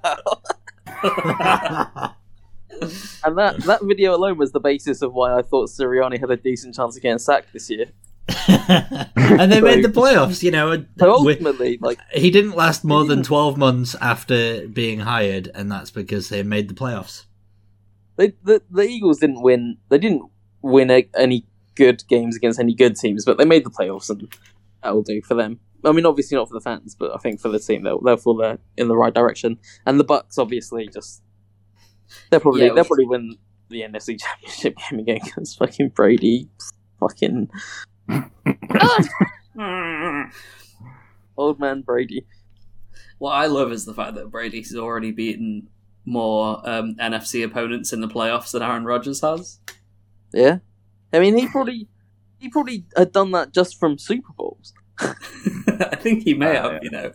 And 3.26 3.38
that, 3.38 3.58
that 3.66 3.82
video 3.84 4.16
alone 4.16 4.38
was 4.38 4.54
the 4.54 4.62
basis 4.62 5.02
of 5.02 5.14
why 5.14 5.38
I 5.38 5.42
thought 5.42 5.70
Sirianni 5.70 6.20
had 6.20 6.32
a 6.32 6.38
decent 6.38 6.76
chance 6.76 6.96
of 6.96 7.02
getting 7.02 7.20
sacked 7.20 7.52
this 7.52 7.70
year. 7.70 7.88
and 8.48 9.52
they 9.52 9.62
made 9.62 9.84
the 9.84 9.92
playoffs. 9.94 10.42
You 10.42 10.52
know, 10.52 10.86
ultimately, 11.02 11.78
like, 11.82 12.00
he 12.12 12.32
didn't 12.32 12.56
last 12.56 12.84
more 12.84 13.06
than 13.06 13.24
twelve 13.24 13.58
months 13.58 13.96
after 14.02 14.68
being 14.68 15.02
hired, 15.02 15.50
and 15.54 15.72
that's 15.72 15.92
because 15.92 16.30
they 16.30 16.42
made 16.44 16.70
the 16.70 16.74
playoffs. 16.74 17.26
they, 18.18 18.34
the 18.44 18.62
the 18.70 18.84
Eagles 18.84 19.20
didn't 19.20 19.42
win. 19.42 19.78
They 19.90 20.00
didn't 20.00 20.24
win 20.62 20.90
a, 20.90 21.08
any 21.16 21.46
good 21.76 22.04
games 22.08 22.36
against 22.36 22.60
any 22.60 22.74
good 22.74 22.96
teams, 22.96 23.26
but 23.26 23.38
they 23.38 23.46
made 23.46 23.66
the 23.66 23.70
playoffs, 23.70 24.10
and 24.10 24.34
that'll 24.82 25.04
do 25.04 25.22
for 25.22 25.36
them. 25.36 25.60
I 25.84 25.92
mean, 25.92 26.06
obviously 26.06 26.36
not 26.36 26.48
for 26.48 26.56
the 26.56 26.62
fans, 26.62 26.96
but 26.96 27.14
I 27.14 27.18
think 27.18 27.40
for 27.40 27.50
the 27.50 27.60
team, 27.60 27.84
they'll 27.84 28.02
therefore 28.02 28.38
they're 28.38 28.54
uh, 28.54 28.58
in 28.78 28.88
the 28.88 28.98
right 28.98 29.14
direction. 29.14 29.60
And 29.86 30.00
the 30.00 30.04
Bucks, 30.04 30.38
obviously, 30.38 30.90
just 30.92 31.22
they'll 32.32 32.40
probably 32.40 32.66
Yeah, 32.66 32.74
they'll 32.74 32.86
probably 32.86 33.06
win 33.06 33.38
the 33.70 33.82
NFC 33.82 34.20
Championship 34.20 34.76
game 34.78 35.00
again 35.00 35.20
because 35.24 35.54
fucking 35.54 35.90
Brady, 35.90 36.50
fucking 37.00 37.50
old 41.38 41.60
man 41.60 41.82
Brady. 41.82 42.26
What 43.18 43.32
I 43.32 43.46
love 43.46 43.72
is 43.72 43.86
the 43.86 43.94
fact 43.94 44.16
that 44.16 44.32
Brady's 44.32 44.76
already 44.76 45.12
beaten 45.12 45.70
more 46.06 46.62
um, 46.70 46.96
NFC 46.96 47.44
opponents 47.44 47.94
in 47.94 48.02
the 48.02 48.08
playoffs 48.08 48.52
than 48.52 48.62
Aaron 48.62 48.86
Rodgers 48.86 49.22
has. 49.22 49.60
Yeah, 50.34 50.60
I 51.14 51.20
mean, 51.20 51.38
he 51.38 51.48
probably 51.48 51.88
he 52.40 52.50
probably 52.50 52.86
had 52.96 53.12
done 53.12 53.32
that 53.32 53.54
just 53.54 53.80
from 53.80 53.98
Super 53.98 54.34
Bowls. 54.34 54.74
I 55.00 55.96
think 55.96 56.24
he 56.24 56.34
may 56.34 56.58
Ah, 56.58 56.64
have, 56.64 56.72
yeah. 56.74 56.80
you 56.84 56.90
know. 56.92 57.12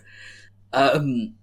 Um, 0.72 1.34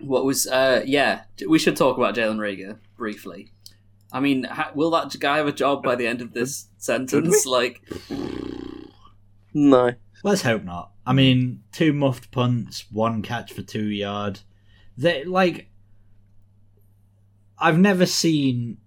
what 0.00 0.24
was? 0.24 0.46
Uh, 0.46 0.82
yeah, 0.84 1.22
we 1.48 1.58
should 1.58 1.76
talk 1.76 1.96
about 1.96 2.14
Jalen 2.14 2.38
Reagor 2.38 2.78
briefly. 2.96 3.50
I 4.12 4.20
mean, 4.20 4.44
ha- 4.44 4.72
will 4.74 4.90
that 4.92 5.14
guy 5.20 5.36
have 5.38 5.46
a 5.46 5.52
job 5.52 5.82
by 5.82 5.94
the 5.94 6.06
end 6.06 6.20
of 6.22 6.32
this 6.32 6.68
sentence? 6.78 7.44
Like, 7.46 7.82
No, 9.52 9.92
Let's 10.24 10.42
hope 10.42 10.64
not. 10.64 10.90
I 11.06 11.12
mean, 11.12 11.62
two 11.72 11.92
muffed 11.92 12.30
punts, 12.30 12.84
one 12.90 13.22
catch 13.22 13.52
for 13.52 13.62
two 13.62 13.86
yard. 13.86 14.40
They 14.96 15.24
like. 15.24 15.70
I've 17.58 17.78
never 17.78 18.06
seen 18.06 18.78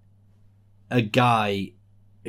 a 0.90 1.02
guy 1.02 1.72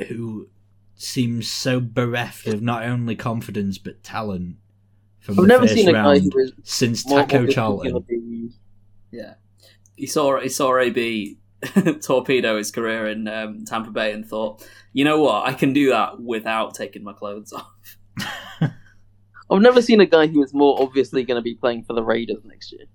who 0.08 0.48
seems 0.94 1.50
so 1.50 1.80
bereft 1.80 2.46
of 2.46 2.62
not 2.62 2.82
only 2.84 3.14
confidence 3.16 3.78
but 3.78 4.02
talent 4.02 4.56
from 5.20 5.38
I've 5.38 5.42
the 5.42 5.48
never 5.48 5.62
first 5.64 5.74
seen 5.74 5.88
a 5.88 5.92
guy 5.92 6.02
round 6.02 6.32
who 6.32 6.38
was 6.38 6.52
since 6.64 7.02
Taco 7.04 7.20
obviously 7.22 7.52
Charlton. 7.54 8.52
yeah, 9.10 9.34
he 9.96 10.06
saw 10.06 10.40
he 10.40 10.48
saw 10.48 10.78
AB 10.78 11.38
torpedo 12.02 12.56
his 12.58 12.70
career 12.70 13.08
in 13.08 13.26
um, 13.28 13.64
Tampa 13.64 13.90
Bay 13.90 14.12
and 14.12 14.26
thought, 14.26 14.66
you 14.92 15.04
know 15.04 15.20
what, 15.20 15.46
I 15.46 15.52
can 15.52 15.72
do 15.72 15.90
that 15.90 16.20
without 16.20 16.74
taking 16.74 17.02
my 17.02 17.12
clothes 17.12 17.52
off. 17.52 17.96
I've 19.50 19.60
never 19.60 19.82
seen 19.82 20.00
a 20.00 20.06
guy 20.06 20.26
who 20.26 20.42
is 20.42 20.54
more 20.54 20.80
obviously 20.80 21.22
going 21.24 21.36
to 21.36 21.42
be 21.42 21.54
playing 21.54 21.84
for 21.84 21.92
the 21.92 22.02
Raiders 22.02 22.42
next 22.44 22.72
year. 22.72 22.86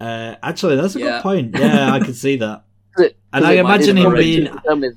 Uh, 0.00 0.36
actually, 0.42 0.76
that's 0.76 0.96
a 0.96 1.00
Yeah. 1.00 1.04
good 1.16 1.22
point. 1.22 1.54
Yeah, 1.58 1.92
I 1.92 2.00
could 2.00 2.16
see 2.16 2.36
that. 2.36 2.64
And 3.32 3.44
I 3.44 3.54
imagine 3.54 3.96
him 3.96 4.14
being 4.14 4.44
Raiders. 4.44 4.96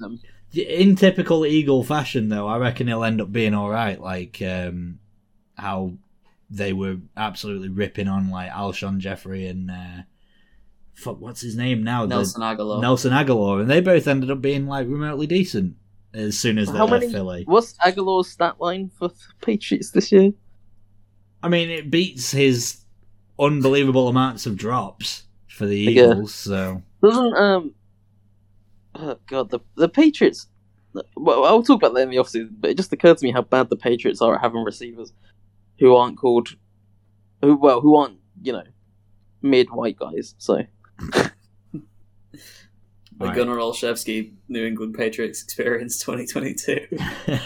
In 0.54 0.96
typical 0.96 1.44
Eagle 1.44 1.84
fashion, 1.84 2.30
though. 2.30 2.48
I 2.48 2.58
reckon 2.58 2.86
he'll 2.88 3.04
end 3.04 3.20
up 3.20 3.32
being 3.32 3.56
all 3.56 3.68
right. 3.70 4.00
Like 4.00 4.40
um, 4.44 5.00
how 5.56 5.94
they 6.50 6.72
were 6.72 6.98
absolutely 7.18 7.70
ripping 7.70 8.08
on 8.08 8.30
like 8.30 8.52
Alshon 8.52 9.00
Jeffery 9.00 9.48
and 9.48 9.72
uh, 9.72 10.02
fuck, 10.98 11.20
what's 11.22 11.41
his 11.41 11.56
name 11.56 11.84
now? 11.84 12.02
The- 12.06 12.16
Nelson 12.16 12.41
Agholor. 12.41 12.82
Nelson 12.82 13.12
Agholor, 13.14 13.62
and 13.62 13.70
they 13.70 13.82
both 13.82 14.08
ended 14.08 14.32
up 14.32 14.41
being 14.41 14.66
like 14.68 14.88
remotely 14.88 15.28
decent 15.28 15.76
as 16.14 16.38
soon 16.38 16.58
as 16.58 16.72
they 16.72 16.78
How 16.78 16.86
left 16.88 17.02
many- 17.04 17.14
Philly. 17.14 17.43
What's 17.45 17.78
Agholor's 17.78 18.30
stat 18.30 18.60
line 18.60 18.89
for 18.98 19.12
Patriots 19.41 19.91
this 19.91 20.12
year? 20.12 20.32
I 21.43 21.50
mean, 21.50 21.70
it 21.70 21.91
beats 21.91 22.32
his 22.32 22.80
unbelievable 23.39 24.08
amounts 24.08 24.45
of 24.48 24.58
drops 24.58 25.24
for 25.48 25.66
the 25.68 25.78
Yeah. 25.80 26.12
Eagles. 26.12 26.34
So 26.34 26.82
Doesn't 27.04 27.36
um, 27.36 27.74
oh 28.95 29.18
god, 29.28 29.50
the 29.52 29.60
the 29.76 29.89
Patriots. 29.89 30.48
Well, 31.16 31.45
I'll 31.45 31.62
talk 31.62 31.78
about 31.82 31.93
that 31.93 32.02
in 32.02 32.10
the 32.10 32.16
offseason, 32.18 32.56
but 32.60 32.72
it 32.72 32.78
just 32.78 32.91
occurred 32.91 33.20
to 33.20 33.24
me 33.26 33.32
how 33.32 33.43
bad 33.43 33.70
the 33.70 33.76
Patriots 33.76 34.20
are 34.22 34.34
at 34.36 34.41
having 34.41 34.64
receivers 34.64 35.14
who 35.78 35.95
aren't 35.95 36.18
called, 36.18 36.56
who 37.43 37.56
well, 37.56 37.82
who 37.82 37.95
aren't 37.95 38.18
you 38.41 38.54
know, 38.54 38.64
mid 39.43 39.70
white 39.70 39.98
guys. 40.00 40.34
So 40.39 40.64
The 43.20 43.26
Right. 43.26 43.36
Gunnar 43.36 43.56
Olszewski 43.58 44.34
New 44.48 44.64
England 44.64 44.93
Patriots 44.95 45.41
Experience 45.41 45.98
2022. 46.00 46.86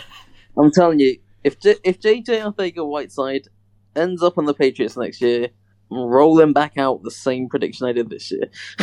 I'm 0.58 0.70
telling 0.72 1.00
you, 1.00 1.18
if 1.46 1.60
J- 1.62 1.78
if 1.86 2.00
JJ 2.02 2.54
Arcega-Whiteside 2.54 3.48
ends 3.96 4.22
up 4.22 4.38
on 4.38 4.46
the 4.46 4.54
Patriots 4.54 4.98
next 4.98 5.22
year, 5.22 5.48
I'm 5.90 5.98
rolling 5.98 6.52
back 6.52 6.78
out 6.78 7.04
the 7.04 7.12
same 7.12 7.48
prediction 7.48 7.88
I 7.88 7.94
did 7.94 8.10
this 8.10 8.32
year, 8.32 8.50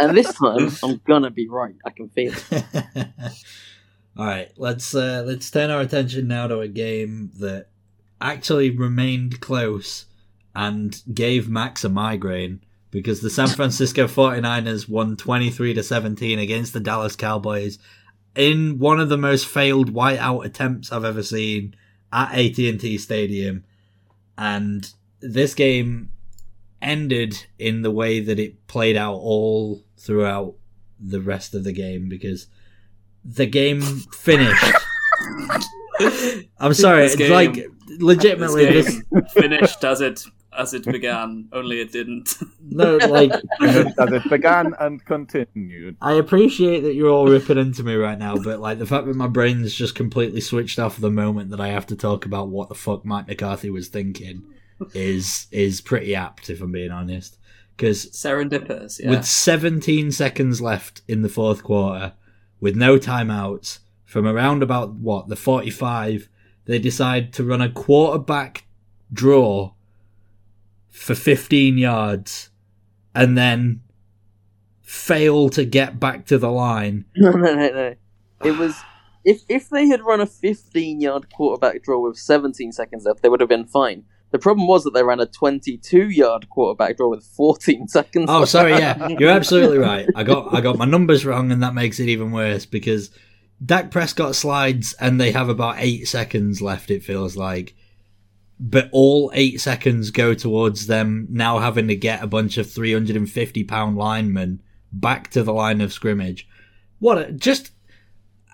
and 0.00 0.16
this 0.16 0.32
time 0.34 0.70
I'm 0.82 1.00
gonna 1.06 1.30
be 1.30 1.46
right. 1.48 1.74
I 1.84 1.90
can 1.90 2.08
feel 2.08 2.32
it. 2.50 2.64
All 4.16 4.26
right, 4.26 4.50
let's 4.56 4.94
uh, 4.94 5.24
let's 5.26 5.50
turn 5.50 5.70
our 5.70 5.80
attention 5.80 6.26
now 6.26 6.46
to 6.46 6.60
a 6.60 6.68
game 6.68 7.32
that 7.38 7.66
actually 8.20 8.70
remained 8.70 9.40
close 9.40 10.06
and 10.54 11.02
gave 11.12 11.48
Max 11.48 11.84
a 11.84 11.88
migraine 11.88 12.60
because 12.90 13.20
the 13.20 13.30
San 13.30 13.48
Francisco 13.48 14.06
49ers 14.06 14.88
won 14.88 15.16
23 15.16 15.74
to 15.74 15.82
17 15.82 16.38
against 16.38 16.72
the 16.72 16.80
Dallas 16.80 17.16
Cowboys 17.16 17.78
in 18.34 18.78
one 18.78 19.00
of 19.00 19.08
the 19.08 19.18
most 19.18 19.46
failed 19.46 19.92
whiteout 19.92 20.44
attempts 20.44 20.92
I've 20.92 21.04
ever 21.04 21.22
seen 21.22 21.74
at 22.12 22.32
AT&T 22.32 22.98
Stadium 22.98 23.64
and 24.38 24.92
this 25.20 25.54
game 25.54 26.10
ended 26.82 27.46
in 27.58 27.82
the 27.82 27.90
way 27.90 28.20
that 28.20 28.38
it 28.38 28.66
played 28.66 28.96
out 28.96 29.14
all 29.16 29.84
throughout 29.98 30.54
the 30.98 31.20
rest 31.20 31.54
of 31.54 31.64
the 31.64 31.72
game 31.72 32.08
because 32.08 32.46
the 33.24 33.46
game 33.46 33.82
finished 33.82 34.64
I'm 36.58 36.74
sorry. 36.74 37.04
It's 37.04 37.16
game- 37.16 37.30
like 37.32 37.66
legitimately 37.98 38.64
this 38.66 39.02
this. 39.10 39.32
finished 39.32 39.84
as 39.84 40.00
it 40.00 40.24
as 40.56 40.74
it 40.74 40.84
began, 40.84 41.48
only 41.52 41.80
it 41.80 41.92
didn't. 41.92 42.36
No, 42.72 42.98
like 42.98 43.32
as 43.60 44.12
it 44.12 44.30
began 44.30 44.74
and 44.78 45.04
continued. 45.04 45.96
I 46.00 46.12
appreciate 46.12 46.80
that 46.82 46.94
you're 46.94 47.10
all 47.10 47.26
ripping 47.26 47.58
into 47.58 47.82
me 47.82 47.96
right 47.96 48.18
now, 48.18 48.36
but 48.36 48.60
like 48.60 48.78
the 48.78 48.86
fact 48.86 49.06
that 49.06 49.16
my 49.16 49.26
brain's 49.26 49.74
just 49.74 49.96
completely 49.96 50.40
switched 50.40 50.78
off 50.78 50.96
the 50.96 51.10
moment 51.10 51.50
that 51.50 51.60
I 51.60 51.68
have 51.68 51.86
to 51.88 51.96
talk 51.96 52.26
about 52.26 52.48
what 52.48 52.68
the 52.68 52.76
fuck 52.76 53.04
Mike 53.04 53.26
McCarthy 53.26 53.70
was 53.70 53.88
thinking 53.88 54.44
is 54.94 55.48
is 55.50 55.80
pretty 55.80 56.14
apt, 56.14 56.48
if 56.48 56.60
I'm 56.60 56.70
being 56.70 56.92
honest. 56.92 57.38
Because 57.76 58.06
Serendipitous, 58.10 59.00
yeah. 59.00 59.10
with 59.10 59.24
17 59.24 60.12
seconds 60.12 60.60
left 60.60 61.02
in 61.08 61.22
the 61.22 61.28
fourth 61.28 61.64
quarter, 61.64 62.12
with 62.60 62.76
no 62.76 62.98
timeouts, 62.98 63.80
from 64.04 64.26
around 64.26 64.62
about 64.62 64.94
what 64.94 65.28
the 65.28 65.34
45, 65.34 66.28
they 66.66 66.78
decide 66.78 67.32
to 67.32 67.42
run 67.42 67.60
a 67.60 67.70
quarterback 67.70 68.64
draw 69.12 69.72
for 70.90 71.14
15 71.14 71.78
yards, 71.78 72.50
and 73.14 73.36
then 73.36 73.80
fail 74.82 75.48
to 75.50 75.64
get 75.64 76.00
back 76.00 76.26
to 76.26 76.38
the 76.38 76.50
line. 76.50 77.04
No, 77.16 77.30
no, 77.30 77.54
no, 77.54 77.68
no. 77.68 77.94
It 78.42 78.56
was 78.58 78.74
if 79.24 79.42
if 79.48 79.68
they 79.68 79.86
had 79.86 80.00
run 80.02 80.20
a 80.20 80.26
15 80.26 81.00
yard 81.00 81.32
quarterback 81.32 81.82
draw 81.82 82.00
with 82.00 82.16
17 82.18 82.72
seconds 82.72 83.04
left, 83.04 83.22
they 83.22 83.28
would 83.28 83.40
have 83.40 83.48
been 83.48 83.66
fine. 83.66 84.04
The 84.30 84.38
problem 84.38 84.66
was 84.68 84.84
that 84.84 84.94
they 84.94 85.02
ran 85.02 85.20
a 85.20 85.26
22 85.26 86.08
yard 86.10 86.48
quarterback 86.48 86.96
draw 86.96 87.10
with 87.10 87.24
14 87.24 87.88
seconds. 87.88 88.26
Oh, 88.28 88.40
left. 88.40 88.50
sorry, 88.50 88.72
yeah, 88.72 89.08
you're 89.08 89.30
absolutely 89.30 89.78
right. 89.78 90.08
I 90.14 90.22
got 90.22 90.54
I 90.54 90.60
got 90.60 90.78
my 90.78 90.84
numbers 90.84 91.24
wrong, 91.26 91.52
and 91.52 91.62
that 91.62 91.74
makes 91.74 92.00
it 92.00 92.08
even 92.08 92.30
worse 92.32 92.64
because 92.66 93.10
Dak 93.64 93.90
Prescott 93.90 94.34
slides, 94.34 94.94
and 94.94 95.20
they 95.20 95.32
have 95.32 95.48
about 95.48 95.76
eight 95.78 96.06
seconds 96.08 96.62
left. 96.62 96.90
It 96.90 97.02
feels 97.04 97.36
like, 97.36 97.74
but 98.60 98.90
all 98.92 99.30
eight 99.34 99.58
seconds 99.58 100.10
go 100.10 100.34
towards 100.34 100.86
them 100.86 101.26
now 101.30 101.58
having 101.58 101.88
to 101.88 101.96
get 101.96 102.22
a 102.22 102.26
bunch 102.26 102.58
of 102.58 102.70
350 102.70 103.64
pound 103.64 103.96
linemen 103.96 104.62
back 104.92 105.30
to 105.30 105.42
the 105.42 105.52
line 105.52 105.80
of 105.80 105.92
scrimmage. 105.92 106.46
What 106.98 107.18
a, 107.18 107.32
just 107.32 107.72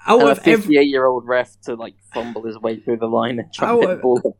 out 0.06 0.20
And 0.20 0.28
a 0.28 0.32
of 0.32 0.38
every 0.38 0.76
58 0.76 0.82
year 0.82 1.06
old 1.06 1.26
ref 1.26 1.60
to 1.62 1.74
like 1.74 1.96
fumble 2.14 2.44
his 2.44 2.56
way 2.58 2.78
through 2.78 2.98
the 2.98 3.08
line 3.08 3.40
and 3.40 3.52
try 3.52 3.78
to 3.80 3.86
the 3.86 3.96
ball. 3.96 4.36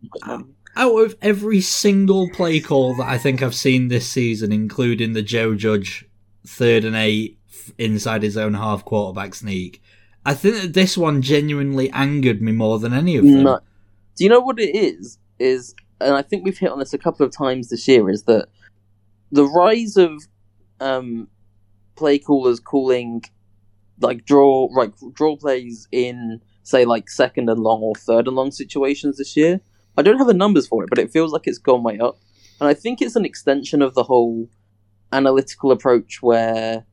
out 0.77 0.97
of 0.99 1.17
every 1.21 1.61
single 1.61 2.31
play 2.31 2.61
call 2.61 2.95
that 2.97 3.09
I 3.09 3.19
think 3.19 3.43
I've 3.43 3.55
seen 3.55 3.89
this 3.89 4.09
season, 4.09 4.53
including 4.53 5.15
the 5.15 5.23
Joe 5.23 5.57
Judge 5.57 6.05
third 6.47 6.85
and 6.85 6.95
eight 6.95 7.41
inside 7.77 8.23
his 8.23 8.37
own 8.37 8.55
half 8.55 8.85
quarterback 8.85 9.35
sneak, 9.35 9.83
I 10.25 10.35
think 10.35 10.63
that 10.63 10.75
this 10.75 10.97
one 10.97 11.23
genuinely 11.23 11.91
angered 11.91 12.41
me 12.41 12.53
more 12.53 12.79
than 12.79 12.93
any 12.93 13.17
of 13.17 13.25
them. 13.25 13.43
No. 13.43 13.61
Do 14.15 14.25
you 14.25 14.31
know 14.31 14.41
what 14.41 14.61
it 14.61 14.77
is? 14.77 15.19
Is 15.39 15.75
and 16.01 16.15
I 16.15 16.23
think 16.23 16.45
we've 16.45 16.59
hit 16.59 16.71
on 16.71 16.79
this 16.79 16.93
a 16.93 16.99
couple 16.99 17.25
of 17.25 17.33
times 17.33 17.69
this 17.69 17.87
year. 17.89 18.09
Is 18.11 18.25
that 18.25 18.49
the 19.31 19.47
rise 19.47 19.97
of 19.97 20.23
um, 20.81 21.29
play 21.97 22.19
callers 22.19 22.61
calling 22.61 23.23
like 24.01 24.25
draw 24.25 24.69
like 24.75 24.93
draw 25.13 25.37
plays 25.37 25.89
in 25.91 26.41
say 26.63 26.85
like 26.85 27.09
second 27.09 27.49
and 27.49 27.61
long 27.61 27.81
or 27.81 27.95
third 27.95 28.27
and 28.27 28.37
long 28.37 28.51
situations 28.51 29.19
this 29.19 29.37
year? 29.37 29.61
I 29.97 30.03
don't 30.03 30.19
have 30.19 30.27
the 30.27 30.35
numbers 30.35 30.67
for 30.67 30.85
it, 30.85 30.91
but 30.91 30.99
it 30.99 31.11
feels 31.11 31.33
like 31.33 31.47
it's 31.47 31.59
gone 31.59 31.83
way 31.83 31.99
up, 31.99 32.19
and 32.61 32.69
I 32.69 32.75
think 32.75 33.01
it's 33.01 33.17
an 33.17 33.25
extension 33.25 33.81
of 33.81 33.95
the 33.95 34.03
whole 34.03 34.49
analytical 35.13 35.71
approach 35.71 36.21
where 36.21 36.85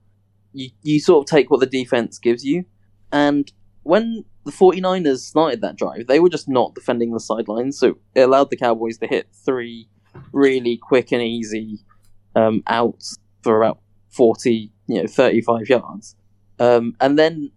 you 0.53 0.69
you 0.81 0.99
sort 0.99 1.23
of 1.23 1.29
take 1.29 1.51
what 1.51 1.59
the 1.59 1.65
defense 1.65 2.17
gives 2.17 2.45
you, 2.45 2.65
and 3.11 3.51
when 3.83 4.25
the 4.45 4.51
49ers 4.51 5.19
started 5.19 5.61
that 5.61 5.77
drive, 5.77 6.07
they 6.07 6.19
were 6.19 6.29
just 6.29 6.49
not 6.49 6.75
defending 6.75 7.13
the 7.13 7.19
sidelines, 7.19 7.77
so 7.77 7.97
it 8.15 8.21
allowed 8.21 8.49
the 8.49 8.57
Cowboys 8.57 8.97
to 8.99 9.07
hit 9.07 9.27
three 9.33 9.87
really 10.31 10.77
quick 10.77 11.11
and 11.11 11.21
easy 11.21 11.79
um, 12.35 12.63
outs 12.67 13.17
for 13.41 13.61
about 13.61 13.79
40, 14.09 14.71
you 14.87 15.01
know, 15.01 15.07
35 15.07 15.69
yards. 15.69 16.15
Um, 16.59 16.95
and 17.01 17.17
then 17.17 17.51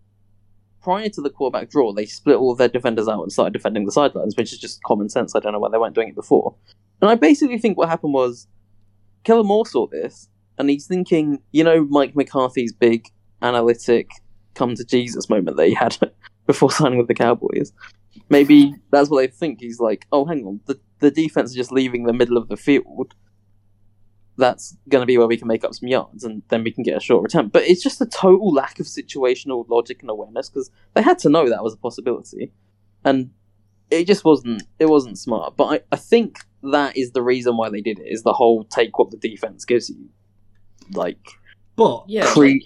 prior 0.82 1.08
to 1.08 1.20
the 1.20 1.30
quarterback 1.30 1.70
draw, 1.70 1.92
they 1.92 2.06
split 2.06 2.36
all 2.36 2.54
their 2.54 2.68
defenders 2.68 3.08
out 3.08 3.22
and 3.22 3.32
started 3.32 3.52
defending 3.52 3.84
the 3.84 3.92
sidelines, 3.92 4.36
which 4.36 4.52
is 4.52 4.58
just 4.58 4.82
common 4.84 5.08
sense. 5.08 5.34
I 5.34 5.40
don't 5.40 5.52
know 5.52 5.58
why 5.58 5.68
they 5.70 5.78
weren't 5.78 5.94
doing 5.94 6.08
it 6.08 6.14
before. 6.14 6.54
And 7.00 7.10
I 7.10 7.14
basically 7.14 7.58
think 7.58 7.76
what 7.76 7.88
happened 7.88 8.14
was 8.14 8.46
Kellen 9.24 9.46
Moore 9.46 9.66
saw 9.66 9.86
this, 9.86 10.28
and 10.58 10.70
he's 10.70 10.86
thinking, 10.86 11.40
you 11.52 11.64
know, 11.64 11.84
Mike 11.84 12.16
McCarthy's 12.16 12.72
big 12.72 13.08
analytic 13.42 14.08
come 14.57 14.74
to 14.74 14.84
Jesus 14.84 15.30
moment 15.30 15.57
that 15.57 15.68
he 15.68 15.74
had 15.74 15.96
before 16.46 16.70
signing 16.70 16.98
with 16.98 17.09
the 17.09 17.14
Cowboys. 17.14 17.72
Maybe 18.28 18.74
that's 18.90 19.11
what 19.11 19.20
they 19.20 19.26
think. 19.28 19.61
He's 19.61 19.78
like, 19.78 20.07
oh, 20.11 20.24
hang 20.24 20.44
on, 20.44 20.61
the, 20.66 20.80
the 20.98 21.11
defense 21.11 21.50
is 21.50 21.57
just 21.57 21.72
leaving 21.72 22.04
the 22.04 22.12
middle 22.12 22.36
of 22.36 22.48
the 22.48 22.57
field. 22.57 23.14
That's 24.38 24.76
going 24.88 25.00
to 25.00 25.07
be 25.07 25.16
where 25.16 25.26
we 25.26 25.36
can 25.36 25.48
make 25.48 25.64
up 25.64 25.74
some 25.74 25.88
yards, 25.88 26.24
and 26.24 26.42
then 26.48 26.62
we 26.62 26.70
can 26.70 26.82
get 26.82 26.96
a 26.96 27.00
short 27.00 27.22
return. 27.22 27.48
But 27.48 27.64
it's 27.64 27.82
just 27.82 28.00
a 28.00 28.07
total 28.07 28.52
lack 28.52 28.78
of 28.80 28.86
situational 28.86 29.66
logic 29.68 30.02
and 30.02 30.11
awareness 30.11 30.50
because 30.50 30.70
they 30.94 31.02
had 31.02 31.18
to 31.20 31.30
know 31.30 31.48
that 31.48 31.62
was 31.62 31.72
a 31.72 31.78
possibility, 31.78 32.52
and 33.04 33.30
it 33.90 34.07
just 34.07 34.24
wasn't. 34.24 34.64
It 34.78 34.86
wasn't 34.86 35.18
smart. 35.18 35.57
But 35.57 35.64
I, 35.64 35.80
I 35.92 35.96
think 35.96 36.40
that 36.62 36.96
is 36.98 37.12
the 37.12 37.22
reason 37.22 37.57
why 37.57 37.70
they 37.70 37.80
did 37.80 37.98
it. 37.98 38.09
Is 38.09 38.24
the 38.24 38.34
whole 38.34 38.64
take 38.64 38.98
what 38.98 39.11
the 39.11 39.16
defense 39.16 39.64
gives 39.64 39.88
you, 39.88 40.09
like 40.92 41.26
But 41.76 42.04
yeah, 42.07 42.26
cre- 42.26 42.61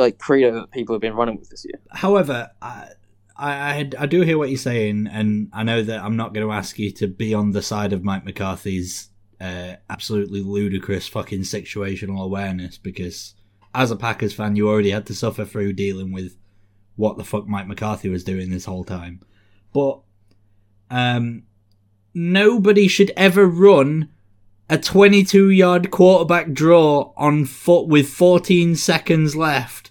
like 0.00 0.18
credo 0.18 0.52
that 0.54 0.70
people 0.70 0.94
have 0.94 1.00
been 1.00 1.14
running 1.14 1.36
with 1.36 1.50
this 1.50 1.64
year. 1.64 1.80
However, 1.92 2.50
I, 2.60 2.88
I 3.36 3.90
I 3.98 4.06
do 4.06 4.22
hear 4.22 4.38
what 4.38 4.48
you're 4.48 4.58
saying, 4.58 5.08
and 5.10 5.48
I 5.52 5.62
know 5.62 5.82
that 5.82 6.02
I'm 6.02 6.16
not 6.16 6.34
going 6.34 6.46
to 6.46 6.52
ask 6.52 6.78
you 6.78 6.90
to 6.92 7.06
be 7.06 7.34
on 7.34 7.52
the 7.52 7.62
side 7.62 7.92
of 7.92 8.02
Mike 8.04 8.24
McCarthy's 8.24 9.10
uh, 9.40 9.76
absolutely 9.88 10.42
ludicrous 10.42 11.08
fucking 11.08 11.40
situational 11.40 12.22
awareness 12.22 12.76
because 12.76 13.34
as 13.74 13.90
a 13.90 13.96
Packers 13.96 14.34
fan, 14.34 14.56
you 14.56 14.68
already 14.68 14.90
had 14.90 15.06
to 15.06 15.14
suffer 15.14 15.44
through 15.44 15.72
dealing 15.72 16.12
with 16.12 16.36
what 16.96 17.16
the 17.16 17.24
fuck 17.24 17.46
Mike 17.46 17.66
McCarthy 17.66 18.08
was 18.08 18.24
doing 18.24 18.50
this 18.50 18.66
whole 18.66 18.84
time. 18.84 19.20
But 19.72 20.00
um, 20.90 21.44
nobody 22.12 22.88
should 22.88 23.12
ever 23.16 23.46
run 23.46 24.10
a 24.68 24.78
22 24.78 25.50
yard 25.50 25.90
quarterback 25.90 26.52
draw 26.52 27.12
on 27.16 27.44
foot 27.44 27.88
with 27.88 28.08
14 28.08 28.76
seconds 28.76 29.34
left 29.34 29.89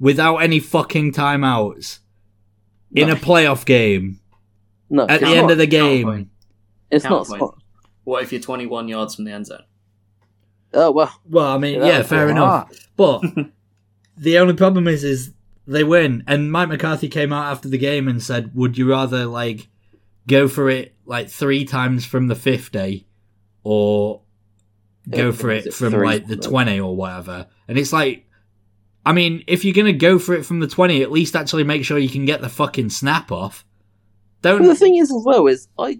without 0.00 0.36
any 0.38 0.60
fucking 0.60 1.12
timeouts 1.12 1.98
in 2.92 3.08
No. 3.08 3.14
a 3.14 3.16
playoff 3.16 3.64
game 3.64 4.20
No, 4.90 5.04
at 5.04 5.20
it's 5.22 5.30
the 5.30 5.36
end 5.36 5.50
of 5.50 5.58
the 5.58 5.66
game. 5.66 6.30
It's 6.90 7.04
not 7.04 7.26
Counterpoint. 7.26 7.38
smart. 7.38 7.54
What 8.04 8.22
if 8.22 8.32
you're 8.32 8.40
21 8.40 8.88
yards 8.88 9.14
from 9.14 9.24
the 9.26 9.32
end 9.32 9.46
zone? 9.46 9.62
Oh 10.72 10.90
well, 10.90 11.12
Well, 11.28 11.46
I 11.46 11.58
mean, 11.58 11.80
Yeah, 11.80 11.86
yeah, 11.86 12.02
fair 12.02 12.28
enough. 12.28 12.68
Ah. 12.70 12.76
But 12.96 13.22
the 14.16 14.38
only 14.38 14.54
problem 14.54 14.86
is, 14.88 15.04
is 15.04 15.32
they 15.66 15.84
win, 15.84 16.24
and 16.26 16.50
Mike 16.50 16.68
McCarthy 16.70 17.08
came 17.08 17.32
out 17.32 17.50
after 17.52 17.68
the 17.68 17.78
game 17.78 18.08
and 18.08 18.22
said, 18.22 18.54
"Would 18.54 18.76
you 18.78 18.88
rather 18.88 19.26
like 19.26 19.68
go 20.26 20.48
for 20.48 20.68
it 20.70 20.94
like 21.04 21.28
three 21.28 21.64
times 21.64 22.04
from 22.06 22.26
the 22.28 22.34
fifty, 22.34 23.06
or 23.64 24.22
go 25.10 25.32
for 25.32 25.50
it 25.50 25.66
it 25.66 25.74
from 25.74 25.92
three? 25.92 26.06
like 26.06 26.26
the 26.26 26.36
twenty 26.36 26.80
or 26.80 26.94
whatever?" 26.96 27.46
And 27.66 27.76
it's 27.78 27.92
like, 27.92 28.26
I 29.08 29.12
mean, 29.12 29.42
if 29.46 29.64
you're 29.64 29.74
gonna 29.74 29.92
go 29.92 30.18
for 30.18 30.34
it 30.34 30.44
from 30.44 30.60
the 30.60 30.66
twenty, 30.66 31.02
at 31.02 31.10
least 31.10 31.34
actually 31.34 31.64
make 31.64 31.84
sure 31.84 31.98
you 31.98 32.08
can 32.08 32.24
get 32.24 32.40
the 32.40 32.48
fucking 32.48 32.90
snap 32.90 33.32
off. 33.32 33.64
Don't. 34.42 34.62
The 34.62 34.74
thing 34.74 34.96
is, 34.96 35.10
as 35.10 35.22
well, 35.24 35.46
is 35.46 35.68
I 35.78 35.98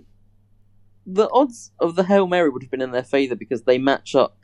the 1.07 1.29
odds 1.33 1.73
of 1.81 1.97
the 1.97 2.05
hail 2.05 2.27
mary 2.27 2.51
would 2.51 2.63
have 2.63 2.71
been 2.71 2.83
in 2.83 2.93
their 2.93 3.03
favor 3.03 3.35
because 3.35 3.63
they 3.63 3.79
match 3.79 4.15
up 4.15 4.37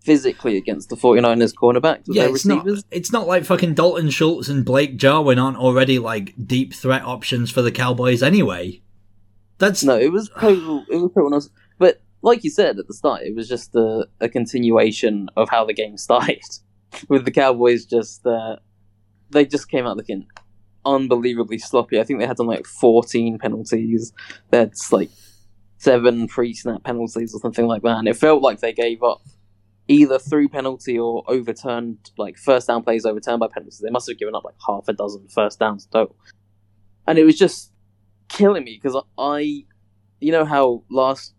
physically 0.00 0.56
against 0.56 0.88
the 0.88 0.96
49ers 0.96 1.54
cornerbacks 1.54 2.02
yeah, 2.08 2.24
their 2.24 2.34
it's 2.34 2.44
not. 2.44 2.66
It's 2.90 3.12
not 3.12 3.28
like 3.28 3.44
fucking 3.44 3.74
Dalton 3.74 4.10
Schultz 4.10 4.48
and 4.48 4.64
Blake 4.64 4.96
Jarwin 4.96 5.38
aren't 5.38 5.58
already 5.58 6.00
like 6.00 6.34
deep 6.44 6.74
threat 6.74 7.04
options 7.04 7.52
for 7.52 7.62
the 7.62 7.70
Cowboys 7.70 8.22
anyway. 8.22 8.82
That's 9.58 9.84
No, 9.84 9.96
it 9.96 10.10
was 10.10 10.28
total. 10.28 10.84
It 10.90 10.96
was 10.96 11.12
total 11.14 11.30
nonsense. 11.30 11.54
But 11.78 12.02
like 12.20 12.42
you 12.42 12.50
said 12.50 12.80
at 12.80 12.88
the 12.88 12.94
start, 12.94 13.22
it 13.22 13.36
was 13.36 13.48
just 13.48 13.76
a, 13.76 14.08
a 14.20 14.28
continuation 14.28 15.28
of 15.36 15.48
how 15.50 15.64
the 15.64 15.72
game 15.72 15.96
started, 15.96 16.42
with 17.08 17.24
the 17.24 17.30
Cowboys 17.30 17.84
just 17.84 18.26
uh, 18.26 18.56
they 19.30 19.44
just 19.44 19.68
came 19.68 19.86
out 19.86 19.96
looking 19.96 20.26
unbelievably 20.84 21.58
sloppy. 21.58 22.00
I 22.00 22.04
think 22.04 22.18
they 22.18 22.26
had 22.26 22.36
something 22.36 22.56
like 22.56 22.66
14 22.66 23.38
penalties. 23.38 24.12
Had 24.52 24.72
like 24.90 25.10
seven 25.78 26.28
pre-snap 26.28 26.84
penalties 26.84 27.34
or 27.34 27.40
something 27.40 27.66
like 27.66 27.82
that, 27.82 27.98
and 27.98 28.08
it 28.08 28.16
felt 28.16 28.42
like 28.42 28.60
they 28.60 28.72
gave 28.72 29.02
up 29.02 29.20
either 29.88 30.18
through 30.18 30.48
penalty 30.48 30.98
or 30.98 31.24
overturned 31.26 31.98
like 32.16 32.38
first 32.38 32.68
down 32.68 32.82
plays 32.82 33.04
overturned 33.04 33.40
by 33.40 33.48
penalties. 33.48 33.80
They 33.82 33.90
must 33.90 34.08
have 34.08 34.18
given 34.18 34.34
up 34.34 34.44
like 34.44 34.54
half 34.66 34.88
a 34.88 34.92
dozen 34.92 35.28
first 35.28 35.58
downs 35.58 35.86
total, 35.86 36.16
and 37.06 37.18
it 37.18 37.24
was 37.24 37.38
just 37.38 37.72
killing 38.28 38.64
me 38.64 38.80
because 38.80 39.00
I, 39.18 39.64
you 40.20 40.32
know 40.32 40.44
how 40.44 40.84
last 40.90 41.34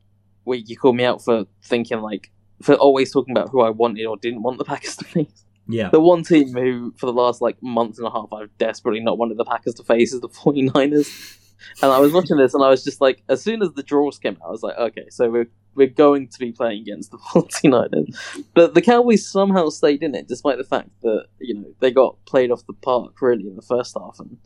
week 0.45 0.69
you 0.69 0.77
called 0.77 0.97
me 0.97 1.05
out 1.05 1.23
for 1.23 1.45
thinking 1.63 2.01
like 2.01 2.31
for 2.61 2.75
always 2.75 3.11
talking 3.11 3.35
about 3.35 3.49
who 3.49 3.61
I 3.61 3.69
wanted 3.69 4.05
or 4.05 4.17
didn't 4.17 4.43
want 4.43 4.57
the 4.57 4.65
Packers 4.71 4.97
to 4.97 5.05
face. 5.05 5.42
Yeah. 5.67 5.89
The 5.89 5.99
one 5.99 6.23
team 6.23 6.53
who, 6.53 6.93
for 6.97 7.05
the 7.05 7.13
last 7.13 7.41
like 7.41 7.61
month 7.61 7.97
and 7.97 8.07
a 8.07 8.11
half, 8.11 8.31
I've 8.33 8.55
desperately 8.57 8.99
not 8.99 9.17
wanted 9.17 9.37
the 9.37 9.45
Packers 9.45 9.75
to 9.75 9.83
face 9.83 10.13
is 10.13 10.21
the 10.21 10.29
49ers. 10.29 11.39
And 11.81 11.91
I 11.91 11.99
was 11.99 12.11
watching 12.11 12.37
this, 12.37 12.53
and 12.53 12.63
I 12.63 12.69
was 12.69 12.83
just 12.83 12.99
like, 12.99 13.23
as 13.29 13.41
soon 13.41 13.61
as 13.61 13.71
the 13.71 13.83
draws 13.83 14.19
came 14.19 14.33
out, 14.43 14.47
I 14.47 14.51
was 14.51 14.63
like, 14.63 14.77
okay, 14.77 15.05
so 15.09 15.29
we're 15.29 15.49
we're 15.75 15.87
going 15.87 16.27
to 16.27 16.37
be 16.37 16.51
playing 16.51 16.81
against 16.81 17.11
the 17.11 17.17
49ers. 17.33 18.43
But 18.53 18.73
the 18.73 18.81
Cowboys 18.81 19.25
somehow 19.25 19.69
stayed 19.69 20.03
in 20.03 20.13
it, 20.13 20.27
despite 20.27 20.57
the 20.57 20.65
fact 20.65 20.89
that 21.01 21.25
you 21.39 21.55
know 21.55 21.73
they 21.79 21.91
got 21.91 22.17
played 22.25 22.51
off 22.51 22.65
the 22.67 22.73
park 22.73 23.21
really 23.21 23.47
in 23.47 23.55
the 23.55 23.61
first 23.61 23.95
half, 23.97 24.19
and 24.19 24.37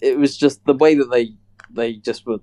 it 0.00 0.18
was 0.18 0.36
just 0.36 0.64
the 0.64 0.74
way 0.74 0.94
that 0.94 1.10
they 1.10 1.34
they 1.70 1.94
just 1.94 2.26
were 2.26 2.38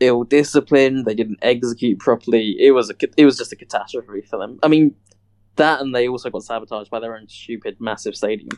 ill 0.00 0.24
disciplined. 0.24 1.04
They 1.04 1.14
didn't 1.14 1.38
execute 1.42 1.98
properly. 1.98 2.56
It 2.58 2.72
was 2.72 2.90
a 2.90 2.94
it 3.16 3.24
was 3.26 3.36
just 3.36 3.52
a 3.52 3.56
catastrophe 3.56 4.22
for 4.22 4.38
them. 4.38 4.58
I 4.62 4.68
mean, 4.68 4.94
that 5.56 5.80
and 5.80 5.94
they 5.94 6.08
also 6.08 6.30
got 6.30 6.42
sabotaged 6.42 6.90
by 6.90 7.00
their 7.00 7.16
own 7.16 7.28
stupid 7.28 7.76
massive 7.80 8.16
stadium. 8.16 8.50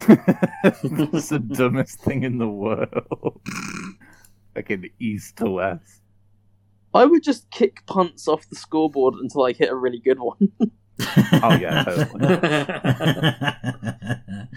it's 0.08 1.28
the 1.28 1.38
dumbest 1.38 2.00
thing 2.00 2.22
in 2.22 2.38
the 2.38 2.48
world. 2.48 3.40
like 4.54 4.70
in 4.70 4.88
east 5.00 5.36
to 5.36 5.50
west. 5.50 6.02
I 6.94 7.04
would 7.04 7.22
just 7.22 7.50
kick 7.50 7.84
punts 7.86 8.26
off 8.28 8.48
the 8.48 8.56
scoreboard 8.56 9.14
until 9.14 9.44
I 9.44 9.52
hit 9.52 9.68
a 9.68 9.74
really 9.74 10.00
good 10.00 10.18
one. 10.20 10.52
Oh 11.44 11.54
yeah, 11.54 11.84
totally. 11.84 12.26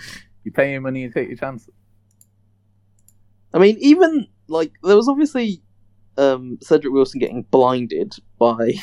You 0.43 0.51
pay 0.51 0.71
your 0.71 0.81
money, 0.81 1.01
you 1.03 1.11
take 1.11 1.27
your 1.27 1.37
chances. 1.37 1.69
I 3.53 3.59
mean, 3.59 3.77
even 3.79 4.27
like 4.47 4.71
there 4.83 4.95
was 4.95 5.07
obviously 5.07 5.61
um, 6.17 6.57
Cedric 6.61 6.93
Wilson 6.93 7.19
getting 7.19 7.43
blinded 7.43 8.15
by 8.39 8.73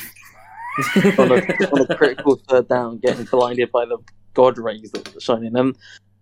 on, 1.17 1.31
a, 1.31 1.35
on 1.73 1.81
a 1.89 1.95
critical 1.95 2.41
third 2.47 2.67
down, 2.67 2.99
getting 2.99 3.25
blinded 3.25 3.71
by 3.71 3.85
the 3.85 3.97
god 4.33 4.57
rays 4.57 4.91
that 4.91 5.13
were 5.13 5.19
shining. 5.19 5.55
And 5.57 5.75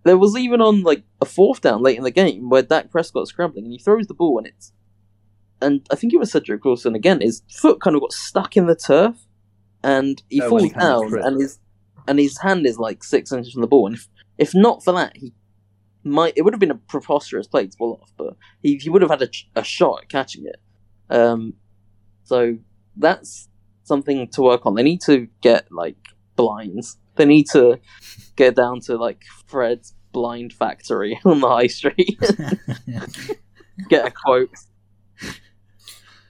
there 0.03 0.17
was 0.17 0.37
even 0.37 0.61
on 0.61 0.83
like 0.83 1.03
a 1.21 1.25
fourth 1.25 1.61
down 1.61 1.81
late 1.81 1.97
in 1.97 2.03
the 2.03 2.11
game 2.11 2.49
where 2.49 2.61
Dak 2.61 2.89
Prescott's 2.91 3.29
scrambling 3.29 3.65
and 3.65 3.73
he 3.73 3.79
throws 3.79 4.07
the 4.07 4.13
ball 4.13 4.37
and 4.37 4.47
it's 4.47 4.71
and 5.61 5.85
I 5.91 5.95
think 5.95 6.13
it 6.13 6.17
was 6.19 6.31
Cedric 6.31 6.63
Wilson 6.63 6.93
again. 6.95 7.19
His 7.19 7.41
foot 7.49 7.81
kind 7.81 7.95
of 7.95 8.01
got 8.01 8.13
stuck 8.13 8.55
in 8.55 8.67
the 8.67 8.75
turf 8.75 9.15
and 9.83 10.21
he 10.29 10.41
Oh, 10.41 10.49
falls 10.49 10.63
he 10.63 10.69
down 10.69 11.13
and 11.25 11.41
his 11.41 11.59
and 12.07 12.19
his 12.19 12.37
hand 12.39 12.65
is 12.65 12.77
like 12.77 13.03
six 13.03 13.31
inches 13.31 13.53
from 13.53 13.61
the 13.61 13.67
ball. 13.67 13.87
And 13.87 13.95
if 13.95 14.07
if 14.37 14.55
not 14.55 14.83
for 14.83 14.93
that, 14.93 15.17
he 15.17 15.33
might 16.03 16.33
it 16.37 16.43
would 16.43 16.53
have 16.53 16.59
been 16.59 16.71
a 16.71 16.75
preposterous 16.75 17.47
play 17.47 17.67
to 17.67 17.77
pull 17.77 17.99
off, 18.01 18.13
but 18.17 18.37
he 18.61 18.77
he 18.77 18.89
would 18.89 19.01
have 19.01 19.11
had 19.11 19.23
a, 19.23 19.29
a 19.55 19.63
shot 19.63 20.03
at 20.03 20.09
catching 20.09 20.45
it. 20.45 20.57
Um, 21.09 21.53
so 22.23 22.57
that's 22.95 23.49
something 23.87 24.27
to 24.29 24.41
work 24.41 24.65
on. 24.65 24.75
They 24.75 24.83
need 24.83 25.01
to 25.01 25.27
get 25.41 25.71
like 25.71 25.97
blinds. 26.35 26.97
They 27.15 27.25
need 27.25 27.47
to 27.51 27.79
get 28.35 28.55
down 28.55 28.81
to 28.81 28.97
like 28.97 29.23
Fred's 29.47 29.93
blind 30.11 30.53
factory 30.53 31.19
on 31.25 31.39
the 31.39 31.47
high 31.47 31.67
street. 31.67 32.19
get 33.89 34.05
a 34.05 34.11
quote. 34.11 34.49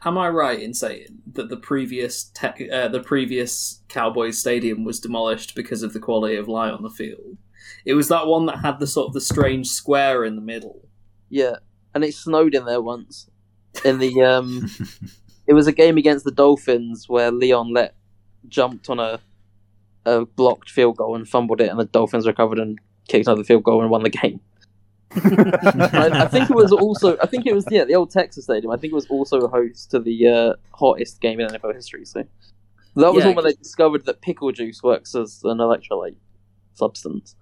Am 0.05 0.17
I 0.17 0.29
right 0.29 0.61
in 0.61 0.73
saying 0.73 1.21
that 1.33 1.49
the 1.49 1.57
previous 1.57 2.25
te- 2.25 2.69
uh, 2.69 2.87
the 2.87 3.01
previous 3.01 3.81
Cowboys 3.89 4.37
stadium 4.37 4.85
was 4.85 4.99
demolished 4.99 5.55
because 5.55 5.83
of 5.83 5.93
the 5.93 5.99
quality 5.99 6.35
of 6.35 6.47
light 6.47 6.71
on 6.71 6.83
the 6.83 6.89
field? 6.89 7.37
It 7.83 7.95
was 7.95 8.07
that 8.07 8.27
one 8.27 8.45
that 8.45 8.59
had 8.59 8.79
the 8.79 8.87
sort 8.87 9.07
of 9.07 9.13
the 9.13 9.21
strange 9.21 9.67
square 9.67 10.23
in 10.23 10.35
the 10.35 10.41
middle. 10.41 10.87
Yeah, 11.29 11.57
and 11.93 12.03
it 12.03 12.13
snowed 12.13 12.55
in 12.55 12.65
there 12.65 12.81
once. 12.81 13.29
In 13.83 13.99
the 13.99 14.21
um, 14.21 14.69
it 15.47 15.53
was 15.53 15.67
a 15.67 15.71
game 15.71 15.97
against 15.97 16.25
the 16.25 16.31
Dolphins 16.31 17.07
where 17.07 17.31
Leon 17.31 17.73
Lett 17.73 17.95
jumped 18.47 18.89
on 18.89 18.99
a 18.99 19.19
a 20.05 20.25
blocked 20.25 20.69
field 20.69 20.97
goal 20.97 21.15
and 21.15 21.27
fumbled 21.27 21.59
it, 21.61 21.69
and 21.69 21.79
the 21.79 21.85
Dolphins 21.85 22.25
recovered 22.27 22.59
and 22.59 22.79
kicked 23.07 23.27
another 23.27 23.43
field 23.43 23.63
goal 23.63 23.81
and 23.81 23.89
won 23.89 24.03
the 24.03 24.09
game. 24.09 24.39
I, 25.11 26.09
I 26.13 26.27
think 26.27 26.49
it 26.49 26.55
was 26.55 26.71
also. 26.71 27.17
I 27.21 27.25
think 27.27 27.45
it 27.45 27.53
was 27.53 27.65
yeah 27.69 27.85
the 27.85 27.95
old 27.95 28.11
Texas 28.11 28.45
Stadium. 28.45 28.71
I 28.71 28.77
think 28.77 28.91
it 28.91 28.95
was 28.95 29.07
also 29.07 29.39
a 29.39 29.47
host 29.47 29.91
to 29.91 29.99
the 29.99 30.27
uh, 30.27 30.53
hottest 30.73 31.21
game 31.21 31.39
in 31.39 31.49
NFL 31.49 31.75
history. 31.75 32.05
So 32.05 32.23
that 32.95 33.13
was 33.13 33.23
Yeah, 33.23 33.27
one 33.27 33.35
where 33.35 33.43
they 33.43 33.53
discovered 33.53 34.05
that 34.05 34.21
pickle 34.21 34.51
juice 34.51 34.83
works 34.83 35.15
as 35.15 35.41
an 35.43 35.57
electrolyte 35.59 36.17
substance. 36.73 37.35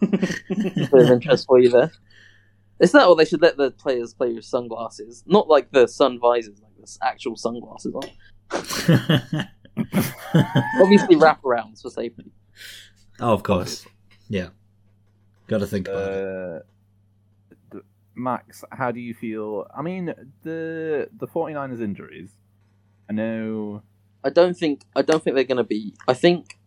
Bit 0.00 0.92
of 0.92 1.10
interest 1.10 1.46
for 1.46 1.58
you 1.58 1.70
there. 1.70 1.90
It's 2.80 2.92
that, 2.92 3.06
or 3.06 3.14
they 3.14 3.24
should 3.24 3.42
let 3.42 3.56
the 3.56 3.70
players 3.70 4.12
play 4.12 4.32
with 4.32 4.44
sunglasses, 4.44 5.22
not 5.26 5.48
like 5.48 5.70
the 5.70 5.86
sun 5.86 6.18
visors, 6.18 6.60
like 6.82 6.90
the 6.90 7.06
actual 7.06 7.36
sunglasses 7.36 7.94
on. 7.94 8.02
Obviously, 10.80 11.16
wraparounds 11.16 11.82
for 11.82 11.90
safety. 11.90 12.30
oh, 13.20 13.32
of 13.32 13.42
course. 13.42 13.86
Yeah. 14.28 14.48
Got 15.46 15.58
to 15.58 15.66
think 15.66 15.88
about 15.88 16.12
it. 16.12 16.24
Uh, 16.24 16.58
d- 17.70 17.80
Max, 18.14 18.64
how 18.70 18.90
do 18.90 19.00
you 19.00 19.14
feel? 19.14 19.66
I 19.76 19.82
mean, 19.82 20.14
the 20.42 21.08
the 21.16 21.26
49ers 21.26 21.80
injuries. 21.82 22.30
I 23.08 23.12
know. 23.12 23.82
I 24.24 24.30
don't 24.30 24.54
think 24.56 24.82
I 24.94 25.02
don't 25.02 25.22
think 25.22 25.34
they're 25.34 25.44
going 25.44 25.56
to 25.58 25.64
be. 25.64 25.94
I 26.06 26.14
think 26.14 26.58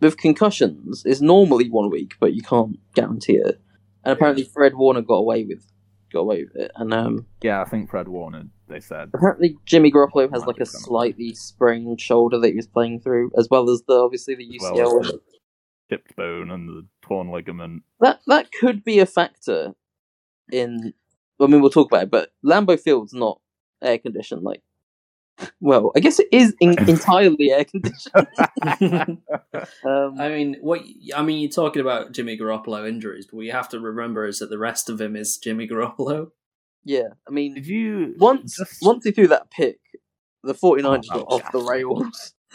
with 0.00 0.16
concussions, 0.16 1.02
it's 1.04 1.20
normally 1.20 1.68
one 1.68 1.90
week, 1.90 2.14
but 2.20 2.34
you 2.34 2.42
can't 2.42 2.78
guarantee 2.94 3.36
it. 3.36 3.60
And 4.04 4.12
apparently, 4.12 4.44
Fred 4.44 4.74
Warner 4.74 5.02
got 5.02 5.14
away 5.14 5.44
with 5.44 5.66
got 6.14 6.20
away 6.20 6.44
with 6.44 6.56
it, 6.56 6.70
and 6.76 6.94
um, 6.94 7.26
Yeah, 7.42 7.60
I 7.60 7.64
think 7.66 7.90
Fred 7.90 8.08
Warner. 8.08 8.44
They 8.66 8.80
said. 8.80 9.10
apparently 9.12 9.58
Jimmy 9.66 9.92
Garoppolo 9.92 10.32
has 10.32 10.46
like 10.46 10.58
a 10.58 10.64
slightly 10.64 11.34
sprained 11.34 12.00
shoulder 12.00 12.38
that 12.38 12.48
he 12.48 12.56
was 12.56 12.66
playing 12.66 13.00
through, 13.00 13.30
as 13.36 13.48
well 13.50 13.68
as 13.68 13.82
the 13.86 13.94
obviously 13.94 14.34
the 14.34 14.58
Well, 14.60 14.74
UCL. 14.74 15.02
the 15.02 15.20
chipped 15.90 16.16
bone 16.16 16.50
and 16.50 16.66
the 16.68 16.86
torn 17.02 17.30
ligament. 17.30 17.82
that 18.00 18.20
that 18.26 18.50
could 18.52 18.82
be 18.82 18.98
a 19.00 19.06
factor 19.06 19.74
in. 20.50 20.94
I 21.40 21.46
mean, 21.46 21.60
we'll 21.60 21.70
talk 21.70 21.90
about 21.90 22.04
it, 22.04 22.10
but 22.10 22.30
Lambeau 22.44 22.80
Field's 22.80 23.12
not 23.12 23.40
air 23.82 23.98
conditioned. 23.98 24.42
Like, 24.44 24.62
well, 25.60 25.92
I 25.96 26.00
guess 26.00 26.18
it 26.20 26.28
is 26.32 26.54
in, 26.60 26.76
entirely 26.88 27.50
air 27.52 27.64
conditioned. 27.64 28.28
Um, 29.84 30.20
I 30.20 30.28
mean, 30.28 30.56
what 30.60 30.82
I 31.14 31.22
mean, 31.22 31.40
you're 31.40 31.50
talking 31.50 31.80
about 31.80 32.12
Jimmy 32.12 32.36
Garoppolo 32.38 32.88
injuries, 32.88 33.26
but 33.26 33.36
what 33.36 33.46
you 33.46 33.52
have 33.52 33.68
to 33.70 33.80
remember 33.80 34.26
is 34.26 34.38
that 34.38 34.50
the 34.50 34.58
rest 34.58 34.88
of 34.88 35.00
him 35.00 35.16
is 35.16 35.38
Jimmy 35.38 35.66
Garoppolo. 35.68 36.30
yeah, 36.84 37.08
I 37.28 37.30
mean, 37.30 37.54
Did 37.54 37.66
you 37.66 38.14
once 38.18 38.56
just- 38.56 38.78
once 38.82 39.04
he 39.04 39.10
threw 39.12 39.28
that 39.28 39.50
pick, 39.50 39.78
the 40.42 40.54
49ers 40.54 41.04
Oh, 41.10 41.18
got 41.18 41.26
off 41.32 41.52
the 41.52 41.60
rails, 41.62 42.34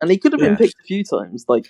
and 0.00 0.10
he 0.10 0.18
could 0.18 0.32
have 0.32 0.40
been 0.40 0.52
Yeah. 0.52 0.56
picked 0.58 0.74
a 0.80 0.86
few 0.86 1.04
times. 1.04 1.44
Like, 1.48 1.66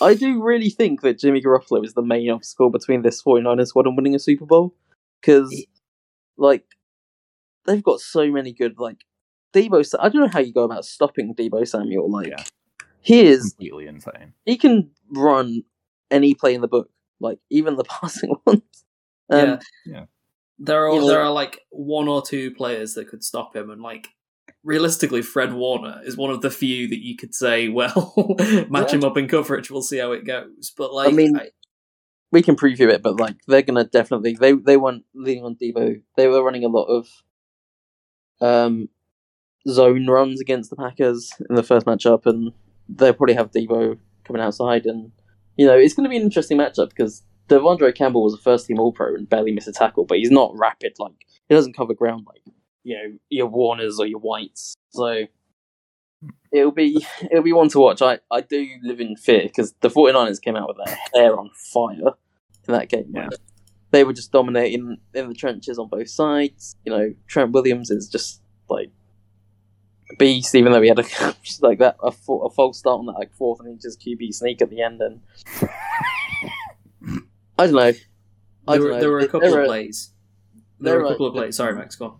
I 0.00 0.14
do 0.14 0.42
really 0.42 0.70
think 0.70 1.00
that 1.02 1.18
Jimmy 1.18 1.40
Garoppolo 1.42 1.84
is 1.84 1.94
the 1.94 2.02
main 2.02 2.30
obstacle 2.30 2.70
between 2.70 3.02
this 3.02 3.22
49ers 3.22 3.68
squad 3.68 3.86
and 3.86 3.96
winning 3.96 4.14
a 4.14 4.18
Super 4.18 4.46
Bowl 4.46 4.74
because, 5.20 5.64
like, 6.36 6.64
they've 7.66 7.82
got 7.82 8.00
so 8.00 8.30
many 8.30 8.52
good 8.52 8.78
like 8.78 8.98
Deebo. 9.54 9.84
I 10.00 10.08
don't 10.08 10.22
know 10.22 10.28
how 10.28 10.40
you 10.40 10.52
go 10.52 10.64
about 10.64 10.84
stopping 10.84 11.34
Deebo 11.34 11.66
Samuel. 11.66 12.10
Like, 12.10 12.28
Yeah. 12.28 12.44
he 13.00 13.20
is 13.22 13.52
completely 13.54 13.86
insane? 13.86 14.32
he 14.44 14.56
can 14.56 14.90
run 15.10 15.62
any 16.10 16.34
play 16.34 16.54
in 16.54 16.60
the 16.60 16.68
book, 16.68 16.90
like 17.20 17.38
even 17.50 17.76
the 17.76 17.84
passing 17.88 18.34
ones. 18.46 18.62
Um, 19.30 19.40
yeah. 19.48 19.58
Yeah. 19.86 20.04
There 20.58 20.86
are 20.88 20.94
You 20.94 21.06
there 21.08 21.20
are 21.20 21.32
like 21.32 21.60
one 21.70 22.06
or 22.08 22.22
two 22.22 22.52
players 22.54 22.94
that 22.94 23.08
could 23.08 23.24
stop 23.24 23.56
him, 23.56 23.70
and 23.70 23.82
like 23.82 24.08
realistically, 24.62 25.20
Fred 25.22 25.52
Warner 25.52 26.00
is 26.04 26.16
one 26.16 26.30
of 26.30 26.42
the 26.42 26.50
few 26.50 26.88
that 26.88 27.02
you 27.04 27.16
could 27.16 27.34
say, 27.34 27.68
well, 27.78 28.14
match 28.68 28.92
him 28.92 29.02
up 29.04 29.16
in 29.16 29.26
coverage. 29.28 29.70
We'll 29.70 29.82
see 29.82 29.98
how 29.98 30.12
it 30.12 30.24
goes. 30.26 30.72
But 30.76 30.92
like, 30.94 31.08
I 31.08 31.12
mean, 31.12 31.36
I- 31.36 31.48
we 32.30 32.42
can 32.42 32.56
preview 32.56 32.90
it, 32.90 33.02
but 33.02 33.18
like 33.20 33.36
they're 33.46 33.62
gonna 33.62 33.84
definitely 33.84 34.34
they 34.38 34.52
they 34.52 34.76
weren't 34.76 35.04
leaning 35.14 35.44
on 35.44 35.54
Deebo. 35.56 36.02
They 36.16 36.26
were 36.28 36.42
running 36.42 36.64
a 36.64 36.68
lot 36.68 36.84
of 36.86 37.06
um 38.40 38.88
zone 39.68 40.06
runs 40.06 40.40
against 40.40 40.70
the 40.70 40.76
Packers 40.76 41.32
in 41.48 41.56
the 41.56 41.62
first 41.62 41.86
matchup, 41.86 42.26
and 42.26 42.52
they'll 42.88 43.14
probably 43.14 43.34
have 43.34 43.50
Deebo 43.50 43.98
coming 44.24 44.42
outside, 44.42 44.86
and 44.86 45.10
you 45.56 45.66
know 45.66 45.76
it's 45.76 45.94
going 45.94 46.04
to 46.04 46.10
be 46.10 46.16
an 46.16 46.22
interesting 46.22 46.58
matchup 46.58 46.90
because 46.90 47.22
De'Vondre 47.48 47.94
Campbell 47.94 48.24
was 48.24 48.34
a 48.34 48.38
first 48.38 48.66
team 48.66 48.78
All 48.78 48.92
Pro 48.92 49.14
and 49.14 49.28
barely 49.28 49.52
missed 49.52 49.68
a 49.68 49.72
tackle, 49.72 50.04
but 50.04 50.18
he's 50.18 50.30
not 50.30 50.56
rapid 50.56 50.94
like 50.98 51.26
he 51.48 51.54
doesn't 51.54 51.76
cover 51.76 51.94
ground 51.94 52.26
like 52.26 52.42
you 52.82 52.96
know 52.96 53.18
your 53.28 53.46
Warners 53.46 53.98
or 53.98 54.06
your 54.06 54.20
Whites, 54.20 54.74
so. 54.90 55.24
It'll 56.52 56.70
be 56.70 57.04
it'll 57.30 57.42
be 57.42 57.52
one 57.52 57.68
to 57.70 57.80
watch. 57.80 58.00
I, 58.00 58.20
I 58.30 58.40
do 58.40 58.66
live 58.82 59.00
in 59.00 59.16
fear 59.16 59.42
because 59.42 59.74
the 59.80 59.90
49ers 59.90 60.40
came 60.40 60.56
out 60.56 60.68
with 60.68 60.78
their 60.82 60.96
hair 61.12 61.38
on 61.38 61.50
fire 61.52 62.14
in 62.66 62.72
that 62.72 62.88
game. 62.88 63.12
Yeah. 63.12 63.28
They 63.90 64.04
were 64.04 64.12
just 64.12 64.32
dominating 64.32 64.96
in 65.14 65.28
the 65.28 65.34
trenches 65.34 65.78
on 65.78 65.88
both 65.88 66.08
sides. 66.08 66.76
You 66.84 66.92
know, 66.92 67.14
Trent 67.26 67.52
Williams 67.52 67.90
is 67.90 68.08
just 68.08 68.40
like 68.68 68.90
beast, 70.18 70.54
even 70.54 70.72
though 70.72 70.82
he 70.82 70.88
had 70.88 70.98
a 70.98 71.02
like 71.60 71.78
that 71.78 71.96
a, 72.02 72.08
a 72.08 72.50
false 72.50 72.78
start 72.78 72.98
on 73.00 73.06
that 73.06 73.12
like 73.12 73.32
fourth 73.34 73.60
and 73.60 73.68
inches 73.68 73.96
QB 73.96 74.34
sneak 74.34 74.62
at 74.62 74.70
the 74.70 74.82
end. 74.82 75.00
And 75.00 75.20
I 77.58 77.66
don't 77.66 77.74
know. 77.74 77.80
I 77.80 77.92
there 77.92 78.78
don't 78.78 78.84
were, 78.84 78.90
know. 78.90 79.00
there 79.00 79.10
were 79.10 79.18
a 79.18 79.26
couple 79.26 79.50
they're 79.50 79.60
of 79.60 79.66
plays. 79.66 80.12
There 80.80 80.98
were 80.98 81.04
a 81.04 81.08
couple 81.10 81.26
of 81.26 81.34
plays. 81.34 81.56
Sorry, 81.56 81.74
Max. 81.74 81.96
Go 81.96 82.06
on. 82.06 82.18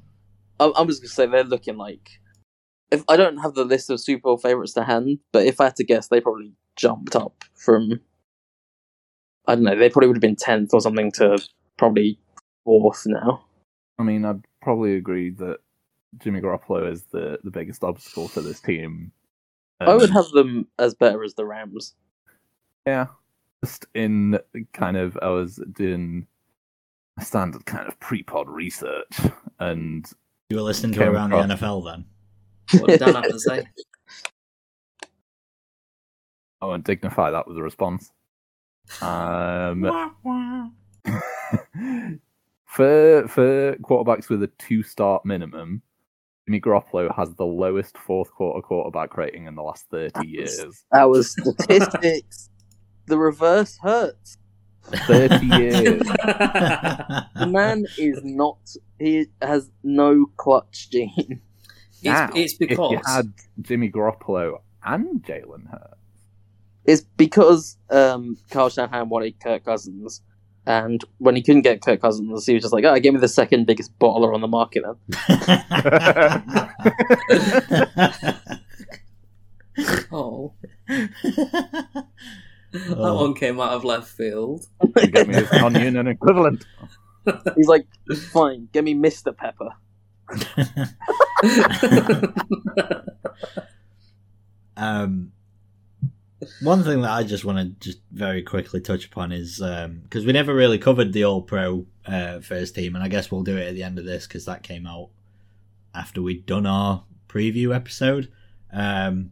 I'm, 0.61 0.73
I'm 0.77 0.89
just 0.89 1.03
gonna 1.03 1.09
say 1.09 1.27
they're 1.27 1.45
looking 1.45 1.77
like. 1.77 2.21
If 2.91 3.03
I 3.09 3.17
don't 3.17 3.39
have 3.39 3.55
the 3.55 3.65
list 3.65 3.91
of 3.91 4.01
Super 4.01 4.23
Bowl 4.23 4.37
favorites 4.37 4.75
to 4.75 4.85
hand, 4.85 5.19
but 5.33 5.47
if 5.47 5.61
I 5.61 5.65
had 5.65 5.77
to 5.77 5.85
guess, 5.85 6.09
they 6.09 6.21
probably 6.21 6.53
jumped 6.77 7.17
up 7.17 7.45
from. 7.55 8.01
I 9.47 9.55
don't 9.55 9.65
know. 9.65 9.77
They 9.77 9.91
probably 9.91 10.09
would 10.09 10.17
have 10.17 10.23
been 10.23 10.37
tenth 10.37 10.73
or 10.73 10.81
something 10.81 11.11
to 11.13 11.39
probably 11.77 12.19
fourth 12.65 13.03
now. 13.07 13.45
I 13.99 14.03
mean, 14.03 14.25
I'd 14.25 14.45
probably 14.63 14.97
agree 14.97 15.31
that 15.31 15.59
Jimmy 16.19 16.41
Garoppolo 16.41 16.91
is 16.91 17.03
the, 17.05 17.39
the 17.45 17.51
biggest 17.51 17.85
obstacle 17.85 18.29
for 18.29 18.41
this 18.41 18.61
team. 18.61 19.13
I 19.81 19.95
would 19.95 20.11
have 20.11 20.29
them 20.31 20.67
as 20.79 20.95
better 20.95 21.23
as 21.25 21.35
the 21.35 21.45
Rams. 21.45 21.95
Yeah. 22.87 23.07
Just 23.65 23.87
in 23.95 24.39
kind 24.73 24.97
of, 24.97 25.19
I 25.21 25.29
was 25.29 25.61
doing 25.73 26.27
a 27.19 27.25
standard 27.25 27.67
kind 27.67 27.87
of 27.89 27.99
pre 28.01 28.23
pod 28.23 28.49
research, 28.49 29.19
and 29.59 30.07
You 30.51 30.57
were 30.57 30.63
listening 30.63 30.93
to 30.93 30.99
Came 31.01 31.15
around 31.15 31.33
across- 31.33 31.49
the 31.61 31.67
NFL 31.67 31.85
then. 31.85 32.81
What 32.81 32.91
did 32.91 33.01
Dan 33.01 33.15
have 33.23 33.29
to 33.29 33.39
say? 33.39 33.67
I 36.61 36.67
won't 36.67 36.85
dignify 36.85 37.31
that 37.31 37.47
with 37.47 37.59
a 37.59 37.63
response. 37.63 38.11
Um, 39.03 39.83
for 42.67 43.29
for 43.29 43.77
quarterbacks 43.77 44.29
with 44.29 44.43
a 44.43 44.51
two 44.59 44.83
start 44.83 45.25
minimum, 45.27 45.83
Jimmy 46.47 46.61
Garoppolo 46.61 47.15
has 47.17 47.35
the 47.35 47.47
lowest 47.47 47.97
fourth 47.99 48.31
quarter 48.33 48.61
quarterback 48.61 49.17
rating 49.17 49.47
in 49.47 49.55
the 49.55 49.63
last 49.63 49.87
thirty 49.91 50.27
years. 50.27 50.85
Our 50.93 51.23
statistics. 51.23 52.51
the 53.07 53.19
reverse 53.19 53.79
hurts. 53.83 54.39
Thirty 55.07 55.47
years. 55.47 56.03
The 57.37 57.47
man 57.49 57.85
is 57.99 58.21
not. 58.23 58.59
He 58.99 59.27
has 59.43 59.71
no 59.83 60.27
clutch 60.37 60.91
gene. 60.91 61.41
Now, 62.03 62.27
It's, 62.35 62.37
it's 62.37 62.53
if 62.61 62.69
because 62.69 62.93
you 62.93 63.01
had 63.05 63.33
Jimmy 63.63 63.91
Garoppolo 63.91 64.61
and 64.85 65.23
Jalen 65.25 65.71
Hurts, 65.71 65.97
It's 66.85 67.03
because 67.17 67.77
um, 67.91 68.37
Kyle 68.51 68.69
Shanahan 68.69 69.09
wanted 69.09 69.41
Kirk 69.41 69.65
Cousins, 69.65 70.23
and 70.67 71.05
when 71.19 71.37
he 71.37 71.43
couldn't 71.43 71.61
get 71.63 71.83
Kirk 71.83 72.01
Cousins, 72.01 72.47
he 72.47 72.55
was 72.55 72.63
just 72.63 72.73
like, 72.73 72.85
"Oh, 72.85 72.99
give 72.99 73.13
me 73.13 73.21
the 73.21 73.29
second 73.29 73.67
biggest 73.67 73.99
bottler 73.99 74.35
on 74.35 74.41
the 74.41 74.49
market." 74.49 74.85
Then 74.85 74.97
oh, 80.13 80.55
that 82.73 82.99
one 82.99 83.35
came 83.35 83.61
out 83.61 83.73
of 83.73 83.85
left 83.85 84.09
field. 84.09 84.65
you 84.97 85.09
get 85.09 85.29
me 85.29 85.35
his 85.35 85.53
non-union 85.53 86.07
equivalent. 86.07 86.65
he's 87.57 87.69
like, 87.69 87.87
"Fine, 88.33 88.71
give 88.73 88.85
me 88.85 88.95
Mister 88.95 89.33
Pepper." 89.33 89.69
um, 94.79 95.31
one 96.61 96.83
thing 96.85 97.03
that 97.03 97.11
I 97.11 97.23
just 97.23 97.45
want 97.45 97.59
to 97.59 97.87
just 97.87 98.01
very 98.13 98.43
quickly 98.43 98.81
touch 98.81 99.07
upon 99.07 99.33
is 99.33 99.59
because 99.59 100.25
we 100.25 100.33
never 100.33 100.55
really 100.55 100.79
covered 100.79 101.13
the 101.13 101.25
All 101.25 101.43
Pro 101.43 101.87
uh, 102.07 102.41
first 102.41 102.75
team, 102.75 102.95
and 102.95 103.05
I 103.05 103.09
guess 103.09 103.31
we'll 103.31 103.43
do 103.43 103.57
it 103.57 103.69
at 103.69 103.75
the 103.75 103.83
end 103.83 103.99
of 103.99 104.05
this 104.05 104.27
because 104.27 104.45
that 104.47 104.63
came 104.63 104.87
out 104.87 105.11
after 105.95 106.23
we'd 106.23 106.47
done 106.47 106.67
our 106.67 107.05
preview 107.29 107.75
episode. 107.75 108.31
Um, 108.73 109.31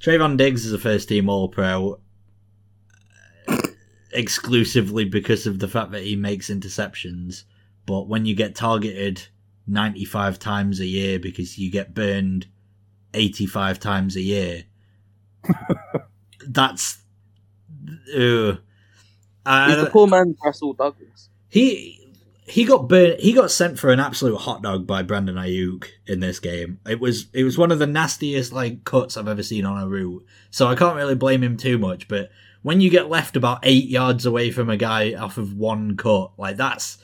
Trevon 0.00 0.36
Diggs 0.36 0.66
is 0.66 0.72
a 0.72 0.78
first 0.78 1.08
team 1.08 1.28
All 1.28 1.48
Pro 1.48 2.00
uh, 3.48 3.56
exclusively 4.12 5.04
because 5.04 5.46
of 5.46 5.58
the 5.58 5.68
fact 5.68 5.92
that 5.92 6.02
he 6.02 6.16
makes 6.16 6.50
interceptions, 6.50 7.44
but 7.86 8.08
when 8.08 8.26
you 8.26 8.34
get 8.34 8.54
targeted 8.54 9.28
95 9.66 10.38
times 10.38 10.80
a 10.80 10.86
year 10.86 11.18
because 11.18 11.58
you 11.58 11.70
get 11.70 11.94
burned 11.94 12.46
85 13.14 13.78
times 13.78 14.16
a 14.16 14.20
year. 14.20 14.64
That's. 16.46 16.98
Uh, 18.14 18.56
He's 19.46 19.76
the 19.76 19.88
poor 19.90 20.06
man's 20.06 20.36
Rasul 20.44 20.72
Douglas. 20.74 21.28
he 21.48 21.98
he 22.46 22.64
got 22.64 22.88
burnt, 22.88 23.20
he 23.20 23.32
got 23.32 23.50
sent 23.50 23.78
for 23.78 23.90
an 23.90 23.98
absolute 24.00 24.36
hot 24.36 24.62
dog 24.62 24.86
by 24.86 25.02
Brandon 25.02 25.36
Aiyuk 25.36 25.86
in 26.06 26.20
this 26.20 26.38
game. 26.38 26.78
It 26.88 27.00
was 27.00 27.26
it 27.32 27.44
was 27.44 27.58
one 27.58 27.72
of 27.72 27.78
the 27.78 27.86
nastiest 27.86 28.52
like 28.52 28.84
cuts 28.84 29.16
I've 29.16 29.28
ever 29.28 29.42
seen 29.42 29.64
on 29.64 29.82
a 29.82 29.88
route. 29.88 30.24
So 30.50 30.66
I 30.68 30.74
can't 30.74 30.96
really 30.96 31.14
blame 31.14 31.42
him 31.42 31.56
too 31.56 31.78
much. 31.78 32.06
But 32.08 32.30
when 32.62 32.80
you 32.80 32.90
get 32.90 33.08
left 33.08 33.36
about 33.36 33.60
eight 33.64 33.88
yards 33.88 34.26
away 34.26 34.50
from 34.50 34.70
a 34.70 34.76
guy 34.76 35.14
off 35.14 35.38
of 35.38 35.54
one 35.56 35.96
cut, 35.96 36.32
like 36.38 36.56
that's 36.56 36.98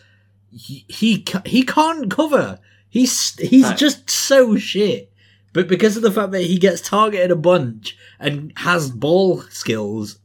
he 0.50 0.84
he, 0.88 1.24
he 1.44 1.62
can't 1.64 2.10
cover. 2.10 2.58
He's 2.88 3.36
he's 3.38 3.64
Right. 3.64 3.76
just 3.76 4.08
so 4.10 4.56
shit. 4.56 5.12
But 5.52 5.66
because 5.68 5.96
of 5.96 6.02
the 6.02 6.10
fact 6.12 6.32
that 6.32 6.42
he 6.42 6.58
gets 6.58 6.80
targeted 6.80 7.30
a 7.30 7.36
bunch 7.36 7.96
and 8.20 8.52
has 8.56 8.90
ball 8.90 9.40
skills, 9.50 10.18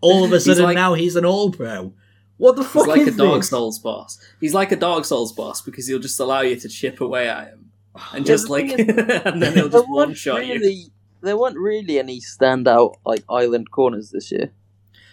all 0.00 0.24
of 0.24 0.32
a 0.32 0.36
He's 0.36 0.46
sudden 0.46 0.64
like- 0.64 0.74
now 0.74 0.94
he's 0.94 1.16
an 1.16 1.24
all 1.24 1.50
pro. 1.50 1.92
What 2.38 2.56
the 2.56 2.64
fuck 2.64 2.86
He's 2.86 2.88
like 2.88 3.00
is 3.02 3.14
a 3.14 3.18
Dark? 3.18 3.44
Souls 3.44 3.78
boss. 3.78 4.18
He's 4.40 4.54
like 4.54 4.72
a 4.72 4.76
Dark 4.76 5.04
Souls 5.04 5.30
boss 5.32 5.60
because 5.60 5.86
he'll 5.86 5.98
just 5.98 6.18
allow 6.18 6.40
you 6.40 6.56
to 6.56 6.68
chip 6.70 7.02
away 7.02 7.28
at 7.28 7.48
him, 7.48 7.70
and 8.14 8.26
Yeah, 8.26 8.32
just 8.32 8.46
the 8.46 8.52
like, 8.52 8.64
is- 8.66 8.78
and 9.26 9.42
then 9.42 9.52
he'll 9.54 9.68
There 9.68 9.80
just 9.80 9.88
one 9.90 10.08
weren't 10.08 10.16
shot 10.16 10.46
you. 10.46 10.54
really, 10.54 10.84
there 11.20 11.36
weren't 11.36 11.58
really 11.58 11.98
any 11.98 12.18
standout 12.20 12.94
like 13.04 13.24
island 13.28 13.70
corners 13.70 14.10
this 14.10 14.32
year. 14.32 14.50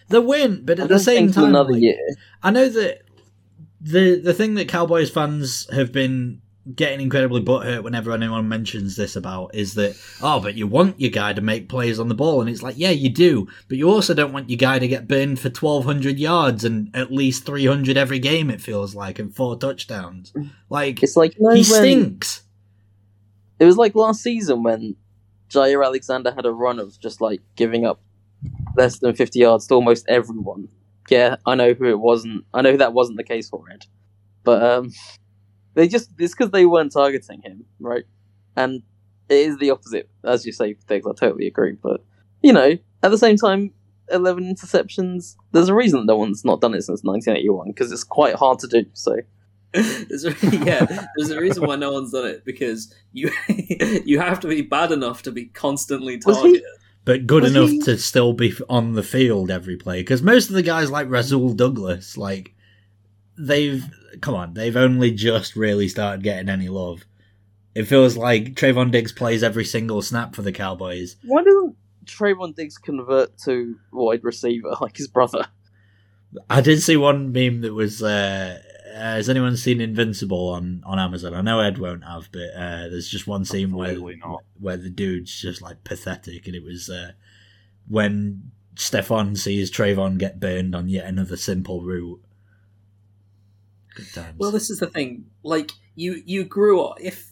There 0.07 0.21
weren't, 0.21 0.65
but 0.65 0.79
I 0.79 0.83
at 0.83 0.87
the 0.89 0.99
same 0.99 1.33
time, 1.33 1.49
another 1.49 1.73
like, 1.73 1.81
year. 1.81 1.99
I 2.41 2.49
know 2.51 2.69
that 2.69 3.01
the 3.81 4.15
the 4.21 4.33
thing 4.33 4.53
that 4.55 4.69
Cowboys 4.69 5.09
fans 5.11 5.67
have 5.73 5.91
been 5.91 6.41
getting 6.75 7.01
incredibly 7.01 7.41
butthurt 7.41 7.83
whenever 7.83 8.11
anyone 8.11 8.49
mentions 8.49 8.95
this 8.95 9.15
about 9.15 9.53
is 9.55 9.75
that 9.75 9.97
oh, 10.21 10.39
but 10.39 10.55
you 10.55 10.67
want 10.67 10.99
your 10.99 11.11
guy 11.11 11.33
to 11.33 11.41
make 11.41 11.69
plays 11.69 11.99
on 11.99 12.07
the 12.07 12.15
ball, 12.15 12.41
and 12.41 12.49
it's 12.49 12.63
like 12.63 12.77
yeah, 12.77 12.89
you 12.89 13.09
do, 13.09 13.47
but 13.67 13.77
you 13.77 13.89
also 13.89 14.13
don't 14.13 14.33
want 14.33 14.49
your 14.49 14.57
guy 14.57 14.79
to 14.79 14.87
get 14.87 15.07
burned 15.07 15.39
for 15.39 15.49
twelve 15.49 15.85
hundred 15.85 16.19
yards 16.19 16.63
and 16.63 16.93
at 16.95 17.11
least 17.11 17.45
three 17.45 17.65
hundred 17.65 17.97
every 17.97 18.19
game. 18.19 18.49
It 18.49 18.61
feels 18.61 18.95
like 18.95 19.19
and 19.19 19.35
four 19.35 19.57
touchdowns. 19.57 20.33
Like 20.69 21.01
It's 21.03 21.17
like 21.17 21.35
you 21.37 21.43
know, 21.43 21.55
he 21.55 21.63
stinks. 21.63 22.43
It 23.59 23.65
was 23.65 23.77
like 23.77 23.95
last 23.95 24.21
season 24.21 24.63
when 24.63 24.95
Jaire 25.49 25.83
Alexander 25.85 26.31
had 26.31 26.45
a 26.45 26.51
run 26.51 26.79
of 26.79 26.99
just 26.99 27.21
like 27.21 27.41
giving 27.55 27.85
up 27.85 28.01
less 28.75 28.99
than 28.99 29.15
fifty 29.15 29.39
yards 29.39 29.67
to 29.67 29.75
almost 29.75 30.05
everyone. 30.07 30.67
Yeah, 31.09 31.37
I 31.45 31.55
know 31.55 31.73
who 31.73 31.85
it 31.85 31.99
wasn't. 31.99 32.43
I 32.53 32.61
know 32.61 32.75
that 32.75 32.93
wasn't 32.93 33.17
the 33.17 33.23
case 33.23 33.49
for 33.49 33.63
Ed, 33.71 33.85
but 34.43 34.61
um, 34.61 34.91
they 35.77 35.87
just 35.87 36.09
it's 36.19 36.33
because 36.33 36.51
they 36.51 36.65
weren't 36.65 36.91
targeting 36.91 37.41
him, 37.43 37.63
right? 37.79 38.03
And 38.57 38.81
it 39.29 39.35
is 39.47 39.57
the 39.59 39.69
opposite, 39.69 40.09
as 40.25 40.45
you 40.45 40.51
say, 40.51 40.75
Diggs. 40.87 41.05
I 41.05 41.11
totally 41.13 41.47
agree. 41.47 41.73
But 41.81 42.03
you 42.41 42.51
know, 42.51 42.77
at 43.03 43.11
the 43.11 43.17
same 43.17 43.37
time, 43.37 43.71
eleven 44.11 44.43
interceptions. 44.43 45.35
There's 45.53 45.69
a 45.69 45.73
reason 45.75 46.05
no 46.05 46.17
one's 46.17 46.43
not 46.43 46.59
done 46.61 46.73
it 46.73 46.81
since 46.81 47.03
1981 47.03 47.67
because 47.69 47.91
it's 47.91 48.03
quite 48.03 48.35
hard 48.35 48.59
to 48.59 48.67
do. 48.67 48.85
So 48.93 49.17
There's 49.73 50.25
a, 50.25 50.33
yeah, 50.65 51.05
there's 51.17 51.29
a 51.29 51.39
reason 51.39 51.65
why 51.67 51.75
no 51.75 51.91
one's 51.91 52.11
done 52.11 52.25
it 52.25 52.43
because 52.45 52.93
you 53.13 53.29
you 54.05 54.19
have 54.19 54.39
to 54.39 54.47
be 54.47 54.61
bad 54.61 54.91
enough 54.91 55.23
to 55.23 55.31
be 55.31 55.45
constantly 55.45 56.17
targeted. 56.17 56.63
But 57.05 57.27
good 57.27 57.43
Was 57.43 57.55
enough 57.55 57.69
he- 57.69 57.81
to 57.83 57.97
still 57.97 58.33
be 58.33 58.53
on 58.69 58.93
the 58.93 59.03
field 59.03 59.51
every 59.51 59.77
play 59.77 60.01
because 60.01 60.23
most 60.23 60.49
of 60.49 60.55
the 60.55 60.61
guys 60.63 60.89
like 60.89 61.09
Rasul 61.09 61.53
Douglas, 61.53 62.17
like 62.17 62.53
they've 63.37 63.85
come 64.21 64.35
on, 64.35 64.53
they've 64.53 64.75
only 64.75 65.11
just 65.11 65.55
really 65.55 65.87
started 65.87 66.23
getting 66.23 66.49
any 66.49 66.69
love. 66.69 67.05
It 67.75 67.83
feels 67.85 68.17
like 68.17 68.55
Trevon 68.55 68.91
Diggs 68.91 69.11
plays 69.11 69.43
every 69.43 69.65
single 69.65 70.01
snap 70.01 70.35
for 70.35 70.41
the 70.41 70.51
Cowboys. 70.51 71.15
why 71.23 71.43
doesn't 71.43 71.75
Trevon 72.05 72.55
Diggs 72.55 72.77
convert 72.77 73.37
to 73.39 73.77
wide 73.91 74.23
receiver 74.23 74.75
like 74.81 74.97
his 74.97 75.07
brother? 75.07 75.45
I 76.49 76.61
did 76.61 76.81
see 76.81 76.97
one 76.97 77.31
meme 77.31 77.61
that 77.61 77.73
was. 77.73 78.01
Uh, 78.03 78.61
uh, 78.97 78.99
has 78.99 79.29
anyone 79.29 79.55
seen 79.55 79.79
Invincible 79.79 80.49
on, 80.49 80.81
on 80.83 80.97
Amazon? 80.97 81.33
I 81.35 81.41
know 81.41 81.59
Ed 81.59 81.77
won't 81.77 82.03
have, 82.03 82.29
but 82.31 82.49
uh, 82.55 82.87
there's 82.89 83.07
just 83.07 83.27
one 83.27 83.45
scene 83.45 83.75
where 83.75 83.95
not. 83.95 84.43
where 84.59 84.77
the 84.77 84.89
dude's 84.89 85.39
just 85.39 85.61
like 85.61 85.83
pathetic, 85.83 86.47
and 86.47 86.55
it 86.55 86.63
was 86.63 86.89
uh, 86.89 87.11
when 87.87 88.51
Stefon 88.75 89.37
sees 89.37 89.71
Trevon 89.71 90.17
get 90.17 90.39
burned 90.39 90.73
on 90.73 90.89
yet 90.89 91.05
another 91.05 91.37
simple 91.37 91.83
route. 91.83 92.21
Good 93.97 94.13
times. 94.13 94.35
Well, 94.37 94.51
this 94.51 94.69
is 94.69 94.79
the 94.79 94.87
thing. 94.87 95.25
Like 95.43 95.71
you, 95.95 96.21
you 96.25 96.45
grew 96.45 96.81
up. 96.85 96.97
If 97.01 97.31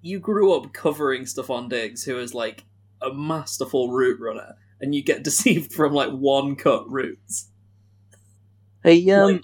you 0.00 0.18
grew 0.18 0.52
up 0.56 0.72
covering 0.72 1.22
Stefon 1.22 1.68
Diggs, 1.68 2.02
who 2.02 2.18
is 2.18 2.34
like 2.34 2.64
a 3.00 3.12
masterful 3.14 3.90
route 3.92 4.18
runner, 4.20 4.54
and 4.80 4.94
you 4.94 5.02
get 5.04 5.22
deceived 5.30 5.72
from 5.72 5.92
like 5.92 6.10
one 6.10 6.56
cut 6.56 6.90
routes. 6.90 7.48
Hey, 8.82 9.08
um, 9.10 9.32
Like- 9.34 9.42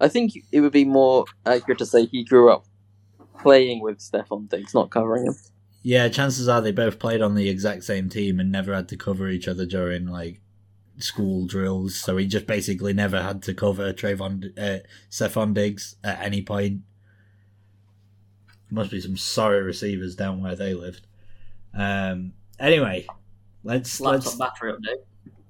I 0.00 0.08
think 0.08 0.32
it 0.52 0.60
would 0.60 0.72
be 0.72 0.84
more 0.84 1.24
accurate 1.46 1.78
to 1.78 1.86
say 1.86 2.06
he 2.06 2.24
grew 2.24 2.50
up 2.52 2.66
playing 3.40 3.80
with 3.80 3.98
Stefon 3.98 4.48
Diggs, 4.48 4.74
not 4.74 4.90
covering 4.90 5.26
him. 5.26 5.34
yeah, 5.82 6.08
chances 6.08 6.48
are 6.48 6.60
they 6.60 6.72
both 6.72 6.98
played 6.98 7.22
on 7.22 7.34
the 7.34 7.48
exact 7.48 7.84
same 7.84 8.08
team 8.08 8.38
and 8.40 8.50
never 8.52 8.74
had 8.74 8.88
to 8.88 8.96
cover 8.96 9.28
each 9.28 9.48
other 9.48 9.66
during 9.66 10.06
like 10.06 10.40
school 10.98 11.46
drills. 11.46 11.94
So 11.94 12.16
he 12.16 12.26
just 12.26 12.46
basically 12.46 12.92
never 12.92 13.22
had 13.22 13.42
to 13.44 13.54
cover 13.54 13.92
Trevon 13.92 14.56
uh, 14.58 14.86
Stefon 15.10 15.54
Diggs 15.54 15.96
at 16.04 16.20
any 16.20 16.42
point. 16.42 16.82
Must 18.70 18.90
be 18.90 19.00
some 19.00 19.16
sorry 19.16 19.62
receivers 19.62 20.16
down 20.16 20.42
where 20.42 20.56
they 20.56 20.74
lived. 20.74 21.06
Um. 21.72 22.32
Anyway, 22.58 23.06
let's 23.62 24.00
Laptop 24.00 24.24
let's 24.24 24.36
battery 24.36 24.72
update. 24.72 25.02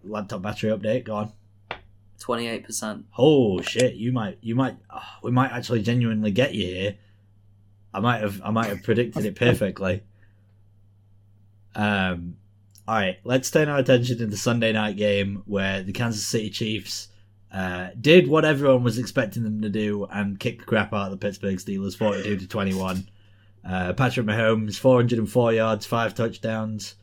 laptop 0.05 0.43
battery 0.43 0.71
update. 0.71 1.05
Go 1.05 1.17
on. 1.17 1.33
Twenty-eight 2.19 2.65
percent. 2.65 3.05
Oh 3.19 3.61
shit! 3.61 3.95
You 3.95 4.13
might, 4.13 4.39
you 4.41 4.55
might, 4.55 4.77
oh, 4.91 5.03
we 5.23 5.31
might 5.31 5.53
actually 5.53 5.83
genuinely 5.83 6.31
get 6.31 6.55
you 6.55 6.65
here. 6.65 6.97
I 7.93 8.01
might 8.01 8.21
have, 8.23 8.41
I 8.45 8.51
might 8.51 8.67
have 8.67 8.83
predicted 8.83 9.25
it 9.25 9.37
perfectly. 9.39 10.03
Um, 11.75 12.37
all 12.87 12.97
right, 12.97 13.19
let's 13.25 13.51
turn 13.51 13.69
our 13.69 13.79
attention 13.79 14.19
to 14.19 14.27
the 14.27 14.37
Sunday 14.37 14.73
night 14.73 14.97
game 14.97 15.43
where 15.47 15.83
the 15.83 15.93
Kansas 15.93 16.27
City 16.27 16.51
Chiefs 16.51 17.09
uh, 17.51 17.89
did 18.01 18.29
what 18.29 18.45
everyone 18.45 18.83
was 18.83 18.99
expecting 18.99 19.43
them 19.43 19.63
to 19.63 19.71
do 19.71 20.07
and 20.11 20.39
kicked 20.39 20.61
the 20.61 20.67
crap 20.67 20.93
out 20.93 21.07
of 21.07 21.11
the 21.13 21.17
Pittsburgh 21.17 21.57
Steelers, 21.57 21.97
forty-two 21.97 22.37
to 22.37 22.49
twenty-one. 22.49 23.09
Uh, 23.67 23.93
Patrick 23.95 24.27
Mahomes, 24.27 24.77
four 24.77 24.97
hundred 24.97 25.19
and 25.19 25.31
four 25.31 25.53
yards, 25.53 25.87
five 25.87 26.15
touchdowns. 26.15 26.97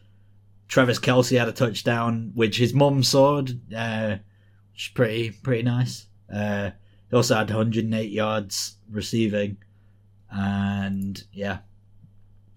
Travis 0.68 1.00
Kelce 1.00 1.38
had 1.38 1.50
a 1.50 1.54
touchdown, 1.54 2.32
which 2.36 2.58
his 2.58 2.74
mum 2.74 3.02
sawed, 3.04 3.50
uh, 3.76 4.18
which 4.74 4.88
is 4.88 4.92
pretty 4.94 5.32
pretty 5.32 5.64
nice. 5.64 6.06
Uh, 6.32 6.72
he 7.10 7.16
also 7.16 7.36
had 7.36 7.50
108 7.50 8.10
yards 8.10 8.76
receiving, 8.90 9.58
and 10.30 11.22
yeah, 11.34 11.60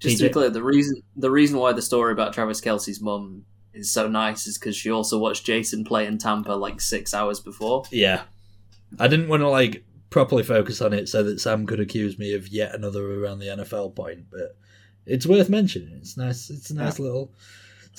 Just 0.05 0.19
to 0.19 0.25
be 0.29 0.33
clear, 0.33 0.51
the 0.51 0.63
reason 0.63 1.03
the 1.17 1.31
reason 1.31 1.59
why 1.59 1.73
the 1.73 1.83
story 1.83 2.13
about 2.13 2.33
Travis 2.33 2.61
Kelce's 2.61 3.01
mum 3.01 3.45
is 3.73 3.93
so 3.93 4.07
nice 4.09 4.47
is 4.47 4.57
because 4.57 4.77
she 4.77 4.91
also 4.91 5.19
watched 5.19 5.45
Jason 5.45 5.85
play 5.85 6.07
in 6.07 6.17
Tampa 6.19 6.53
like 6.53 6.81
six 6.81 7.13
hours 7.13 7.41
before. 7.41 7.85
yeah. 7.91 8.23
I 9.01 9.09
didn't 9.09 9.27
want 9.29 9.41
to 9.43 9.49
like 9.49 9.85
properly 10.11 10.45
focus 10.45 10.81
on 10.81 10.93
it 10.93 11.09
so 11.09 11.25
that 11.25 11.41
Sam 11.41 11.67
could 11.67 11.81
accuse 11.81 12.17
me 12.17 12.35
of 12.35 12.47
yet 12.47 12.73
another 12.75 13.25
around 13.25 13.41
the 13.41 13.47
NFL 13.47 13.97
point, 13.97 14.27
but 14.31 14.57
it's 15.07 15.27
worth 15.27 15.49
mentioning. 15.49 15.97
It's 15.97 16.17
nice. 16.17 16.49
It's 16.51 16.71
a 16.71 16.75
nice 16.77 17.01
little. 17.01 17.33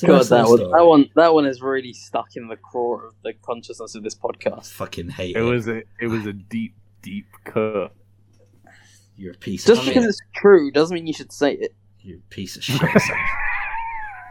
A 0.02 0.06
God, 0.08 0.14
nice 0.18 0.30
that 0.30 0.48
little 0.48 0.50
one, 0.50 0.58
story. 0.58 0.72
that 0.72 0.86
one, 0.86 1.10
that 1.16 1.34
one 1.34 1.46
is 1.46 1.62
really 1.62 1.92
stuck 1.94 2.36
in 2.38 2.48
the 2.48 2.56
core 2.56 3.08
of 3.08 3.14
the 3.24 3.34
consciousness 3.34 3.96
of 3.96 4.04
this 4.04 4.16
podcast. 4.16 4.72
Fucking 4.72 5.10
hate 5.10 5.36
It 5.36 5.40
it. 5.40 5.44
was 5.44 5.68
a 5.68 5.84
it 6.00 6.08
was 6.08 6.26
a 6.26 6.32
deep 6.34 6.76
deep 7.02 7.28
cut. 7.44 7.94
You're 9.18 9.34
a 9.34 9.38
piece 9.38 9.66
Just 9.66 9.82
of 9.82 9.88
because 9.88 10.04
shit. 10.04 10.10
it's 10.10 10.20
true 10.36 10.72
doesn't 10.72 10.94
mean 10.94 11.08
you 11.08 11.14
should 11.14 11.32
say 11.32 11.54
it. 11.54 11.74
You're 12.06 12.20
piece 12.30 12.56
of 12.56 12.64
shit. 12.64 12.80
Sam. 12.80 13.18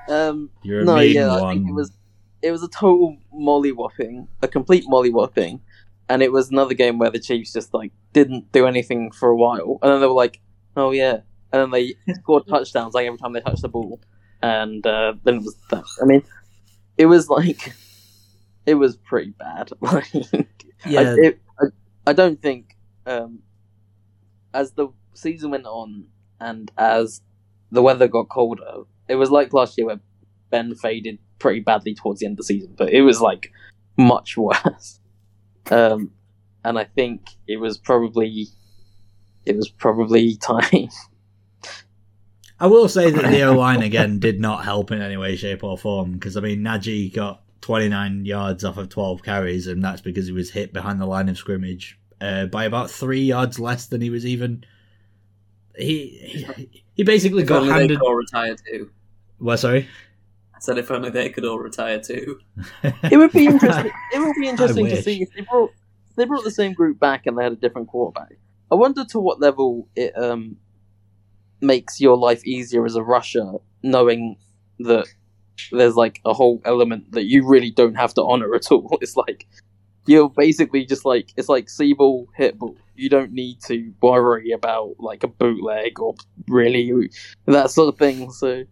Um, 0.07 0.51
You're 0.63 0.83
a 0.83 0.85
no, 0.85 0.97
mean 0.97 1.15
yeah, 1.15 1.41
one. 1.41 1.45
I 1.45 1.55
think 1.55 1.71
it 1.71 1.73
was 1.73 1.91
it 2.43 2.51
was 2.51 2.63
a 2.63 2.69
total 2.69 3.17
mollywhopping, 3.35 4.29
a 4.43 4.49
complete 4.49 4.85
mollywhopping, 4.85 5.61
and 6.11 6.23
it 6.23 6.31
was 6.31 6.51
another 6.51 6.75
game 6.75 6.99
where 6.99 7.09
the 7.09 7.19
Chiefs 7.19 7.55
just 7.55 7.73
like 7.73 7.91
didn't 8.13 8.53
do 8.53 8.67
anything 8.67 9.11
for 9.13 9.31
a 9.31 9.37
while, 9.37 9.79
and 9.81 9.91
then 9.91 10.01
they 10.03 10.07
were 10.07 10.13
like, 10.13 10.43
"Oh 10.77 10.91
yeah," 10.91 11.21
and 11.53 11.63
then 11.63 11.71
they 11.71 11.95
scored 12.17 12.47
touchdowns 12.47 12.93
like 12.93 13.07
every 13.07 13.19
time 13.19 13.33
they 13.33 13.41
touched 13.41 13.63
the 13.63 13.69
ball, 13.71 13.99
and 14.43 14.87
uh, 14.87 15.15
then 15.25 15.37
it 15.37 15.43
was 15.43 15.57
that. 15.71 15.85
I 16.03 16.05
mean, 16.05 16.23
it 16.99 17.07
was 17.07 17.31
like 17.31 17.73
it 18.67 18.75
was 18.75 18.97
pretty 18.97 19.31
bad. 19.31 19.71
Like, 19.81 20.13
Yeah. 20.87 21.01
I, 21.01 21.15
it, 21.19 21.41
I, 21.59 21.65
I 22.09 22.13
don't 22.13 22.43
think 22.43 22.77
um, 23.07 23.39
as 24.53 24.73
the 24.73 24.89
season 25.15 25.51
went 25.51 25.65
on 25.65 26.09
and 26.41 26.71
as 26.77 27.23
the 27.75 27.83
weather 27.83 28.09
got 28.09 28.29
colder, 28.29 28.85
it 29.09 29.17
was 29.17 29.31
like 29.31 29.53
last 29.53 29.77
year 29.77 29.87
where 29.87 30.01
Ben 30.51 30.75
faded 30.75 31.19
pretty 31.39 31.61
badly 31.61 31.95
towards 31.95 32.21
the 32.21 32.27
end 32.27 32.35
of 32.35 32.39
the 32.39 32.45
season, 32.45 32.75
but 32.77 32.91
it 32.91 33.03
was 33.03 33.21
like 33.21 33.53
much 33.97 34.37
worse. 34.37 35.01
Um, 35.71 36.13
and 36.65 36.79
I 36.79 36.85
think 36.85 37.29
it 37.47 37.59
was 37.59 37.77
probably 37.77 38.47
it 39.45 39.57
was 39.57 39.69
probably 39.69 40.37
time. 40.41 40.89
I 42.61 42.67
will 42.67 42.89
say 42.89 43.11
that 43.11 43.31
the 43.31 43.43
O 43.43 43.53
line 43.55 43.83
again 43.83 44.21
did 44.21 44.41
not 44.41 44.65
help 44.65 44.91
in 44.93 45.03
any 45.03 45.17
way, 45.17 45.37
shape, 45.37 45.65
or 45.65 45.77
form 45.77 46.13
because 46.13 46.37
I 46.37 46.41
mean 46.41 46.61
Najee 46.61 47.13
got 47.13 47.43
29 47.63 48.25
yards 48.25 48.65
off 48.65 48.77
of 48.77 48.89
12 48.89 49.23
carries, 49.23 49.67
and 49.67 49.83
that's 49.83 50.01
because 50.01 50.27
he 50.27 50.33
was 50.33 50.51
hit 50.51 50.73
behind 50.73 51.01
the 51.01 51.07
line 51.07 51.29
of 51.29 51.37
scrimmage 51.37 51.99
uh, 52.21 52.47
by 52.47 52.65
about 52.65 52.91
three 52.91 53.23
yards 53.23 53.59
less 53.59 53.87
than 53.87 54.01
he 54.01 54.11
was 54.11 54.25
even. 54.25 54.65
He 55.77 56.47
he, 56.57 56.83
he 56.95 57.03
basically 57.03 57.43
If 57.43 57.49
got 57.49 57.63
only 57.63 57.69
they 57.73 57.79
handed. 57.81 57.99
could 57.99 58.05
all 58.07 58.15
retire 58.15 58.55
too. 58.57 58.91
What? 59.39 59.57
Sorry. 59.59 59.89
I 60.55 60.61
said 60.61 60.79
if 60.79 60.91
only 60.91 61.11
they 61.11 61.29
could 61.31 61.45
all 61.45 61.59
retire 61.59 62.01
too. 62.01 62.41
It 63.11 63.17
would 63.17 63.33
be 63.33 63.47
interesting. 63.47 63.93
It 64.13 64.19
would 64.21 64.37
be 64.41 64.49
interesting 64.49 64.87
to 64.87 65.03
see 65.03 65.23
if 65.23 65.31
they 65.35 65.43
brought 65.43 65.71
if 66.11 66.17
they 66.17 66.25
brought 66.25 66.45
the 66.45 66.51
same 66.51 66.73
group 66.73 66.99
back 67.01 67.27
and 67.27 67.37
they 67.37 67.43
had 67.43 67.53
a 67.53 67.57
different 67.57 67.89
quarterback. 67.89 68.35
I 68.71 68.77
wonder 68.77 69.05
to 69.05 69.19
what 69.21 69.41
level 69.41 69.89
it 69.97 70.17
um 70.17 70.57
makes 71.61 72.01
your 72.01 72.17
life 72.17 72.45
easier 72.47 72.85
as 72.85 72.95
a 72.97 73.03
rusher, 73.03 73.53
knowing 73.83 74.37
that 74.81 75.07
there's 75.71 75.95
like 75.97 76.21
a 76.25 76.33
whole 76.35 76.61
element 76.65 77.13
that 77.13 77.25
you 77.25 77.47
really 77.47 77.71
don't 77.71 77.95
have 77.95 78.15
to 78.15 78.23
honor 78.23 78.55
at 78.55 78.71
all. 78.71 78.99
It's 79.03 79.17
like 79.17 79.47
you're 80.07 80.29
basically 80.31 80.85
just 80.85 81.05
like 81.05 81.33
it's 81.37 81.49
like 81.49 81.69
see 81.69 81.95
ball, 81.95 82.29
hit 82.37 82.59
ball. 82.59 82.77
You 82.97 83.09
don't 83.09 83.33
need 83.33 83.61
to 83.67 83.93
worry 84.01 84.51
about 84.53 84.95
like 84.99 85.25
a 85.25 85.29
bootleg 85.29 86.01
or 86.01 86.15
really 86.49 87.11
that 87.47 87.71
sort 87.71 87.93
of 87.93 87.99
thing. 87.99 88.31
So 88.31 88.65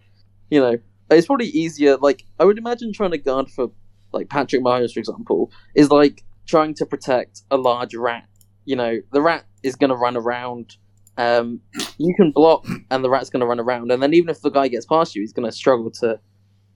you 0.50 0.60
know, 0.60 0.76
it's 1.10 1.26
probably 1.26 1.48
easier. 1.48 1.96
Like 1.96 2.24
I 2.38 2.44
would 2.44 2.58
imagine 2.58 2.92
trying 2.92 3.12
to 3.12 3.18
guard 3.18 3.50
for 3.50 3.70
like 4.12 4.28
Patrick 4.28 4.62
Mahomes, 4.62 4.92
for 4.92 5.00
example, 5.00 5.50
is 5.74 5.90
like 5.90 6.24
trying 6.46 6.74
to 6.74 6.86
protect 6.86 7.42
a 7.50 7.56
large 7.56 7.94
rat. 7.94 8.28
You 8.64 8.76
know, 8.76 9.00
the 9.12 9.22
rat 9.22 9.46
is 9.62 9.76
going 9.76 9.90
to 9.90 9.96
run 9.96 10.16
around. 10.16 10.76
Um, 11.16 11.60
you 11.98 12.14
can 12.14 12.32
block, 12.32 12.66
and 12.90 13.04
the 13.04 13.10
rat's 13.10 13.30
going 13.30 13.40
to 13.40 13.46
run 13.46 13.60
around, 13.60 13.90
and 13.90 14.02
then 14.02 14.14
even 14.14 14.30
if 14.30 14.40
the 14.40 14.50
guy 14.50 14.68
gets 14.68 14.86
past 14.86 15.14
you, 15.14 15.22
he's 15.22 15.32
going 15.32 15.48
to 15.48 15.52
struggle 15.52 15.90
to, 16.00 16.18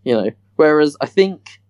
you 0.05 0.15
know. 0.15 0.31
Whereas 0.57 0.97
I 1.01 1.07
think 1.07 1.61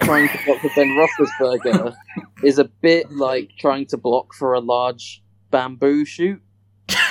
trying 0.00 0.28
to 0.28 0.44
block 0.44 0.60
for 0.60 0.70
Ben 0.74 0.88
Roethlisberger 0.88 1.94
is 2.42 2.58
a 2.58 2.64
bit 2.64 3.10
like 3.12 3.50
trying 3.58 3.86
to 3.86 3.96
block 3.96 4.34
for 4.34 4.54
a 4.54 4.60
large 4.60 5.22
bamboo 5.50 6.04
shoot, 6.04 6.40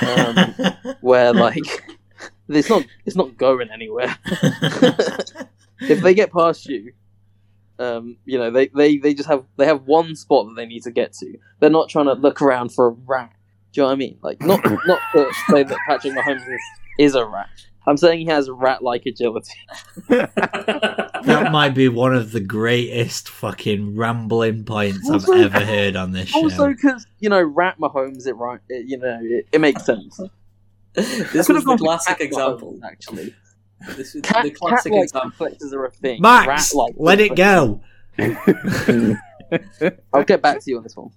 um, 0.02 0.56
where 1.02 1.34
like 1.34 1.84
it's 2.50 2.70
not 2.70 2.86
it's 3.06 3.16
not 3.16 3.38
going 3.38 3.70
anywhere. 3.72 4.18
if 5.82 6.02
they 6.02 6.14
get 6.14 6.32
past 6.32 6.66
you, 6.68 6.94
um, 7.80 8.18
you 8.26 8.38
know, 8.38 8.52
they, 8.52 8.68
they, 8.68 8.98
they 8.98 9.14
just 9.14 9.30
have 9.30 9.46
they 9.58 9.66
have 9.66 9.84
one 9.84 10.16
spot 10.16 10.48
that 10.48 10.56
they 10.56 10.66
need 10.66 10.84
to 10.84 10.92
get 10.92 11.14
to. 11.14 11.38
They're 11.60 11.70
not 11.70 11.90
trying 11.90 12.06
to 12.06 12.14
look 12.14 12.42
around 12.42 12.74
for 12.74 12.88
a 12.88 12.92
rat. 12.92 13.34
Do 13.72 13.82
you 13.82 13.84
know 13.84 13.88
what 13.88 13.94
I 13.94 13.98
mean? 13.98 14.18
Like 14.22 14.42
not 14.42 14.62
not 14.86 15.00
to 15.14 15.30
say 15.50 15.64
that 15.64 15.78
Patrick 15.88 16.14
Mahomes 16.14 16.48
is, 16.48 16.62
is 17.00 17.16
a 17.16 17.26
rat. 17.26 17.50
I'm 17.88 17.96
saying 17.98 18.20
he 18.20 18.26
has 18.26 18.50
rat 18.50 18.84
like 18.84 19.06
agility. 19.06 19.54
that 20.10 21.50
might 21.52 21.74
be 21.74 21.88
one 21.88 22.14
of 22.14 22.34
the 22.34 22.42
greatest 22.42 23.30
fucking 23.30 23.96
rambling 23.96 24.66
points 24.66 25.10
Also- 25.10 25.34
I've 25.34 25.56
ever 25.56 25.66
heard 25.66 25.96
on 25.96 26.12
this 26.12 26.30
show. 26.30 26.44
Also, 26.44 26.68
because 26.68 27.08
you 27.20 27.30
know, 27.30 27.42
rat 27.42 27.78
Mahomes, 27.80 28.28
it 28.28 28.34
right, 28.34 28.60
it, 28.68 28.86
you 28.88 28.98
know, 28.98 29.20
it, 29.22 29.48
it 29.54 29.62
makes 29.62 29.86
sense. 29.86 30.20
this 30.94 31.48
Could've 31.48 31.48
was 31.48 31.64
the 31.64 31.64
gone 31.64 31.78
classic 31.78 32.18
cat 32.18 32.22
example. 32.22 32.74
Mahomes, 32.74 32.84
actually. 32.92 33.36
This 33.96 34.16
is 34.16 34.22
Cat, 34.22 34.44
the 34.44 34.52
classic 34.52 34.92
cat-like 34.92 35.04
example. 35.04 35.30
reflexes 35.30 35.74
are 35.74 35.86
a 35.86 35.92
thing. 35.92 36.20
Max, 36.22 36.74
Rat-like 36.74 36.96
let 36.98 37.20
it 37.22 37.36
go. 37.36 37.82
I'll 40.14 40.24
get 40.24 40.42
back 40.42 40.60
to 40.60 40.72
you 40.72 40.78
on 40.78 40.84
this 40.84 40.98
one. 40.98 41.12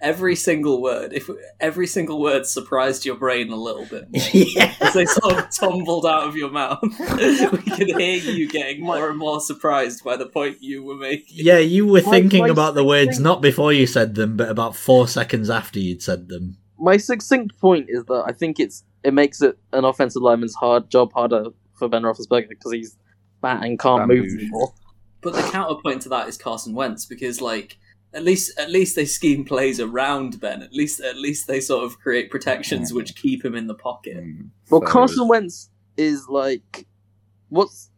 Every 0.00 0.36
single 0.36 0.82
word, 0.82 1.12
if 1.14 1.28
every 1.58 1.86
single 1.86 2.20
word 2.20 2.46
surprised 2.46 3.06
your 3.06 3.16
brain 3.16 3.50
a 3.50 3.56
little 3.56 3.86
bit 3.86 4.10
more. 4.10 4.22
yeah. 4.32 4.74
As 4.80 4.92
they 4.94 5.06
sort 5.06 5.38
of 5.38 5.50
tumbled 5.50 6.04
out 6.04 6.28
of 6.28 6.36
your 6.36 6.50
mouth, 6.50 6.78
we 6.82 7.62
could 7.70 7.88
hear 7.88 8.16
you 8.18 8.46
getting 8.48 8.82
more 8.82 9.08
and 9.08 9.18
more 9.18 9.40
surprised 9.40 10.04
by 10.04 10.16
the 10.16 10.26
point 10.26 10.58
you 10.60 10.82
were 10.84 10.96
making. 10.96 11.26
Yeah, 11.30 11.58
you 11.58 11.86
were 11.86 12.02
My- 12.02 12.10
thinking 12.10 12.42
my 12.42 12.48
about 12.48 12.74
the 12.74 12.84
words 12.84 13.18
not 13.18 13.40
before 13.40 13.72
you 13.72 13.86
said 13.86 14.14
them, 14.16 14.36
but 14.36 14.50
about 14.50 14.76
four 14.76 15.08
seconds 15.08 15.48
after 15.48 15.78
you'd 15.78 16.02
said 16.02 16.28
them. 16.28 16.58
My 16.78 16.98
succinct 16.98 17.58
point 17.58 17.86
is 17.88 18.04
that 18.04 18.24
I 18.26 18.32
think 18.32 18.60
it's 18.60 18.84
it 19.02 19.14
makes 19.14 19.40
it 19.40 19.56
an 19.72 19.84
offensive 19.84 20.20
lineman's 20.20 20.54
hard 20.54 20.90
job 20.90 21.12
harder 21.14 21.46
for 21.78 21.88
Ben 21.88 22.02
Roethlisberger 22.02 22.50
because 22.50 22.72
he's 22.72 22.96
fat 23.40 23.64
and 23.64 23.78
can't 23.78 24.06
move 24.08 24.24
Bamboo. 24.26 24.38
anymore. 24.40 24.74
But 25.22 25.34
the 25.34 25.42
counterpoint 25.42 26.02
to 26.02 26.08
that 26.10 26.28
is 26.28 26.36
Carson 26.36 26.74
Wentz 26.74 27.06
because, 27.06 27.40
like, 27.40 27.78
at 28.14 28.24
least 28.24 28.58
at 28.58 28.70
least 28.70 28.96
they 28.96 29.04
scheme 29.04 29.44
plays 29.44 29.78
around 29.80 30.40
Ben. 30.40 30.62
At 30.62 30.72
least 30.72 31.00
at 31.00 31.16
least 31.16 31.46
they 31.46 31.60
sort 31.60 31.84
of 31.84 31.98
create 32.00 32.30
protections 32.30 32.92
which 32.92 33.14
keep 33.16 33.44
him 33.44 33.54
in 33.54 33.66
the 33.66 33.74
pocket. 33.74 34.16
Mm, 34.18 34.48
Well, 34.70 34.80
so 34.80 34.86
Carson 34.86 35.28
Wentz 35.28 35.70
is 35.96 36.28
like, 36.28 36.86
what's 37.48 37.90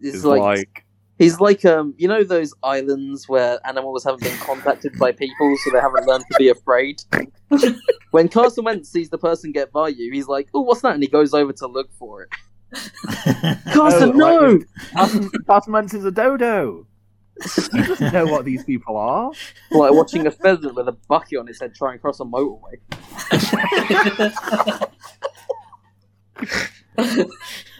it's 0.00 0.16
It's 0.16 0.24
like, 0.24 0.40
like, 0.40 0.84
he's 1.18 1.38
like 1.40 1.64
um 1.64 1.94
you 1.96 2.08
know 2.08 2.24
those 2.24 2.52
islands 2.62 3.28
where 3.28 3.58
animals 3.66 4.04
haven't 4.04 4.22
been 4.22 4.36
contacted 4.38 4.98
by 4.98 5.12
people, 5.12 5.56
so 5.64 5.70
they 5.70 5.80
haven't 5.80 6.06
learned 6.06 6.24
to 6.30 6.38
be 6.38 6.48
afraid. 6.48 7.02
when 8.10 8.28
Carson 8.28 8.64
Wentz 8.64 8.90
sees 8.90 9.10
the 9.10 9.18
person 9.18 9.52
get 9.52 9.70
by 9.72 9.88
you, 9.88 10.12
he's 10.12 10.26
like, 10.28 10.48
"Oh, 10.52 10.62
what's 10.62 10.80
that?" 10.82 10.94
and 10.94 11.02
he 11.02 11.08
goes 11.08 11.32
over 11.32 11.52
to 11.52 11.66
look 11.66 11.92
for 11.98 12.22
it. 12.22 12.28
Carson, 13.72 14.10
Oh, 14.20 14.40
like 14.40 14.40
no! 14.40 14.58
Carson, 14.92 15.30
Carson 15.46 15.72
Wentz 15.72 15.94
is 15.94 16.04
a 16.04 16.10
dodo. 16.10 16.86
He 17.72 17.82
doesn't 17.82 18.12
know 18.12 18.26
what 18.26 18.44
these 18.44 18.64
people 18.64 18.96
are. 18.96 19.30
like 19.70 19.92
watching 19.92 20.26
a 20.26 20.30
pheasant 20.30 20.74
with 20.74 20.88
a 20.88 20.92
bucket 20.92 21.38
on 21.38 21.46
his 21.46 21.60
head 21.60 21.74
try 21.74 21.92
and 21.92 22.00
cross 22.00 22.20
a 22.20 22.24
motorway. 22.24 22.78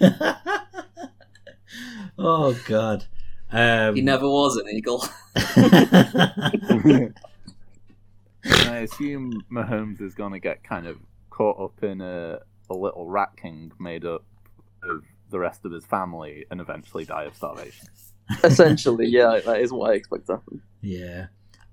oh 2.19 2.59
god. 2.67 3.05
Um, 3.51 3.95
He 3.95 4.03
never 4.03 4.29
was 4.29 4.57
an 4.57 4.69
eagle. 4.69 5.05
I 8.47 8.79
assume 8.79 9.43
Mahomes 9.51 10.01
is 10.01 10.15
going 10.15 10.33
to 10.33 10.41
get 10.41 10.65
kind 10.65 10.87
of 10.87 10.99
caught 11.31 11.61
up 11.61 11.83
in 11.83 12.01
a, 12.01 12.41
a 12.69 12.75
little 12.75 13.07
rat 13.07 13.31
king 13.41 13.73
made 13.79 14.05
up 14.05 14.25
of 14.83 15.03
the 15.31 15.39
rest 15.39 15.65
of 15.65 15.73
his 15.73 15.87
family 15.87 16.45
and 16.51 16.61
eventually 16.61 17.05
die 17.05 17.25
of 17.25 17.35
starvation. 17.37 17.89
Essentially, 18.45 19.07
yeah, 19.07 19.41
that 19.45 19.61
is 19.61 19.73
what 19.73 19.91
I 19.91 19.95
expect 19.95 20.27
to 20.27 20.35
happen. 20.35 20.63
yeah. 20.81 21.27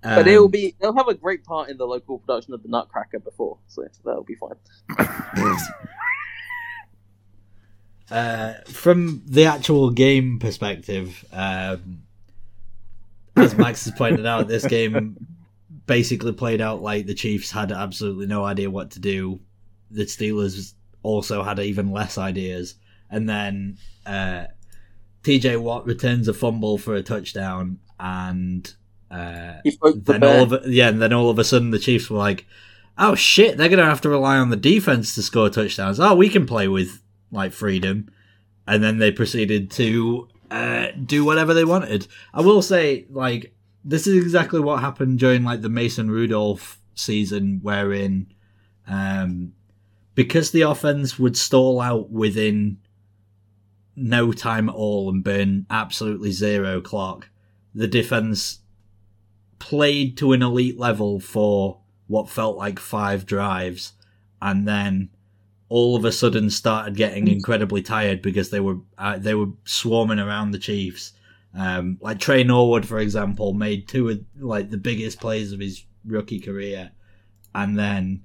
But 0.04 0.24
Um, 0.24 0.28
it'll 0.28 0.50
be 0.50 0.76
they'll 0.82 0.96
have 0.96 1.08
a 1.08 1.14
great 1.14 1.44
part 1.44 1.70
in 1.70 1.78
the 1.78 1.86
local 1.86 2.18
production 2.18 2.56
of 2.56 2.64
the 2.64 2.70
Nutcracker 2.70 3.20
before, 3.20 3.60
so 3.68 3.86
that'll 4.04 4.24
be 4.24 4.36
fine. 4.36 4.56
uh, 8.12 8.54
from 8.66 9.22
the 9.28 9.46
actual 9.46 9.92
game 9.92 10.40
perspective, 10.40 11.24
um, 11.32 12.02
as 13.36 13.56
Max 13.56 13.86
has 13.86 13.94
pointed 13.94 14.26
out, 14.26 14.48
this 14.48 14.66
game 14.66 15.18
basically 15.86 16.34
played 16.34 16.62
out 16.62 16.82
like 16.82 17.06
the 17.06 17.14
Chiefs 17.14 17.52
had 17.52 17.72
absolutely 17.72 18.26
no 18.26 18.44
idea 18.44 18.72
what 18.72 18.92
to 18.92 19.00
do. 19.00 19.40
The 19.92 20.06
Steelers 20.06 20.74
also 21.04 21.44
had 21.44 21.60
even 21.60 21.92
less 21.92 22.18
ideas, 22.18 22.74
and 23.12 23.30
then 23.30 23.78
uh, 24.08 24.46
TJ 25.24 25.62
Watt 25.62 25.86
returns 25.86 26.28
a 26.28 26.34
fumble 26.34 26.78
for 26.78 26.96
a 26.96 27.04
touchdown, 27.04 27.80
and 28.00 28.74
uh, 29.10 29.54
He 29.64 29.76
broke 29.76 30.04
the 30.04 30.14
then 30.14 30.24
all 30.24 30.44
of 30.44 30.54
a, 30.54 30.62
yeah, 30.66 30.90
and 30.90 31.02
then 31.02 31.14
all 31.14 31.30
of 31.30 31.40
a 31.40 31.44
sudden 31.44 31.72
the 31.72 31.80
Chiefs 31.80 32.10
were 32.10 32.18
like, 32.18 32.46
"Oh 32.98 33.16
shit, 33.16 33.58
they're 33.58 33.70
gonna 33.70 33.86
have 33.86 34.02
to 34.02 34.10
rely 34.10 34.38
on 34.38 34.50
the 34.50 34.56
defense 34.56 35.16
to 35.16 35.22
score 35.22 35.50
touchdowns. 35.50 36.00
Oh, 36.00 36.16
we 36.16 36.30
can 36.30 36.46
play 36.46 36.68
with 36.68 37.02
like 37.32 37.52
freedom," 37.52 38.10
and 38.68 38.84
then 38.84 38.98
they 38.98 39.12
proceeded 39.12 39.70
to 39.72 40.28
uh, 40.50 40.88
do 41.06 41.24
whatever 41.24 41.54
they 41.54 41.66
wanted. 41.66 42.08
I 42.34 42.42
will 42.42 42.62
say, 42.62 43.06
like, 43.10 43.54
this 43.84 44.08
is 44.08 44.22
exactly 44.24 44.60
what 44.60 44.82
happened 44.82 45.20
during 45.20 45.44
like 45.44 45.62
the 45.62 45.70
Mason 45.70 46.10
Rudolph 46.10 46.80
season, 46.96 47.60
wherein 47.62 48.28
um, 48.88 49.54
because 50.16 50.52
the 50.52 50.62
offense 50.62 51.18
would 51.18 51.38
stall 51.38 51.80
out 51.80 52.10
within 52.10 52.78
no 54.02 54.32
time 54.32 54.70
at 54.70 54.76
all 54.76 55.10
and 55.10 55.24
burn 55.24 55.66
absolutely 55.70 56.32
zero 56.32 56.82
clock, 56.82 57.30
the 57.74 57.88
defense 57.88 58.60
played 59.60 60.18
to 60.18 60.34
an 60.34 60.42
elite 60.42 60.78
level 60.78 61.20
for 61.20 61.80
what 62.08 62.30
felt 62.30 62.58
like 62.58 62.80
five 62.80 63.26
drives, 63.26 63.94
and 64.42 64.68
then 64.68 65.10
all 65.70 65.96
of 65.96 66.04
a 66.04 66.12
sudden 66.12 66.50
started 66.50 66.96
getting 66.96 67.28
incredibly 67.28 67.82
tired 67.82 68.22
because 68.22 68.50
they 68.50 68.60
were 68.60 68.78
uh, 68.98 69.18
they 69.18 69.34
were 69.34 69.48
swarming 69.64 70.20
around 70.20 70.52
the 70.52 70.60
Chiefs. 70.60 71.14
Um, 71.58 71.98
like 72.02 72.20
Tre 72.20 72.44
Norwood, 72.44 72.86
for 72.86 73.00
example, 73.00 73.54
made 73.54 73.88
two 73.88 74.10
of 74.10 74.20
like 74.38 74.70
the 74.70 74.78
biggest 74.78 75.20
plays 75.20 75.54
of 75.54 75.60
his 75.60 75.86
rookie 76.06 76.40
career, 76.40 76.92
and 77.56 77.78
then 77.78 78.24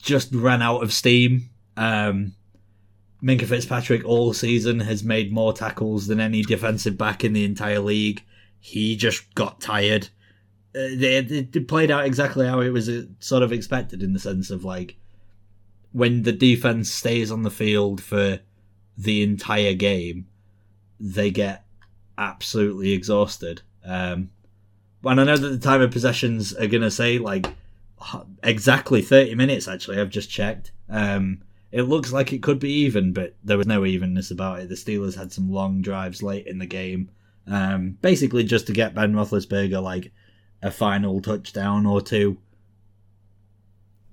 just 0.00 0.32
ran 0.34 0.62
out 0.62 0.82
of 0.82 0.92
steam. 0.92 1.50
Um, 1.76 2.34
Minkah 3.22 3.46
Fitzpatrick 3.46 4.04
all 4.04 4.32
season 4.32 4.80
has 4.80 5.04
made 5.04 5.32
more 5.32 5.52
tackles 5.52 6.06
than 6.06 6.20
any 6.20 6.42
defensive 6.42 6.98
back 6.98 7.24
in 7.24 7.32
the 7.32 7.44
entire 7.44 7.78
league. 7.78 8.24
He 8.58 8.96
just 8.96 9.32
got 9.34 9.60
tired. 9.60 10.08
Uh, 10.74 11.42
played 11.68 11.90
out 11.90 12.06
exactly 12.06 12.46
how 12.46 12.60
it 12.60 12.70
was 12.70 12.88
uh, 12.88 13.02
sort 13.20 13.42
of 13.42 13.52
expected 13.52 14.02
in 14.02 14.12
the 14.12 14.18
sense 14.18 14.50
of 14.50 14.64
like 14.64 14.96
when 15.92 16.22
the 16.22 16.32
defense 16.32 16.90
stays 16.90 17.30
on 17.30 17.42
the 17.42 17.50
field 17.50 18.02
for 18.02 18.40
the 18.96 19.22
entire 19.22 19.74
game, 19.74 20.26
they 20.98 21.30
get 21.30 21.64
absolutely 22.16 22.92
exhausted. 22.92 23.62
Um, 23.84 24.30
and 25.04 25.20
I 25.20 25.24
know 25.24 25.36
that 25.36 25.48
the 25.48 25.58
time 25.58 25.82
of 25.82 25.90
possessions 25.90 26.54
are 26.54 26.66
going 26.66 26.82
to 26.82 26.90
say 26.90 27.18
like 27.18 27.46
exactly 28.42 29.02
30 29.02 29.34
minutes, 29.34 29.68
actually. 29.68 30.00
I've 30.00 30.10
just 30.10 30.30
checked. 30.30 30.72
Um, 30.88 31.42
it 31.72 31.82
looks 31.82 32.12
like 32.12 32.32
it 32.32 32.42
could 32.42 32.58
be 32.58 32.70
even, 32.84 33.12
but 33.12 33.34
there 33.42 33.56
was 33.58 33.66
no 33.66 33.84
evenness 33.84 34.30
about 34.30 34.60
it. 34.60 34.68
The 34.68 34.74
Steelers 34.74 35.16
had 35.16 35.32
some 35.32 35.50
long 35.50 35.80
drives 35.82 36.22
late 36.22 36.46
in 36.46 36.58
the 36.58 36.66
game, 36.66 37.10
um, 37.46 37.96
basically 38.02 38.44
just 38.44 38.66
to 38.68 38.72
get 38.72 38.94
Ben 38.94 39.14
Roethlisberger 39.14 39.82
like 39.82 40.12
a 40.62 40.70
final 40.70 41.20
touchdown 41.20 41.86
or 41.86 42.00
two. 42.00 42.36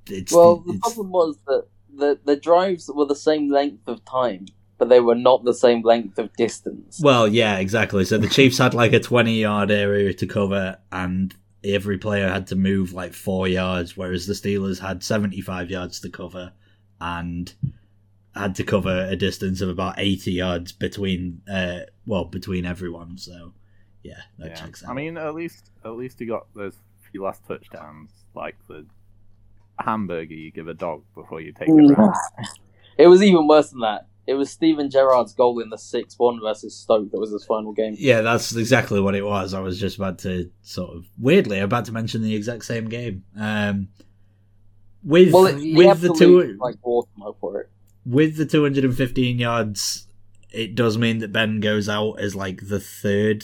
It's, 0.07 0.31
Well, 0.33 0.57
the 0.57 0.73
it's- 0.73 0.79
problem 0.93 1.11
was 1.11 1.37
that 1.47 1.65
the 1.95 2.19
the 2.23 2.35
drives 2.37 2.89
were 2.93 3.05
the 3.05 3.15
same 3.15 3.51
length 3.51 3.87
of 3.87 4.03
time, 4.05 4.45
but 4.77 4.89
they 4.89 4.99
were 5.01 5.15
not 5.15 5.43
the 5.43 5.53
same 5.53 5.81
length 5.83 6.17
of 6.17 6.33
distance. 6.37 6.99
Well, 7.03 7.27
yeah, 7.27 7.57
exactly. 7.57 8.05
So 8.05 8.17
the 8.17 8.29
Chiefs 8.29 8.57
had 8.57 8.73
like 8.73 8.93
a 8.93 8.99
20 8.99 9.39
yard 9.39 9.69
area 9.69 10.13
to 10.13 10.25
cover, 10.25 10.77
and 10.91 11.35
every 11.63 11.97
player 11.97 12.29
had 12.29 12.47
to 12.47 12.55
move 12.55 12.93
like 12.93 13.13
four 13.13 13.47
yards, 13.47 13.97
whereas 13.97 14.25
the 14.27 14.33
Steelers 14.33 14.79
had 14.79 15.03
75 15.03 15.69
yards 15.69 15.99
to 16.01 16.09
cover 16.09 16.53
and 17.01 17.53
had 18.35 18.55
to 18.55 18.63
cover 18.63 19.05
a 19.09 19.15
distance 19.15 19.59
of 19.61 19.69
about 19.69 19.95
80 19.97 20.31
yards 20.31 20.71
between, 20.71 21.41
uh, 21.51 21.79
well, 22.05 22.25
between 22.25 22.65
everyone. 22.65 23.17
So, 23.17 23.53
yeah, 24.03 24.21
that 24.37 24.49
Yeah. 24.49 24.53
checks 24.55 24.83
out. 24.83 24.91
I 24.91 24.93
mean, 24.93 25.17
at 25.17 25.33
least 25.35 25.71
at 25.83 25.91
least 25.95 26.19
he 26.19 26.25
got 26.25 26.47
those 26.53 26.75
few 27.11 27.23
last 27.23 27.45
touchdowns, 27.47 28.11
like 28.35 28.55
the 28.67 28.85
hamburger 29.79 30.33
you 30.35 30.51
give 30.51 30.67
a 30.67 30.73
dog 30.73 31.03
before 31.15 31.41
you 31.41 31.51
take 31.53 31.69
it. 31.69 31.97
It 32.97 33.07
was 33.07 33.23
even 33.23 33.47
worse 33.47 33.69
than 33.71 33.79
that. 33.81 34.07
It 34.27 34.33
was 34.35 34.51
Steven 34.51 34.91
Gerrard's 34.91 35.33
goal 35.33 35.59
in 35.59 35.69
the 35.69 35.77
six 35.77 36.19
one 36.19 36.39
versus 36.39 36.75
Stoke 36.75 37.09
that 37.11 37.19
was 37.19 37.31
his 37.31 37.45
final 37.45 37.71
game. 37.73 37.95
yeah, 37.97 38.21
that's 38.21 38.55
exactly 38.55 38.99
what 39.01 39.15
it 39.15 39.25
was. 39.25 39.53
I 39.55 39.59
was 39.59 39.79
just 39.79 39.95
about 39.97 40.19
to 40.19 40.51
sort 40.61 40.95
of 40.95 41.05
weirdly 41.17 41.59
about 41.59 41.85
to 41.85 41.91
mention 41.91 42.21
the 42.21 42.35
exact 42.35 42.65
same 42.65 42.87
game. 42.89 43.23
Um, 43.35 43.87
with 45.03 45.33
Well, 45.33 45.45
it, 45.47 45.75
with 45.75 46.01
the 46.01 46.13
two 46.13 46.57
like 46.59 46.81
Baltimore 46.81 47.35
for 47.39 47.61
it. 47.61 47.69
with 48.05 48.37
the 48.37 48.45
215 48.45 49.39
yards, 49.39 50.07
it 50.51 50.75
does 50.75 50.97
mean 50.97 51.19
that 51.19 51.31
Ben 51.31 51.59
goes 51.59 51.87
out 51.89 52.13
as 52.19 52.35
like 52.35 52.67
the 52.67 52.79
third 52.79 53.43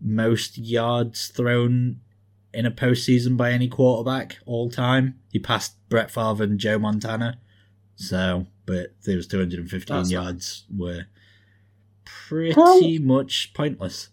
most 0.00 0.58
yards 0.58 1.28
thrown 1.28 2.00
in 2.52 2.64
a 2.66 2.70
postseason 2.70 3.36
by 3.36 3.52
any 3.52 3.68
quarterback 3.68 4.38
all 4.46 4.70
time. 4.70 5.18
He 5.32 5.38
passed 5.38 5.76
Brett 5.88 6.10
Favre 6.10 6.44
and 6.44 6.58
Joe 6.58 6.78
Montana. 6.78 7.38
So, 7.96 8.46
but 8.66 8.94
those 9.04 9.26
215 9.26 9.96
That's 9.96 10.10
yards 10.10 10.64
were 10.74 11.06
pretty 12.04 12.52
How- 12.52 13.04
much 13.04 13.52
pointless. 13.54 14.08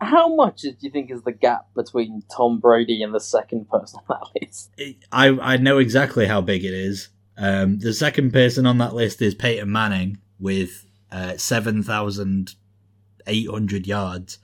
How 0.00 0.34
much 0.34 0.62
do 0.62 0.72
you 0.80 0.90
think 0.90 1.10
is 1.10 1.22
the 1.22 1.32
gap 1.32 1.66
between 1.74 2.22
Tom 2.34 2.58
Brady 2.58 3.02
and 3.02 3.14
the 3.14 3.20
second 3.20 3.68
person 3.68 4.00
on 4.08 4.18
that 4.20 4.40
list? 4.40 4.70
I 5.12 5.28
I 5.28 5.56
know 5.58 5.78
exactly 5.78 6.26
how 6.26 6.40
big 6.40 6.64
it 6.64 6.72
is. 6.72 7.08
Um, 7.36 7.78
the 7.78 7.92
second 7.92 8.32
person 8.32 8.66
on 8.66 8.78
that 8.78 8.94
list 8.94 9.20
is 9.22 9.34
Peyton 9.34 9.70
Manning 9.70 10.18
with 10.38 10.86
uh, 11.12 11.36
seven 11.36 11.82
thousand 11.82 12.54
eight 13.26 13.48
hundred 13.50 13.86
yards. 13.86 14.38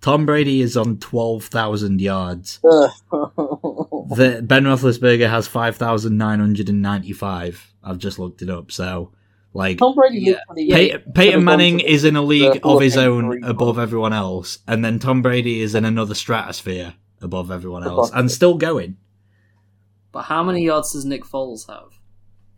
Tom 0.00 0.26
Brady 0.26 0.60
is 0.60 0.76
on 0.76 0.98
twelve 0.98 1.44
thousand 1.44 2.00
yards. 2.00 2.60
The, 4.10 4.42
ben 4.42 4.64
Roethlisberger 4.64 5.30
has 5.30 5.46
five 5.46 5.76
thousand 5.76 6.18
nine 6.18 6.40
hundred 6.40 6.68
and 6.68 6.82
ninety-five. 6.82 7.72
I've 7.84 7.98
just 7.98 8.18
looked 8.18 8.42
it 8.42 8.50
up. 8.50 8.72
So, 8.72 9.12
like, 9.52 9.78
Tom 9.78 9.94
Brady 9.94 10.20
Yeah. 10.20 10.34
literally 10.48 10.70
Pey- 10.70 10.90
should've 10.90 11.14
Peyton 11.14 11.44
Manning 11.44 11.80
is 11.80 12.04
in 12.04 12.16
a 12.16 12.22
league 12.22 12.56
of 12.64 12.76
of 12.76 12.80
his 12.80 12.96
own 12.96 13.42
above 13.44 13.78
everyone 13.78 14.12
else, 14.12 14.58
and 14.66 14.84
then 14.84 14.98
Tom 14.98 15.22
Brady 15.22 15.60
is 15.60 15.74
in 15.74 15.84
another 15.84 16.14
stratosphere 16.14 16.94
above 17.20 17.50
everyone 17.50 17.84
else, 17.84 18.10
and 18.14 18.30
still 18.30 18.56
going. 18.56 18.96
But 20.12 20.22
how 20.22 20.42
many 20.42 20.64
yards 20.64 20.92
does 20.92 21.04
Nick 21.04 21.24
Foles 21.24 21.66
have? 21.68 21.98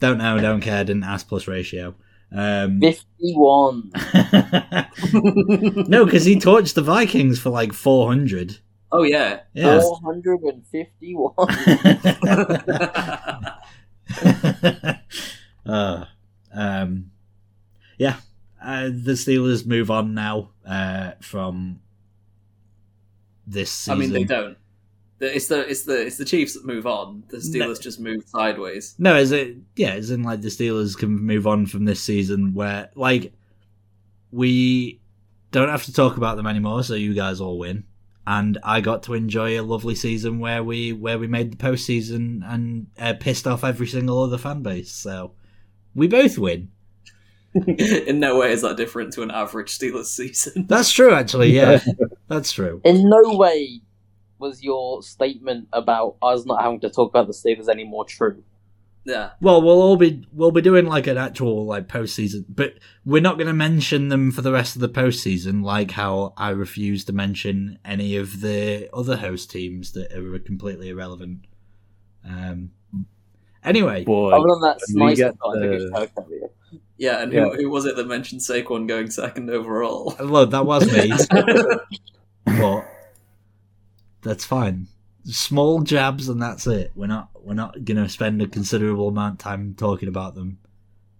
Don't 0.01 0.18
know, 0.18 0.38
don't 0.38 0.61
care. 0.61 0.84
Didn't 0.84 1.05
ask 1.05 1.28
plus 1.28 1.47
ratio. 1.47 1.95
Um, 2.34 2.80
51. 2.80 3.90
no, 5.88 6.05
because 6.07 6.24
he 6.24 6.36
torched 6.36 6.74
the 6.74 6.82
Vikings 6.82 7.38
for 7.38 7.51
like 7.51 7.72
four 7.74 8.09
hundred. 8.09 8.59
Oh 8.90 9.03
yeah. 9.03 9.40
Yeah. 9.55 9.80
451. 9.80 11.32
uh, 15.66 16.05
um, 16.53 17.11
yeah. 17.98 18.16
Uh, 18.62 18.84
the 18.84 19.12
Steelers 19.12 19.66
move 19.66 19.90
on 19.90 20.14
now 20.14 20.50
uh, 20.66 21.12
from 21.20 21.80
this 23.46 23.88
I 23.88 23.94
mean, 23.94 24.12
they 24.12 24.24
don't. 24.24 24.57
It's 25.20 25.46
the 25.46 25.68
it's 25.68 25.82
the 25.84 26.07
it's 26.07 26.16
the 26.16 26.24
Chiefs 26.24 26.55
that 26.55 26.64
move 26.64 26.86
on. 26.86 27.24
The 27.28 27.36
Steelers 27.38 27.59
No. 27.59 27.74
just 27.74 28.00
move 28.00 28.24
sideways. 28.26 28.94
No, 28.98 29.16
is 29.16 29.30
it? 29.32 29.57
Yeah, 29.76 29.90
as 29.92 30.11
in 30.11 30.22
like 30.22 30.40
the 30.42 30.48
Steelers 30.48 30.96
can 30.96 31.11
move 31.11 31.46
on 31.46 31.66
from 31.66 31.84
this 31.84 32.00
season 32.03 32.55
where 32.55 32.90
like 32.96 33.32
we 34.32 35.00
don't 35.53 35.68
have 35.68 35.84
to 35.84 35.92
talk 35.92 36.16
about 36.16 36.36
them 36.36 36.46
anymore, 36.46 36.82
so 36.82 36.94
you 36.94 37.14
guys 37.14 37.40
all 37.40 37.59
win. 37.59 37.84
And 38.26 38.59
I 38.62 38.80
got 38.80 39.03
to 39.05 39.14
enjoy 39.14 39.61
a 39.61 39.62
lovely 39.62 39.94
season 39.94 40.38
where 40.38 40.62
we 40.62 40.92
where 40.92 41.18
we 41.18 41.26
made 41.26 41.53
the 41.53 41.57
postseason 41.57 42.40
and 42.44 42.86
uh, 42.98 43.14
pissed 43.18 43.46
off 43.46 43.64
every 43.64 43.86
single 43.86 44.22
other 44.22 44.38
fan 44.38 44.62
base. 44.62 44.90
So 44.92 45.32
we 45.95 46.09
both 46.09 46.38
win. 46.38 46.70
In 47.55 48.18
no 48.18 48.38
way 48.38 48.53
is 48.53 48.62
that 48.62 48.76
different 48.76 49.12
to 49.14 49.22
an 49.22 49.30
average 49.30 49.76
Steelers 49.78 50.07
season. 50.07 50.64
That's 50.68 50.90
true, 50.90 51.12
actually. 51.12 51.53
Yeah, 51.53 51.80
that's 52.26 52.51
true. 52.51 52.80
In 52.82 53.09
no 53.09 53.36
way 53.36 53.82
was 54.38 54.62
your 54.62 55.03
statement 55.03 55.68
about 55.72 56.16
us 56.22 56.47
not 56.47 56.62
having 56.62 56.80
to 56.80 56.88
talk 56.88 57.11
about 57.11 57.26
the 57.26 57.34
Steelers 57.34 57.68
anymore 57.68 58.07
true. 58.07 58.43
Yeah, 59.05 59.30
Well, 59.40 59.61
we'll 59.61 59.82
all 59.82 59.97
be 59.97 60.24
we'll 60.32 60.53
be 60.53 60.61
doing 60.61 60.86
like 60.86 61.09
an 61.09 61.18
actual 61.18 61.66
like 61.66 61.88
postseason, 61.88 62.45
but 62.49 62.74
we're 63.05 63.20
not 63.20 63.36
going 63.36 63.49
to 63.49 63.53
mention 63.53 64.09
them 64.09 64.30
for 64.30 64.43
the 64.43 64.53
rest 64.53 64.76
of 64.76 64.80
the 64.80 64.88
postseason, 64.88 65.64
like 65.64 65.90
how 65.90 66.34
I 66.36 66.51
refuse 66.51 67.05
to 67.07 67.12
mention 67.12 67.80
any 67.84 68.16
of 68.16 68.40
the 68.40 68.88
other 68.95 69.16
host 69.16 69.51
teams 69.51 69.93
that 69.93 70.12
are 70.12 70.38
completely 70.38 70.88
irrelevant. 70.88 71.40
Um. 72.24 72.70
Anyway, 73.64 74.04
Boy, 74.04 74.30
Other 74.32 74.48
than 74.48 74.60
that, 74.62 74.80
When 74.92 75.06
we 75.06 75.14
Snice 75.14 75.18
get 75.18 75.38
got 75.38 75.56
a 75.56 75.60
the- 75.60 76.08
show 76.16 76.40
yeah. 76.98 77.22
And 77.22 77.32
Yeah. 77.32 77.44
Who, 77.50 77.54
who 77.62 77.70
was 77.70 77.84
it 77.84 77.96
that 77.96 78.06
mentioned 78.06 78.40
Saquon 78.40 78.86
going 78.88 79.10
second 79.10 79.50
overall? 79.50 80.14
Uh, 80.20 80.26
well, 80.28 80.46
that 80.46 80.66
was 80.66 80.86
me, 80.92 81.12
but 82.44 82.84
that's 84.22 84.44
fine. 84.44 84.86
Small 85.24 85.80
jabs, 85.82 86.28
and 86.28 86.40
that's 86.42 86.66
it. 86.66 86.90
We're 86.96 87.06
not 87.06 87.28
we're 87.40 87.54
not 87.54 87.84
going 87.84 88.02
to 88.02 88.08
spend 88.08 88.40
a 88.42 88.46
considerable 88.48 89.08
amount 89.08 89.34
of 89.34 89.38
time 89.38 89.74
talking 89.76 90.08
about 90.08 90.34
them 90.34 90.58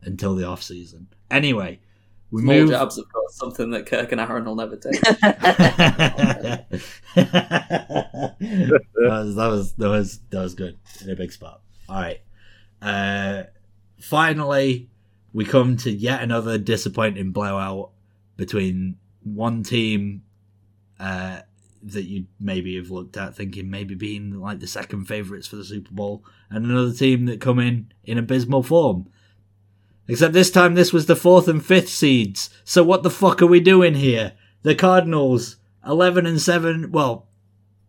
until 0.03 0.35
the 0.35 0.45
off 0.47 0.63
season. 0.63 1.09
Anyway, 1.31 1.79
we 2.33 2.43
Small 2.43 2.55
move. 2.55 2.71
jabs, 2.71 2.99
of 2.99 3.13
course, 3.13 3.35
something 3.37 3.71
that 3.71 3.87
Kirk 3.87 4.11
and 4.13 4.21
Aaron 4.21 4.45
will 4.45 4.57
never 4.57 4.77
take. 4.77 5.01
that, 5.01 6.67
was, 8.97 9.35
that 9.37 9.47
was 9.49 9.73
that 9.75 9.89
was 9.89 10.19
that 10.31 10.41
was 10.43 10.55
good 10.55 10.79
in 11.03 11.11
a 11.11 11.17
big 11.17 11.33
spot. 11.33 11.61
All 11.89 11.97
right. 12.01 12.21
Uh, 12.83 13.45
finally, 14.01 14.91
we 15.33 15.45
come 15.45 15.77
to 15.79 15.91
yet 15.91 16.21
another 16.21 16.59
disappointing 16.59 17.31
blowout 17.31 17.93
between 18.37 18.97
one 19.23 19.63
team 19.63 20.25
uh, 20.99 21.41
that 21.83 22.05
you 22.05 22.27
maybe 22.41 22.77
have 22.77 22.91
looked 22.91 23.17
at 23.17 23.37
thinking 23.37 23.71
maybe 23.71 23.95
being 23.95 24.41
like 24.41 24.61
the 24.61 24.67
second 24.67 25.07
favourites 25.07 25.47
for 25.47 25.57
the 25.57 25.65
Super 25.65 25.93
Bowl, 25.93 26.25
and 26.51 26.65
another 26.65 26.93
team 26.93 27.27
that 27.27 27.41
come 27.41 27.61
in 27.61 27.93
in 28.05 28.19
abysmal 28.19 28.63
form. 28.63 29.09
Except 30.09 30.33
this 30.33 30.51
time, 30.51 30.75
this 30.75 30.93
was 30.93 31.07
the 31.07 31.17
fourth 31.17 31.47
and 31.47 31.65
fifth 31.65 31.89
seeds. 31.89 32.51
So 32.65 32.83
what 32.83 33.05
the 33.05 33.11
fuck 33.11 33.41
are 33.41 33.47
we 33.47 33.61
doing 33.61 33.95
here? 33.95 34.33
The 34.63 34.75
Cardinals, 34.75 35.57
eleven 35.87 36.27
and 36.27 36.41
seven. 36.41 36.91
Well, 36.91 37.29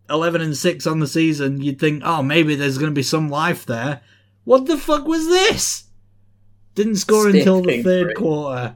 eleven 0.10 0.42
and 0.42 0.56
six 0.56 0.86
on 0.86 1.00
the 1.00 1.08
season. 1.08 1.62
You'd 1.62 1.80
think, 1.80 2.04
oh, 2.06 2.22
maybe 2.22 2.56
there's 2.56 2.78
going 2.78 2.92
to 2.92 2.96
be 2.96 3.04
some 3.04 3.30
life 3.30 3.66
there. 3.66 4.02
What 4.44 4.66
the 4.66 4.78
fuck 4.78 5.06
was 5.06 5.28
this? 5.28 5.86
Didn't 6.76 6.96
score 6.98 7.30
Stiff 7.30 7.36
until 7.36 7.62
the 7.62 7.74
Kingsbury. 7.74 8.04
third 8.04 8.16
quarter. 8.16 8.76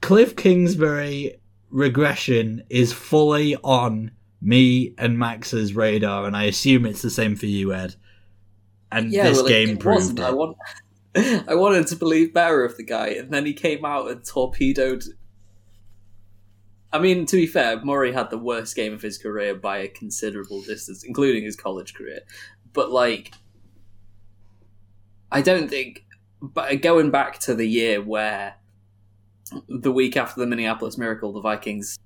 Cliff 0.00 0.36
Kingsbury 0.36 1.40
regression 1.70 2.62
is 2.70 2.92
fully 2.92 3.56
on 3.56 4.12
me 4.40 4.94
and 4.98 5.18
Max's 5.18 5.74
radar, 5.74 6.26
and 6.26 6.36
I 6.36 6.44
assume 6.44 6.86
it's 6.86 7.02
the 7.02 7.10
same 7.10 7.36
for 7.36 7.46
you, 7.46 7.72
Ed. 7.74 7.96
And 8.92 9.12
Yeah, 9.12 9.24
this 9.24 9.38
well, 9.38 9.48
game 9.48 9.70
it 9.70 9.80
proved 9.80 10.18
it. 10.18 10.24
I 10.24 10.30
want. 10.30 10.56
I 11.16 11.54
wanted 11.54 11.86
to 11.88 11.96
believe 11.96 12.34
better 12.34 12.64
of 12.64 12.76
the 12.76 12.84
guy, 12.84 13.08
and 13.08 13.30
then 13.30 13.46
he 13.46 13.54
came 13.54 13.84
out 13.84 14.10
and 14.10 14.24
torpedoed. 14.24 15.04
I 16.92 16.98
mean, 16.98 17.26
to 17.26 17.36
be 17.36 17.46
fair, 17.46 17.82
Murray 17.82 18.12
had 18.12 18.30
the 18.30 18.38
worst 18.38 18.76
game 18.76 18.92
of 18.92 19.02
his 19.02 19.18
career 19.18 19.54
by 19.54 19.78
a 19.78 19.88
considerable 19.88 20.62
distance, 20.62 21.02
including 21.02 21.42
his 21.44 21.56
college 21.56 21.94
career. 21.94 22.20
But 22.72 22.90
like, 22.90 23.32
I 25.30 25.42
don't 25.42 25.68
think. 25.68 26.04
But 26.42 26.82
going 26.82 27.10
back 27.10 27.38
to 27.40 27.54
the 27.54 27.66
year 27.66 28.02
where 28.02 28.56
the 29.68 29.92
week 29.92 30.16
after 30.16 30.40
the 30.40 30.46
Minneapolis 30.46 30.98
Miracle, 30.98 31.32
the 31.32 31.40
Vikings 31.40 31.98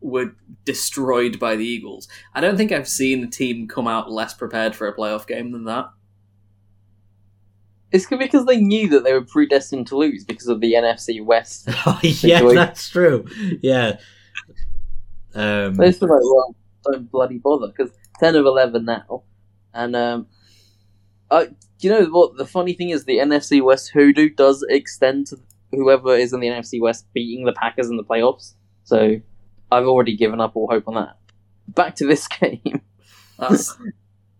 were 0.00 0.34
destroyed 0.64 1.38
by 1.38 1.56
the 1.56 1.64
Eagles. 1.64 2.08
I 2.34 2.40
don't 2.40 2.56
think 2.56 2.72
I've 2.72 2.88
seen 2.88 3.24
a 3.24 3.28
team 3.28 3.68
come 3.68 3.86
out 3.88 4.10
less 4.10 4.34
prepared 4.34 4.74
for 4.74 4.88
a 4.88 4.94
playoff 4.96 5.26
game 5.26 5.52
than 5.52 5.64
that. 5.64 5.86
It's 7.92 8.06
because 8.06 8.46
they 8.46 8.58
knew 8.58 8.88
that 8.88 9.04
they 9.04 9.12
were 9.12 9.24
predestined 9.24 9.86
to 9.88 9.96
lose 9.96 10.24
because 10.24 10.48
of 10.48 10.60
the 10.60 10.72
NFC 10.74 11.24
West. 11.24 11.68
Oh, 11.86 11.98
yeah, 12.02 12.12
Situation. 12.12 12.54
that's 12.56 12.88
true. 12.88 13.26
Yeah. 13.60 13.98
Um, 15.34 15.74
They 15.74 15.88
just 15.88 16.00
were 16.00 16.08
like, 16.08 16.22
well, 16.22 16.56
don't 16.90 17.10
bloody 17.10 17.38
bother 17.38 17.68
because 17.68 17.90
ten 18.18 18.34
of 18.34 18.44
eleven 18.46 18.84
now, 18.84 19.22
and 19.72 19.94
um, 19.94 20.26
uh, 21.32 21.46
you 21.80 21.90
know 21.90 22.04
what? 22.06 22.36
The 22.36 22.46
funny 22.46 22.74
thing 22.74 22.90
is, 22.90 23.04
the 23.04 23.18
NFC 23.18 23.62
West 23.62 23.90
hoodoo 23.90 24.28
does 24.28 24.64
extend 24.68 25.28
to 25.28 25.38
whoever 25.72 26.14
is 26.14 26.32
in 26.32 26.40
the 26.40 26.48
NFC 26.48 26.80
West 26.80 27.06
beating 27.14 27.46
the 27.46 27.52
Packers 27.52 27.88
in 27.88 27.96
the 27.96 28.04
playoffs. 28.04 28.52
So 28.84 29.20
I've 29.70 29.86
already 29.86 30.16
given 30.16 30.40
up 30.40 30.54
all 30.54 30.68
hope 30.68 30.86
on 30.86 30.94
that. 30.94 31.16
Back 31.68 31.96
to 31.96 32.06
this 32.06 32.28
game. 32.40 32.82
That's 33.38 33.76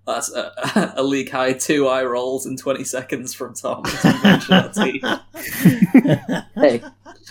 that's 0.07 0.32
a, 0.32 0.93
a 0.97 1.03
league 1.03 1.30
high 1.30 1.55
two 1.55 1.88
eye 1.88 2.05
rolls 2.05 2.45
in 2.45 2.59
twenty 2.59 2.84
seconds 2.84 3.32
from 3.32 3.55
Tom. 3.55 3.84
as 3.86 4.05
we 4.05 4.22
mention 4.22 4.51
that 4.51 4.74
team. 4.74 5.01
Hey. 6.55 6.82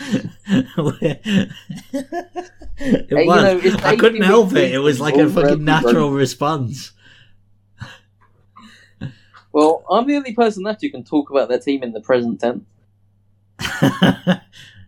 it 2.82 3.10
Hey, 3.10 3.24
you 3.24 3.26
know, 3.26 3.62
I 3.84 3.96
couldn't 3.96 4.24
help 4.24 4.54
it. 4.54 4.74
It 4.74 4.80
was 4.80 5.00
like 5.00 5.16
a 5.16 5.30
fucking 5.30 5.44
round 5.44 5.66
natural 5.66 6.12
response. 6.12 6.94
Well, 9.54 9.84
I'm 9.90 10.08
the 10.08 10.16
only 10.16 10.34
person 10.34 10.64
left 10.64 10.82
who 10.82 10.90
can 10.90 11.04
talk 11.04 11.30
about 11.30 11.50
their 11.50 11.60
team 11.60 11.84
in 11.84 11.92
the 11.92 12.02
present 12.02 12.40
tense, 12.40 12.64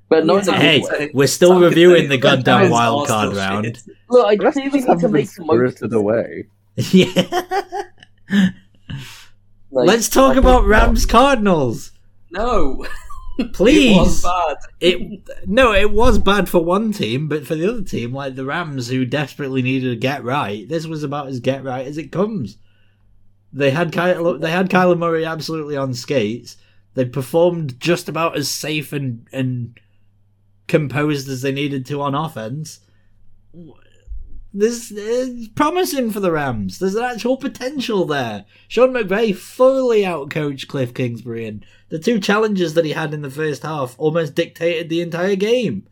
but 0.09 0.25
not 0.25 0.47
in 0.47 0.53
a 0.53 0.57
hey, 0.57 0.81
way. 0.81 1.11
we're 1.13 1.27
still 1.27 1.49
Tom 1.49 1.61
could 1.61 1.69
reviewing 1.69 2.03
the 2.09 2.17
that 2.17 2.43
goddamn 2.43 2.61
guy's 2.63 2.71
wild 2.71 3.07
card 3.07 3.35
round. 3.35 3.65
shit. 3.65 3.79
Look, 4.09 4.25
I 4.25 4.35
Let's 4.35 4.53
clearly 4.53 4.79
just 4.79 4.87
need 4.87 4.99
to 4.99 5.09
make 5.09 5.27
some 5.29 5.47
moves. 5.47 5.75
spirited 5.75 5.93
away. 5.93 6.47
yeah. 6.75 7.83
Like, 9.71 9.87
Let's 9.87 10.07
talk 10.09 10.35
I 10.35 10.39
about 10.39 10.65
Rams 10.65 11.05
Cardinals. 11.05 11.91
No, 12.31 12.85
Please. 13.53 13.91
it 13.95 13.99
was 13.99 14.23
bad. 14.23 14.57
It 14.79 15.47
no, 15.47 15.73
it 15.73 15.91
was 15.91 16.19
bad 16.19 16.47
for 16.47 16.63
one 16.63 16.91
team, 16.91 17.27
but 17.27 17.45
for 17.47 17.55
the 17.55 17.67
other 17.67 17.81
team, 17.83 18.13
like 18.13 18.35
the 18.35 18.45
Rams, 18.45 18.89
who 18.89 19.05
desperately 19.05 19.61
needed 19.61 19.89
to 19.89 19.95
get 19.95 20.23
right, 20.23 20.67
this 20.67 20.85
was 20.85 21.03
about 21.03 21.27
as 21.27 21.39
get 21.39 21.63
right 21.63 21.85
as 21.85 21.97
it 21.97 22.11
comes. 22.11 22.57
They 23.53 23.69
had 23.69 23.91
Kyler, 23.91 24.41
they 24.41 24.51
had 24.51 24.69
Kyler 24.69 24.97
Murray 24.97 25.25
absolutely 25.25 25.77
on 25.77 25.93
skates. 25.93 26.57
They 26.95 27.05
performed 27.05 27.79
just 27.79 28.09
about 28.09 28.35
as 28.35 28.49
safe 28.49 28.91
and 28.91 29.27
and 29.31 29.79
composed 30.67 31.29
as 31.29 31.43
they 31.43 31.51
needed 31.51 31.85
to 31.85 32.01
on 32.01 32.15
offense. 32.15 32.79
This 34.55 34.91
is 34.91 35.47
promising 35.49 36.11
for 36.11 36.19
the 36.19 36.31
Rams. 36.31 36.77
There's 36.77 36.95
an 36.95 37.03
actual 37.03 37.37
potential 37.37 38.05
there. 38.05 38.45
Sean 38.67 38.91
McVay 38.91 39.35
fully 39.35 40.01
outcoached 40.01 40.67
Cliff 40.67 40.93
Kingsbury, 40.93 41.47
and 41.47 41.65
the 41.89 41.99
two 41.99 42.19
challenges 42.19 42.73
that 42.75 42.85
he 42.85 42.91
had 42.91 43.13
in 43.13 43.23
the 43.23 43.31
first 43.31 43.63
half 43.63 43.95
almost 43.97 44.35
dictated 44.35 44.89
the 44.89 45.01
entire 45.01 45.35
game. 45.35 45.87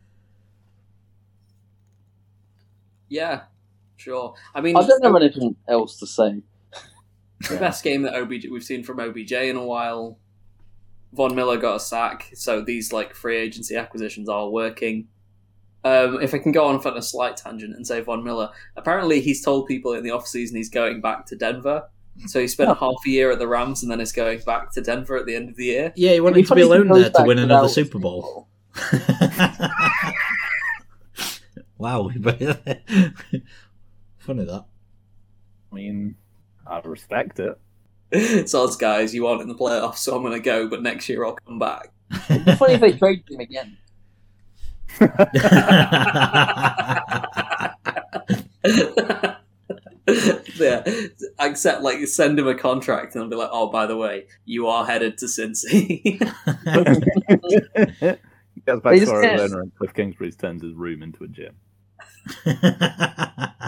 Yeah, 3.10 3.42
sure. 3.98 4.36
I 4.54 4.62
mean, 4.62 4.78
I 4.78 4.86
don't 4.86 5.04
have 5.04 5.16
anything 5.16 5.56
else 5.68 5.98
to 6.00 6.08
say. 6.08 6.42
The 7.50 7.58
best 7.60 7.84
game 7.84 8.02
that 8.04 8.14
OBJ 8.16 8.48
we've 8.52 8.64
seen 8.64 8.84
from 8.84 9.00
OBJ 9.00 9.32
in 9.34 9.56
a 9.56 9.64
while. 9.66 10.18
Von 11.14 11.36
Miller 11.36 11.58
got 11.58 11.76
a 11.76 11.80
sack, 11.80 12.30
so 12.34 12.62
these 12.62 12.94
like 12.94 13.14
free 13.14 13.38
agency 13.38 13.76
acquisitions 13.76 14.30
are 14.30 14.50
working. 14.50 15.08
Um, 15.84 16.22
if 16.22 16.34
I 16.34 16.38
can 16.38 16.52
go 16.52 16.66
on 16.66 16.80
for 16.80 16.96
a 16.96 17.02
slight 17.02 17.36
tangent 17.38 17.76
and 17.76 17.86
say 17.86 18.00
Von 18.02 18.24
Miller, 18.24 18.50
apparently 18.78 19.20
he's 19.20 19.44
told 19.44 19.68
people 19.68 19.94
in 19.94 20.04
the 20.04 20.12
off 20.12 20.28
season 20.28 20.56
he's 20.56 20.70
going 20.70 21.02
back 21.02 21.26
to 21.26 21.36
Denver. 21.36 21.84
So 22.28 22.40
he 22.40 22.48
spent 22.48 22.70
Oh. 22.70 22.74
half 22.76 23.06
a 23.06 23.10
year 23.10 23.32
at 23.32 23.40
the 23.40 23.48
Rams 23.48 23.82
and 23.84 23.92
then 23.92 24.00
is 24.00 24.12
going 24.12 24.42
back 24.46 24.72
to 24.74 24.82
Denver 24.82 25.18
at 25.18 25.26
the 25.26 25.36
end 25.36 25.50
of 25.50 25.56
the 25.56 25.66
year. 25.66 25.92
Yeah, 25.96 26.10
he 26.10 26.16
It'd 26.16 26.24
wanted 26.24 26.36
to 26.36 26.42
be 26.42 26.46
funny 26.48 26.62
alone 26.62 26.88
there 26.90 27.06
to 27.06 27.10
back 27.12 27.26
win 27.26 27.40
another 27.40 27.68
Super 27.68 28.00
Bowl. 28.00 28.48
wow. 31.78 32.10
Funny 34.20 34.46
that. 34.46 34.66
I 35.72 35.76
mean, 35.76 36.16
I'd 36.72 36.85
respect 36.85 37.39
it. 37.39 37.60
so 38.49 38.64
us 38.64 38.76
guys, 38.76 39.14
you 39.14 39.27
aren't 39.27 39.41
in 39.41 39.48
the 39.48 39.56
playoffs, 39.56 39.98
so 39.98 40.15
I'm 40.15 40.23
going 40.23 40.34
to 40.34 40.39
go, 40.39 40.68
but 40.68 40.81
next 40.81 41.07
year 41.10 41.26
I'll 41.26 41.38
come 41.45 41.60
back. 41.60 41.91
It'd 42.30 42.45
be 42.45 42.56
funny 42.56 42.73
if 42.73 42.81
they 42.81 42.93
trade 42.93 43.23
him 43.30 43.39
again. 43.39 43.77
yeah, 50.57 50.84
accept 51.39 51.81
like 51.81 52.06
send 52.07 52.38
him 52.38 52.48
a 52.48 52.56
contract 52.56 53.15
and 53.15 53.23
I'll 53.23 53.30
be 53.30 53.38
like, 53.38 53.49
oh, 53.52 53.68
by 53.68 53.85
the 53.85 53.95
way, 53.95 54.27
you 54.45 54.68
are 54.68 54.85
headed 54.85 55.18
to 55.19 55.26
Cincy. 55.27 56.19
He 58.53 58.61
goes 58.61 58.81
back 58.81 58.93
They 58.93 59.06
to 59.06 59.11
our 59.11 59.23
owner 59.23 59.61
and 59.61 59.73
Cliff 59.76 59.93
Kingsbury's 59.93 60.35
turns 60.35 60.61
his 60.61 60.73
room 60.73 61.02
into 61.02 61.23
a 61.23 61.27
gym. 61.30 61.56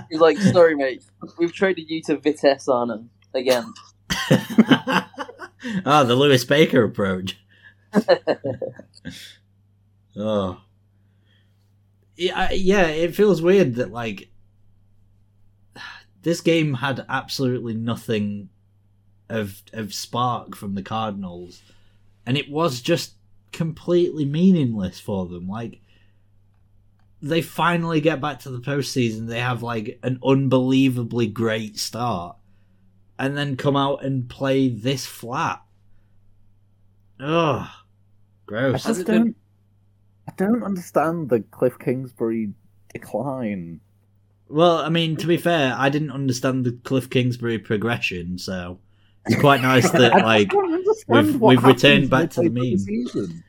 He's 0.09 0.19
like, 0.19 0.37
sorry, 0.53 0.75
mate, 0.75 1.03
we've 1.37 1.53
traded 1.53 1.89
you 1.89 2.01
to 2.03 2.17
Vitesse 2.17 2.67
Arnhem 2.67 3.09
again. 3.33 3.73
ah, 5.85 6.03
the 6.05 6.15
Lewis 6.15 6.45
Baker 6.45 6.83
approach. 6.83 7.37
Oh. 10.15 10.61
Yeah, 12.15 12.51
yeah, 12.51 12.85
it 12.85 13.15
feels 13.15 13.41
weird 13.41 13.75
that 13.75 13.91
like 13.91 14.29
this 16.21 16.41
game 16.41 16.75
had 16.75 17.03
absolutely 17.09 17.73
nothing 17.73 18.49
of 19.29 19.63
of 19.73 19.93
spark 19.93 20.55
from 20.55 20.75
the 20.75 20.83
Cardinals, 20.83 21.63
and 22.25 22.37
it 22.37 22.49
was 22.49 22.81
just 22.81 23.15
completely 23.51 24.25
meaningless 24.25 24.99
for 24.99 25.25
them. 25.25 25.47
Like 25.47 25.81
they 27.23 27.41
finally 27.41 28.01
get 28.01 28.19
back 28.21 28.39
to 28.41 28.49
the 28.51 28.59
postseason, 28.59 29.27
they 29.27 29.39
have 29.39 29.63
like 29.63 29.97
an 30.03 30.19
unbelievably 30.23 31.27
great 31.27 31.79
start, 31.79 32.35
and 33.17 33.35
then 33.37 33.55
come 33.55 33.75
out 33.77 34.03
and 34.03 34.29
play 34.29 34.67
this 34.69 35.05
flat. 35.05 35.61
Ugh, 37.19 37.67
gross. 38.45 38.83
Has 38.83 38.97
just 38.97 39.07
don't. 39.07 39.35
I 40.27 40.33
don't 40.37 40.63
understand 40.63 41.29
the 41.29 41.41
Cliff 41.41 41.77
Kingsbury 41.79 42.53
decline. 42.93 43.79
Well, 44.49 44.77
I 44.77 44.89
mean, 44.89 45.15
to 45.17 45.27
be 45.27 45.37
fair, 45.37 45.73
I 45.77 45.89
didn't 45.89 46.11
understand 46.11 46.65
the 46.65 46.73
Cliff 46.83 47.09
Kingsbury 47.09 47.57
progression, 47.59 48.37
so 48.37 48.79
it's 49.25 49.39
quite 49.39 49.61
nice 49.61 49.89
that 49.91 50.11
like 50.23 50.51
we've- 51.07 51.37
we've 51.37 51.63
returned 51.63 52.09
back 52.09 52.29
to 52.31 52.41
the 52.41 52.49
midway 52.49 52.75
through 52.77 52.97
meme. 52.97 53.07
season. 53.07 53.43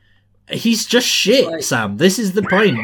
He's 0.49 0.85
just 0.85 1.07
shit, 1.07 1.47
Like- 1.47 1.63
Sam. 1.63 1.97
This 1.97 2.19
is 2.19 2.33
the 2.33 2.43
point. 2.43 2.77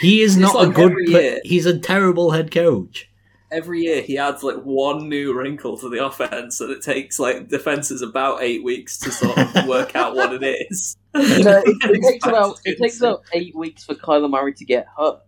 He 0.00 0.20
is 0.22 0.36
It's 0.36 0.42
not 0.42 0.64
a 0.64 0.70
good. 0.70 0.90
every 0.92 1.06
pla- 1.06 1.18
year. 1.18 1.40
he's 1.44 1.66
a 1.66 1.78
terrible 1.78 2.30
head 2.32 2.50
coach. 2.50 3.06
Every 3.50 3.80
year 3.80 4.02
he 4.02 4.18
adds 4.18 4.42
like 4.42 4.58
one 4.62 5.08
new 5.08 5.32
wrinkle 5.32 5.78
to 5.78 5.88
the 5.88 6.04
offense, 6.04 6.60
and 6.60 6.70
it 6.70 6.82
takes 6.82 7.18
like 7.18 7.48
defenses 7.48 8.02
about 8.02 8.42
eight 8.42 8.62
weeks 8.62 8.98
to 8.98 9.10
sort 9.10 9.38
of 9.38 9.66
work 9.66 9.96
out 9.96 10.14
what 10.14 10.34
it 10.34 10.66
is. 10.70 10.96
No, 11.14 11.22
it, 11.22 11.64
it 11.66 12.02
takes 12.12 12.26
about 12.26 12.60
it 12.66 12.78
takes 12.78 12.96
insane. 12.96 13.08
about 13.08 13.22
eight 13.32 13.56
weeks 13.56 13.84
for 13.84 13.94
Kyler 13.94 14.28
Murray 14.28 14.52
to 14.52 14.64
get 14.66 14.86
hurt. 14.98 15.20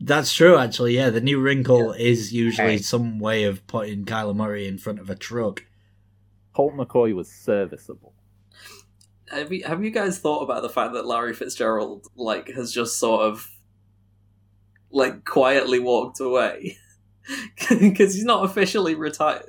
That's 0.00 0.32
true, 0.32 0.56
actually. 0.58 0.94
Yeah, 0.94 1.10
the 1.10 1.20
new 1.20 1.40
wrinkle 1.40 1.92
is 1.92 2.32
usually 2.32 2.72
Hey. 2.72 2.78
some 2.78 3.18
way 3.18 3.44
of 3.44 3.66
putting 3.66 4.04
Kyler 4.04 4.34
Murray 4.36 4.68
in 4.68 4.78
front 4.78 5.00
of 5.00 5.10
a 5.10 5.14
truck. 5.16 5.64
Colt 6.54 6.74
McCoy 6.74 7.14
was 7.14 7.28
serviceable. 7.28 8.13
Have 9.30 9.52
you, 9.52 9.64
have 9.64 9.82
you 9.82 9.90
guys 9.90 10.18
thought 10.18 10.42
about 10.42 10.62
the 10.62 10.68
fact 10.68 10.92
that 10.94 11.06
Larry 11.06 11.32
Fitzgerald 11.34 12.06
like 12.16 12.48
has 12.50 12.72
just 12.72 12.98
sort 12.98 13.22
of 13.22 13.50
like 14.90 15.24
quietly 15.24 15.78
walked 15.78 16.20
away 16.20 16.76
because 17.70 18.14
he's 18.14 18.24
not 18.24 18.44
officially 18.44 18.94
retired, 18.94 19.44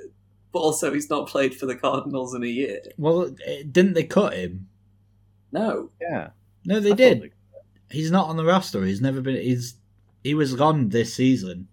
but 0.52 0.60
also 0.60 0.92
he's 0.92 1.10
not 1.10 1.28
played 1.28 1.54
for 1.54 1.66
the 1.66 1.76
Cardinals 1.76 2.34
in 2.34 2.42
a 2.42 2.46
year. 2.48 2.80
Well, 2.96 3.34
eh, 3.46 3.62
didn't 3.70 3.94
they 3.94 4.04
cut 4.04 4.32
him? 4.34 4.68
No, 5.52 5.90
Yeah, 6.00 6.30
No, 6.64 6.80
they 6.80 6.92
I 6.92 6.94
did. 6.94 7.22
they- 7.22 7.30
He's 7.88 8.10
not 8.10 8.28
on 8.28 8.36
the 8.36 8.44
roster. 8.44 8.84
He's 8.84 9.00
never 9.00 9.20
been. 9.20 9.36
He's 9.36 9.76
he 10.24 10.34
was 10.34 10.54
gone 10.56 10.88
this 10.88 11.14
season, 11.14 11.68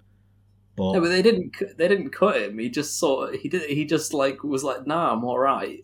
but 0.75 0.93
no, 0.93 1.01
but 1.01 1.09
they 1.09 1.23
didn't. 1.23 1.55
They 1.75 1.87
didn't 1.87 2.11
cut 2.11 2.39
him. 2.39 2.59
He 2.59 2.69
just 2.69 2.99
sort. 2.99 3.33
Of, 3.33 3.41
he 3.41 3.49
did. 3.49 3.67
He 3.67 3.83
just 3.83 4.13
like 4.13 4.43
was 4.43 4.63
like, 4.63 4.85
"Nah, 4.85 5.11
I'm 5.13 5.23
all 5.23 5.39
right." 5.39 5.83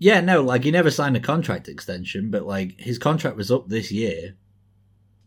Yeah, 0.00 0.22
no, 0.22 0.40
like 0.40 0.64
he 0.64 0.70
never 0.70 0.90
signed 0.90 1.14
a 1.14 1.20
contract 1.20 1.68
extension, 1.68 2.30
but 2.30 2.46
like 2.46 2.80
his 2.80 2.98
contract 2.98 3.36
was 3.36 3.50
up 3.50 3.68
this 3.68 3.92
year. 3.92 4.34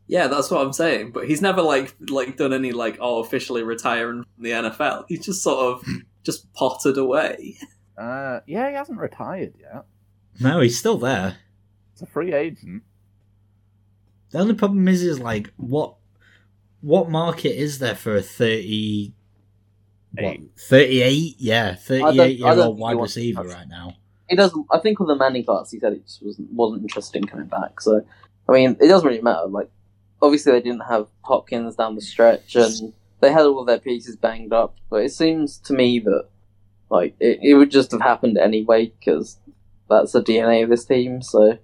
Yeah, 0.08 0.28
that's 0.28 0.50
what 0.50 0.66
I'm 0.66 0.74
saying. 0.74 1.12
But 1.12 1.28
he's 1.28 1.44
never 1.44 1.62
like 1.62 1.96
like 2.10 2.38
done 2.38 2.54
any 2.54 2.72
like 2.72 2.98
oh 3.00 3.20
officially 3.20 3.62
retiring 3.62 4.24
from 4.24 4.44
the 4.44 4.50
NFL. 4.50 5.06
He's 5.08 5.24
just 5.24 5.44
sort 5.44 5.60
of 5.60 5.88
just 6.24 6.52
potted 6.54 6.98
away. 6.98 7.56
Uh, 7.96 8.40
yeah, 8.48 8.68
he 8.68 8.76
hasn't 8.76 8.98
retired 8.98 9.54
yet. 9.60 9.86
No, 10.40 10.60
he's 10.60 10.80
still 10.80 10.98
there. 10.98 11.38
He's 11.94 12.02
a 12.02 12.08
free 12.08 12.34
agent. 12.34 12.82
The 14.32 14.40
only 14.40 14.56
problem 14.56 14.88
is, 14.88 15.04
is 15.04 15.20
like 15.20 15.54
what 15.58 15.98
what 16.82 17.12
market 17.12 17.56
is 17.56 17.78
there 17.78 17.96
for 17.96 18.16
a 18.16 18.24
thirty? 18.24 19.14
What, 20.16 20.38
38? 20.60 21.36
Yeah, 21.40 21.74
38 21.74 22.38
year 22.38 22.48
old 22.50 22.78
wide 22.78 23.00
receiver 23.00 23.44
right 23.44 23.68
now. 23.68 23.96
He 24.34 24.38
doesn't. 24.38 24.66
I 24.72 24.80
think 24.80 25.00
with 25.00 25.10
the 25.10 25.16
Manning 25.16 25.46
class, 25.46 25.70
he 25.70 25.78
said 25.78 25.94
it 25.94 26.08
just 26.08 26.24
wasn't 26.24 26.52
wasn't 26.52 26.82
interested 26.82 27.22
in 27.22 27.28
coming 27.28 27.46
back. 27.46 27.80
So, 27.80 28.04
I 28.50 28.52
mean, 28.52 28.76
it 28.82 28.88
doesn't 28.88 29.08
really 29.08 29.22
matter. 29.22 29.46
Like, 29.46 29.70
obviously 30.24 30.54
they 30.54 30.62
didn't 30.62 30.88
have 30.90 31.06
Hopkins 31.22 31.76
down 31.76 31.94
the 31.94 32.02
stretch, 32.02 32.56
and 32.56 32.94
they 33.20 33.32
had 33.32 33.46
all 33.46 33.64
their 33.64 33.78
pieces 33.78 34.16
banged 34.16 34.52
up. 34.52 34.76
But 34.90 35.04
it 35.04 35.12
seems 35.12 35.60
to 35.60 35.74
me 35.74 36.00
that 36.00 36.30
like 36.90 37.16
it, 37.20 37.42
it 37.44 37.54
would 37.54 37.70
just 37.70 37.92
have 37.92 38.02
happened 38.02 38.40
anyway 38.40 38.88
because 38.88 39.38
that's 39.88 40.14
the 40.14 40.24
DNA 40.24 40.64
of 40.64 40.70
this 40.72 40.86
team. 40.86 41.22
So, 41.22 41.60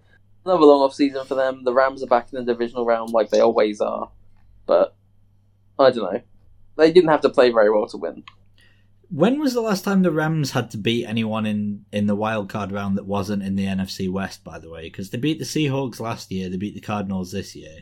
another 0.45 0.65
long 0.67 0.81
off 0.81 0.93
season 0.93 1.25
for 1.25 1.33
them. 1.33 1.63
The 1.63 1.73
Rams 1.73 2.03
are 2.03 2.07
back 2.07 2.31
in 2.31 2.37
the 2.37 2.53
divisional 2.53 2.85
round 2.85 3.09
like 3.09 3.31
they 3.31 3.39
always 3.39 3.81
are, 3.81 4.11
but 4.67 4.93
I 5.79 5.89
don't 5.89 6.13
know. 6.13 6.21
They 6.77 6.91
didn't 6.91 7.09
have 7.09 7.21
to 7.21 7.29
play 7.29 7.49
very 7.49 7.71
well 7.71 7.87
to 7.87 7.97
win. 7.97 8.23
When 9.11 9.39
was 9.39 9.53
the 9.53 9.61
last 9.61 9.83
time 9.83 10.03
the 10.03 10.11
Rams 10.11 10.51
had 10.51 10.69
to 10.71 10.77
beat 10.77 11.05
anyone 11.05 11.47
in, 11.47 11.85
in 11.91 12.05
the 12.05 12.15
wild 12.15 12.47
card 12.47 12.71
round 12.71 12.95
that 12.97 13.07
wasn't 13.07 13.41
in 13.41 13.55
the 13.55 13.65
NFC 13.65 14.09
West, 14.09 14.43
by 14.43 14.59
the 14.59 14.69
way? 14.69 14.83
Because 14.83 15.09
they 15.09 15.17
beat 15.17 15.39
the 15.39 15.45
Seahawks 15.45 15.99
last 15.99 16.31
year, 16.31 16.47
they 16.47 16.57
beat 16.57 16.75
the 16.75 16.81
Cardinals 16.81 17.31
this 17.31 17.55
year. 17.55 17.79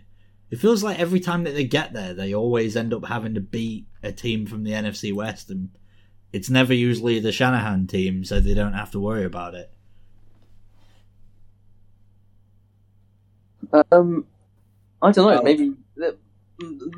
It 0.49 0.59
feels 0.59 0.83
like 0.83 0.99
every 0.99 1.19
time 1.19 1.43
that 1.43 1.53
they 1.53 1.65
get 1.65 1.91
there, 1.91 2.13
they 2.13 2.33
always 2.33 2.77
end 2.77 2.93
up 2.93 3.05
having 3.05 3.33
to 3.33 3.41
beat 3.41 3.87
a 4.01 4.13
team 4.13 4.45
from 4.45 4.63
the 4.63 4.71
NFC 4.71 5.13
West, 5.13 5.49
and 5.49 5.69
it's 6.31 6.49
never 6.49 6.73
usually 6.73 7.19
the 7.19 7.33
Shanahan 7.33 7.87
team, 7.87 8.23
so 8.23 8.39
they 8.39 8.53
don't 8.53 8.73
have 8.73 8.91
to 8.91 8.99
worry 8.99 9.25
about 9.25 9.53
it. 9.53 9.69
Um, 13.91 14.25
I 15.01 15.11
don't 15.11 15.25
know. 15.25 15.33
Well- 15.33 15.43
maybe 15.43 15.73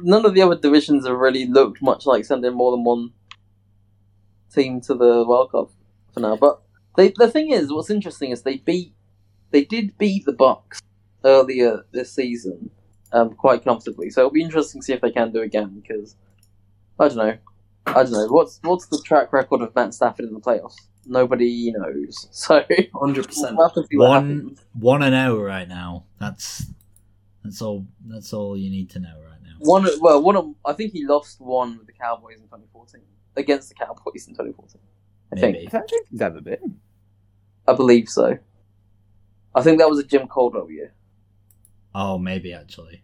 none 0.03 0.26
of 0.26 0.35
the 0.35 0.41
other 0.43 0.56
divisions 0.56 1.07
have 1.07 1.18
really 1.18 1.47
looked 1.47 1.81
much 1.81 2.06
like 2.06 2.26
sending 2.26 2.53
more 2.53 2.72
than 2.72 2.84
one 2.84 3.11
team 4.53 4.81
to 4.81 4.93
the 4.93 5.26
World 5.27 5.51
Cup 5.51 5.71
for 6.13 6.19
now. 6.19 6.35
But 6.35 6.61
they, 6.97 7.13
the 7.15 7.30
thing 7.30 7.51
is, 7.51 7.71
what's 7.71 7.89
interesting 7.89 8.31
is 8.31 8.41
they 8.41 8.57
beat, 8.57 8.93
they 9.51 9.63
did 9.63 9.97
beat 9.97 10.26
the 10.26 10.34
Bucs 10.34 10.81
earlier 11.23 11.85
this 11.91 12.11
season, 12.11 12.69
um, 13.11 13.34
quite 13.34 13.63
comfortably. 13.63 14.09
So 14.09 14.21
it'll 14.21 14.31
be 14.31 14.43
interesting 14.43 14.81
to 14.81 14.85
see 14.85 14.93
if 14.93 15.01
they 15.01 15.11
can 15.11 15.31
do 15.31 15.41
it 15.41 15.45
again. 15.45 15.81
Because 15.81 16.15
I 16.99 17.07
don't 17.07 17.17
know, 17.17 17.38
I 17.88 18.03
don't 18.03 18.11
know. 18.11 18.27
What's 18.27 18.59
what's 18.63 18.88
the 18.88 19.01
track 19.05 19.34
record 19.34 19.61
of 19.61 19.73
Matt 19.76 19.93
Stafford 19.93 20.26
in 20.26 20.34
the 20.34 20.39
playoffs? 20.39 20.76
Nobody 21.05 21.71
knows. 21.71 22.27
So 22.31 22.63
Hundred 22.93 23.27
percent. 23.27 23.57
we'll 23.57 23.67
have 23.67 23.76
to 23.76 23.84
see 23.89 23.97
what 23.97 24.09
One 24.09 24.57
one 24.73 25.03
and 25.03 25.13
zero 25.15 25.41
right 25.43 25.67
now. 25.67 26.05
That's 26.19 26.65
that's 27.43 27.61
all. 27.61 27.85
That's 28.05 28.34
all 28.34 28.57
you 28.57 28.69
need 28.69 28.89
to 28.91 28.99
know 28.99 29.15
right 29.23 29.41
now. 29.43 29.53
One, 29.59 29.88
well, 30.01 30.21
one 30.21 30.55
I 30.65 30.73
think 30.73 30.91
he 30.93 31.05
lost 31.05 31.39
one 31.41 31.77
with 31.77 31.88
the 31.88 31.93
Cowboys 31.93 32.35
in 32.35 32.43
2014 32.43 33.01
against 33.39 33.69
the 33.69 33.75
Cowboys 33.75 34.27
in 34.27 34.33
2014. 34.33 34.81
I 35.31 35.35
Maybe. 35.39 35.59
think, 35.59 35.73
I 35.73 35.77
don't 35.79 35.89
think 35.89 36.07
he's 36.09 36.21
ever 36.21 36.41
been. 36.41 36.79
I 37.67 37.73
believe 37.73 38.09
so. 38.09 38.37
I 39.55 39.61
think 39.61 39.79
that 39.79 39.89
was 39.89 39.99
a 39.99 40.03
Jim 40.03 40.27
Caldwell 40.27 40.69
year. 40.69 40.93
Oh, 41.95 42.17
maybe 42.17 42.53
actually. 42.53 43.03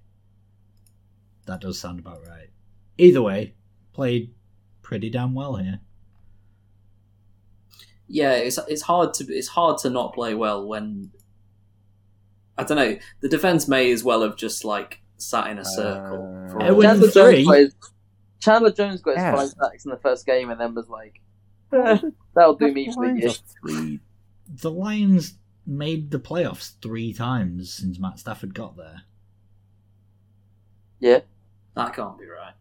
That 1.46 1.62
does 1.62 1.80
sound 1.80 2.00
about 2.00 2.22
right. 2.28 2.50
Either 2.98 3.22
way, 3.22 3.54
played 3.94 4.34
pretty 4.82 5.10
damn 5.10 5.34
well 5.34 5.56
here. 5.56 5.80
Yeah, 8.08 8.34
it's 8.34 8.60
it's 8.68 8.84
hard 8.84 9.14
to 9.16 9.26
it's 9.26 9.48
hard 9.48 9.80
to 9.80 9.90
not 9.90 10.14
play 10.14 10.36
well 10.36 10.68
when 10.68 11.12
I 12.58 12.64
don't 12.64 12.78
know. 12.78 12.98
The 13.22 13.30
defense 13.30 13.68
may 13.68 13.92
as 13.92 14.04
well 14.04 14.22
have 14.22 14.38
just 14.38 14.64
like 14.64 15.02
sat 15.18 15.48
in 15.48 15.58
a 15.58 15.66
circle. 15.66 16.46
Uh, 16.48 16.52
for 16.52 16.62
It 16.62 16.70
all- 16.70 16.76
was- 17.00 17.14
three. 17.14 17.44
Jones, 17.44 17.48
got 17.48 17.58
his, 17.58 17.74
Chandler 18.40 18.72
Jones 18.72 19.02
got 19.02 19.16
his 19.16 19.24
Yeah. 19.24 19.36
five 19.36 19.50
sacks 19.50 19.86
in 19.86 19.92
the 19.92 19.98
first 19.98 20.26
game 20.26 20.50
and 20.50 20.60
then 20.60 20.76
was 20.76 20.88
like, 20.90 21.22
"Eh, 21.72 22.00
"That'll 22.36 22.56
do 22.56 22.72
me 22.72 22.86
for 22.88 22.94
the 22.94 23.00
Lions 23.14 23.24
year." 23.24 23.32
Three. 23.62 24.00
The 24.62 24.72
Lions 24.72 25.36
made 25.66 26.12
the 26.12 26.20
playoffs 26.20 26.74
three 26.82 27.12
times 27.14 27.74
since 27.74 27.98
Matt 28.00 28.20
Stafford 28.20 28.54
got 28.54 28.78
there. 28.78 29.02
Yeah. 31.00 31.22
that 31.76 31.94
can't 31.94 32.18
be 32.18 32.26
right. 32.26 32.54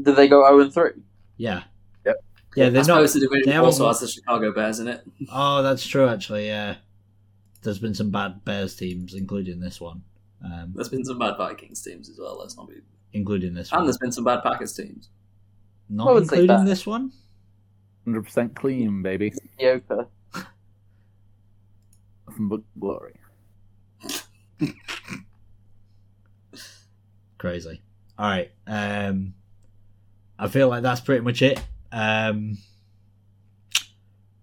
Did 0.00 0.14
they 0.16 0.28
go 0.28 0.46
0 0.46 0.60
and 0.60 0.72
3? 0.72 0.90
Yeah. 1.36 1.64
Yep. 2.04 2.24
Yeah, 2.54 2.66
I 2.66 2.70
they're 2.70 2.84
suppose 2.84 3.14
not. 3.14 3.20
the 3.20 3.26
division 3.26 3.46
they 3.46 3.52
haven't 3.52 3.66
also 3.66 3.84
won- 3.84 3.90
has 3.94 4.00
the 4.00 4.08
Chicago 4.08 4.52
Bears 4.52 4.78
in 4.80 4.88
it. 4.88 5.06
Oh, 5.32 5.62
that's 5.62 5.86
true. 5.86 6.06
Actually, 6.08 6.46
yeah. 6.46 6.76
There's 7.62 7.78
been 7.78 7.94
some 7.94 8.10
bad 8.10 8.44
Bears 8.44 8.76
teams, 8.76 9.14
including 9.14 9.58
this 9.60 9.80
one. 9.80 10.02
Um, 10.44 10.72
There's 10.74 10.88
been 10.90 11.04
some 11.04 11.18
bad 11.18 11.36
Vikings 11.38 11.82
teams 11.82 12.08
as 12.08 12.18
well. 12.20 12.38
Let's 12.38 12.56
not 12.56 12.68
be. 12.68 12.76
Including 13.12 13.54
this 13.54 13.70
one. 13.72 13.80
And 13.80 13.88
there's 13.88 13.98
been 13.98 14.12
some 14.12 14.24
bad 14.24 14.42
Packers 14.42 14.72
teams. 14.74 15.08
I 15.90 15.94
Not 15.94 16.06
wouldn't 16.06 16.30
say 16.30 16.36
including 16.40 16.64
bad. 16.64 16.66
this 16.66 16.86
one. 16.86 17.12
Hundred 18.04 18.22
percent 18.24 18.54
clean, 18.54 19.02
baby. 19.02 19.32
Yoka. 19.58 20.06
Nothing 22.28 22.48
but 22.48 22.60
glory. 22.78 23.14
Crazy. 27.38 27.80
All 28.18 28.28
right. 28.28 28.50
Um, 28.66 29.34
I 30.38 30.48
feel 30.48 30.68
like 30.68 30.82
that's 30.82 31.00
pretty 31.00 31.22
much 31.22 31.42
it. 31.42 31.62
Um, 31.92 32.58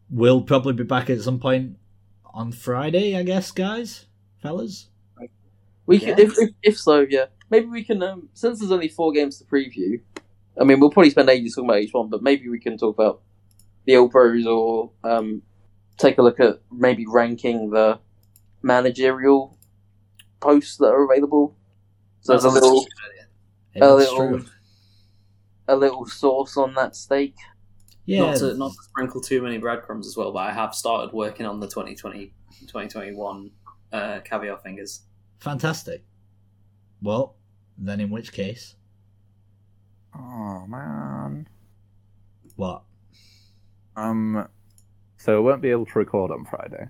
we'll 0.10 0.42
probably 0.42 0.74
be 0.74 0.84
back 0.84 1.10
at 1.10 1.22
some 1.22 1.40
point 1.40 1.78
on 2.34 2.52
Friday, 2.52 3.18
I 3.18 3.24
guess, 3.24 3.52
guys, 3.52 4.06
fellas. 4.42 4.88
We 5.86 6.00
can, 6.00 6.18
if, 6.18 6.38
if 6.40 6.50
if 6.64 6.78
so, 6.80 7.06
yeah. 7.10 7.26
Maybe 7.50 7.68
we 7.68 7.84
can. 7.84 8.02
Um, 8.04 8.30
since 8.34 8.60
there's 8.60 8.72
only 8.72 8.88
four 8.88 9.12
games 9.12 9.38
to 9.40 9.46
preview, 9.46 10.02
I 10.60 10.64
mean, 10.64 10.80
we'll 10.80 10.90
probably 10.92 11.10
spend 11.12 11.30
ages 11.30 11.56
talking 11.56 11.70
about 11.70 11.82
each 11.82 11.94
one, 11.94 12.10
but 12.10 12.22
maybe 12.24 12.50
we 12.50 12.60
can 12.60 12.78
talk 12.78 12.96
about 12.98 13.22
the 13.86 13.96
old 13.98 14.12
pros 14.12 14.46
or 14.46 14.92
um, 15.04 15.42
take 15.98 16.18
a 16.18 16.22
look 16.22 16.40
at 16.40 16.62
maybe 16.72 17.06
ranking 17.08 17.70
the 17.70 18.00
managerial 18.62 19.58
posts 20.40 20.78
that 20.78 20.88
are 20.88 21.04
available. 21.04 21.56
So 22.22 22.34
there's 22.34 22.46
a 22.46 22.50
little 22.50 22.86
good 23.74 23.82
A 23.84 23.94
little- 23.96 24.16
true. 24.18 24.46
a 25.68 25.76
little 25.76 26.06
sauce 26.06 26.58
on 26.58 26.74
that 26.76 26.96
steak. 26.96 27.36
Yeah, 28.06 28.20
Not 28.26 28.38
to 28.38 28.54
not 28.58 28.72
to 28.74 28.84
sprinkle 28.84 29.22
too 29.22 29.42
many 29.42 29.58
breadcrumbs 29.58 30.08
as 30.08 30.18
well, 30.18 30.32
but 30.34 30.40
I 30.40 30.52
have 30.52 30.76
started 30.76 31.14
working 31.14 31.46
on 31.46 31.60
the 31.62 31.68
2020 31.68 32.34
2021 32.68 33.50
uh, 33.94 34.20
caviar 34.26 34.58
fingers. 34.58 35.04
fantastic. 35.40 36.04
Well, 37.04 37.36
then 37.78 38.00
in 38.00 38.10
which 38.10 38.32
case, 38.32 38.76
Oh 40.16 40.66
man. 40.68 41.48
what? 42.56 42.84
Um, 43.96 44.48
so 45.18 45.36
I 45.38 45.40
won't 45.40 45.62
be 45.62 45.70
able 45.70 45.86
to 45.88 46.00
record 46.00 46.32
on 46.32 46.46
Friday 46.46 46.88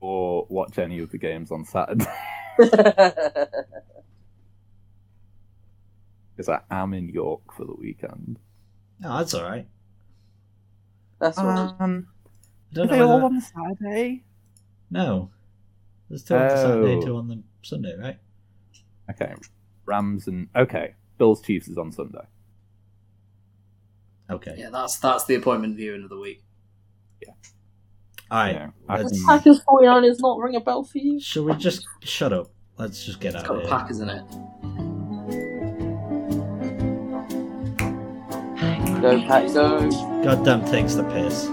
or 0.00 0.46
watch 0.48 0.78
any 0.78 0.98
of 1.00 1.10
the 1.10 1.18
games 1.18 1.50
on 1.50 1.64
Saturday 1.64 2.06
because 6.36 6.48
I 6.48 6.60
am 6.70 6.94
in 6.94 7.08
York 7.08 7.52
for 7.54 7.64
the 7.66 7.74
weekend. 7.74 8.38
Oh, 9.04 9.18
that's 9.18 9.34
all 9.34 9.42
right. 9.44 9.66
That's 11.18 11.36
right. 11.38 11.74
Um, 11.80 12.06
I 12.70 12.74
don't 12.74 12.86
are 12.86 12.88
they 12.90 12.98
know. 12.98 13.08
all 13.10 13.14
whether- 13.20 13.26
on 13.26 13.40
Saturday? 13.40 14.24
No, 14.90 15.30
there's 16.08 16.24
two 16.24 16.34
on 16.36 16.48
the 16.48 16.56
Saturday, 16.56 16.94
Oh. 16.96 17.00
two 17.02 17.16
on 17.16 17.28
the 17.28 17.42
Sunday, 17.62 17.96
right? 17.96 18.18
Okay, 19.10 19.34
Rams 19.86 20.26
and 20.28 20.48
okay, 20.56 20.94
Bills 21.18 21.42
Chiefs 21.42 21.68
is 21.68 21.76
on 21.78 21.92
Sunday. 21.92 22.26
Okay. 24.30 24.54
Yeah, 24.56 24.70
that's 24.70 24.98
that's 24.98 25.24
the 25.24 25.34
appointment 25.34 25.76
viewing 25.76 26.04
of 26.04 26.10
the 26.10 26.18
week. 26.18 26.42
All 28.30 28.38
right. 28.38 28.54
Yeah, 28.54 28.70
I 28.88 28.98
let's- 29.02 29.10
can- 29.18 29.26
Packers 29.26 29.60
49ers 29.64 30.20
not 30.20 30.38
ring 30.38 30.54
a 30.54 30.60
bell 30.60 30.84
for 30.84 30.98
you? 30.98 31.18
Shall 31.20 31.42
we 31.44 31.54
just 31.56 31.84
shut 32.02 32.32
up? 32.32 32.52
Let's 32.78 33.04
just 33.04 33.18
get 33.20 33.34
It's 33.34 33.42
out 33.42 33.48
got 33.48 33.56
of 33.56 33.62
here. 33.62 33.70
Packers 33.70 33.98
in 33.98 34.08
it. 34.08 34.22
Go, 39.00 39.18
Pack, 39.26 39.52
go. 39.52 39.90
Goddamn 40.22 40.64
takes 40.66 40.94
the 40.94 41.02
piss. 41.04 41.48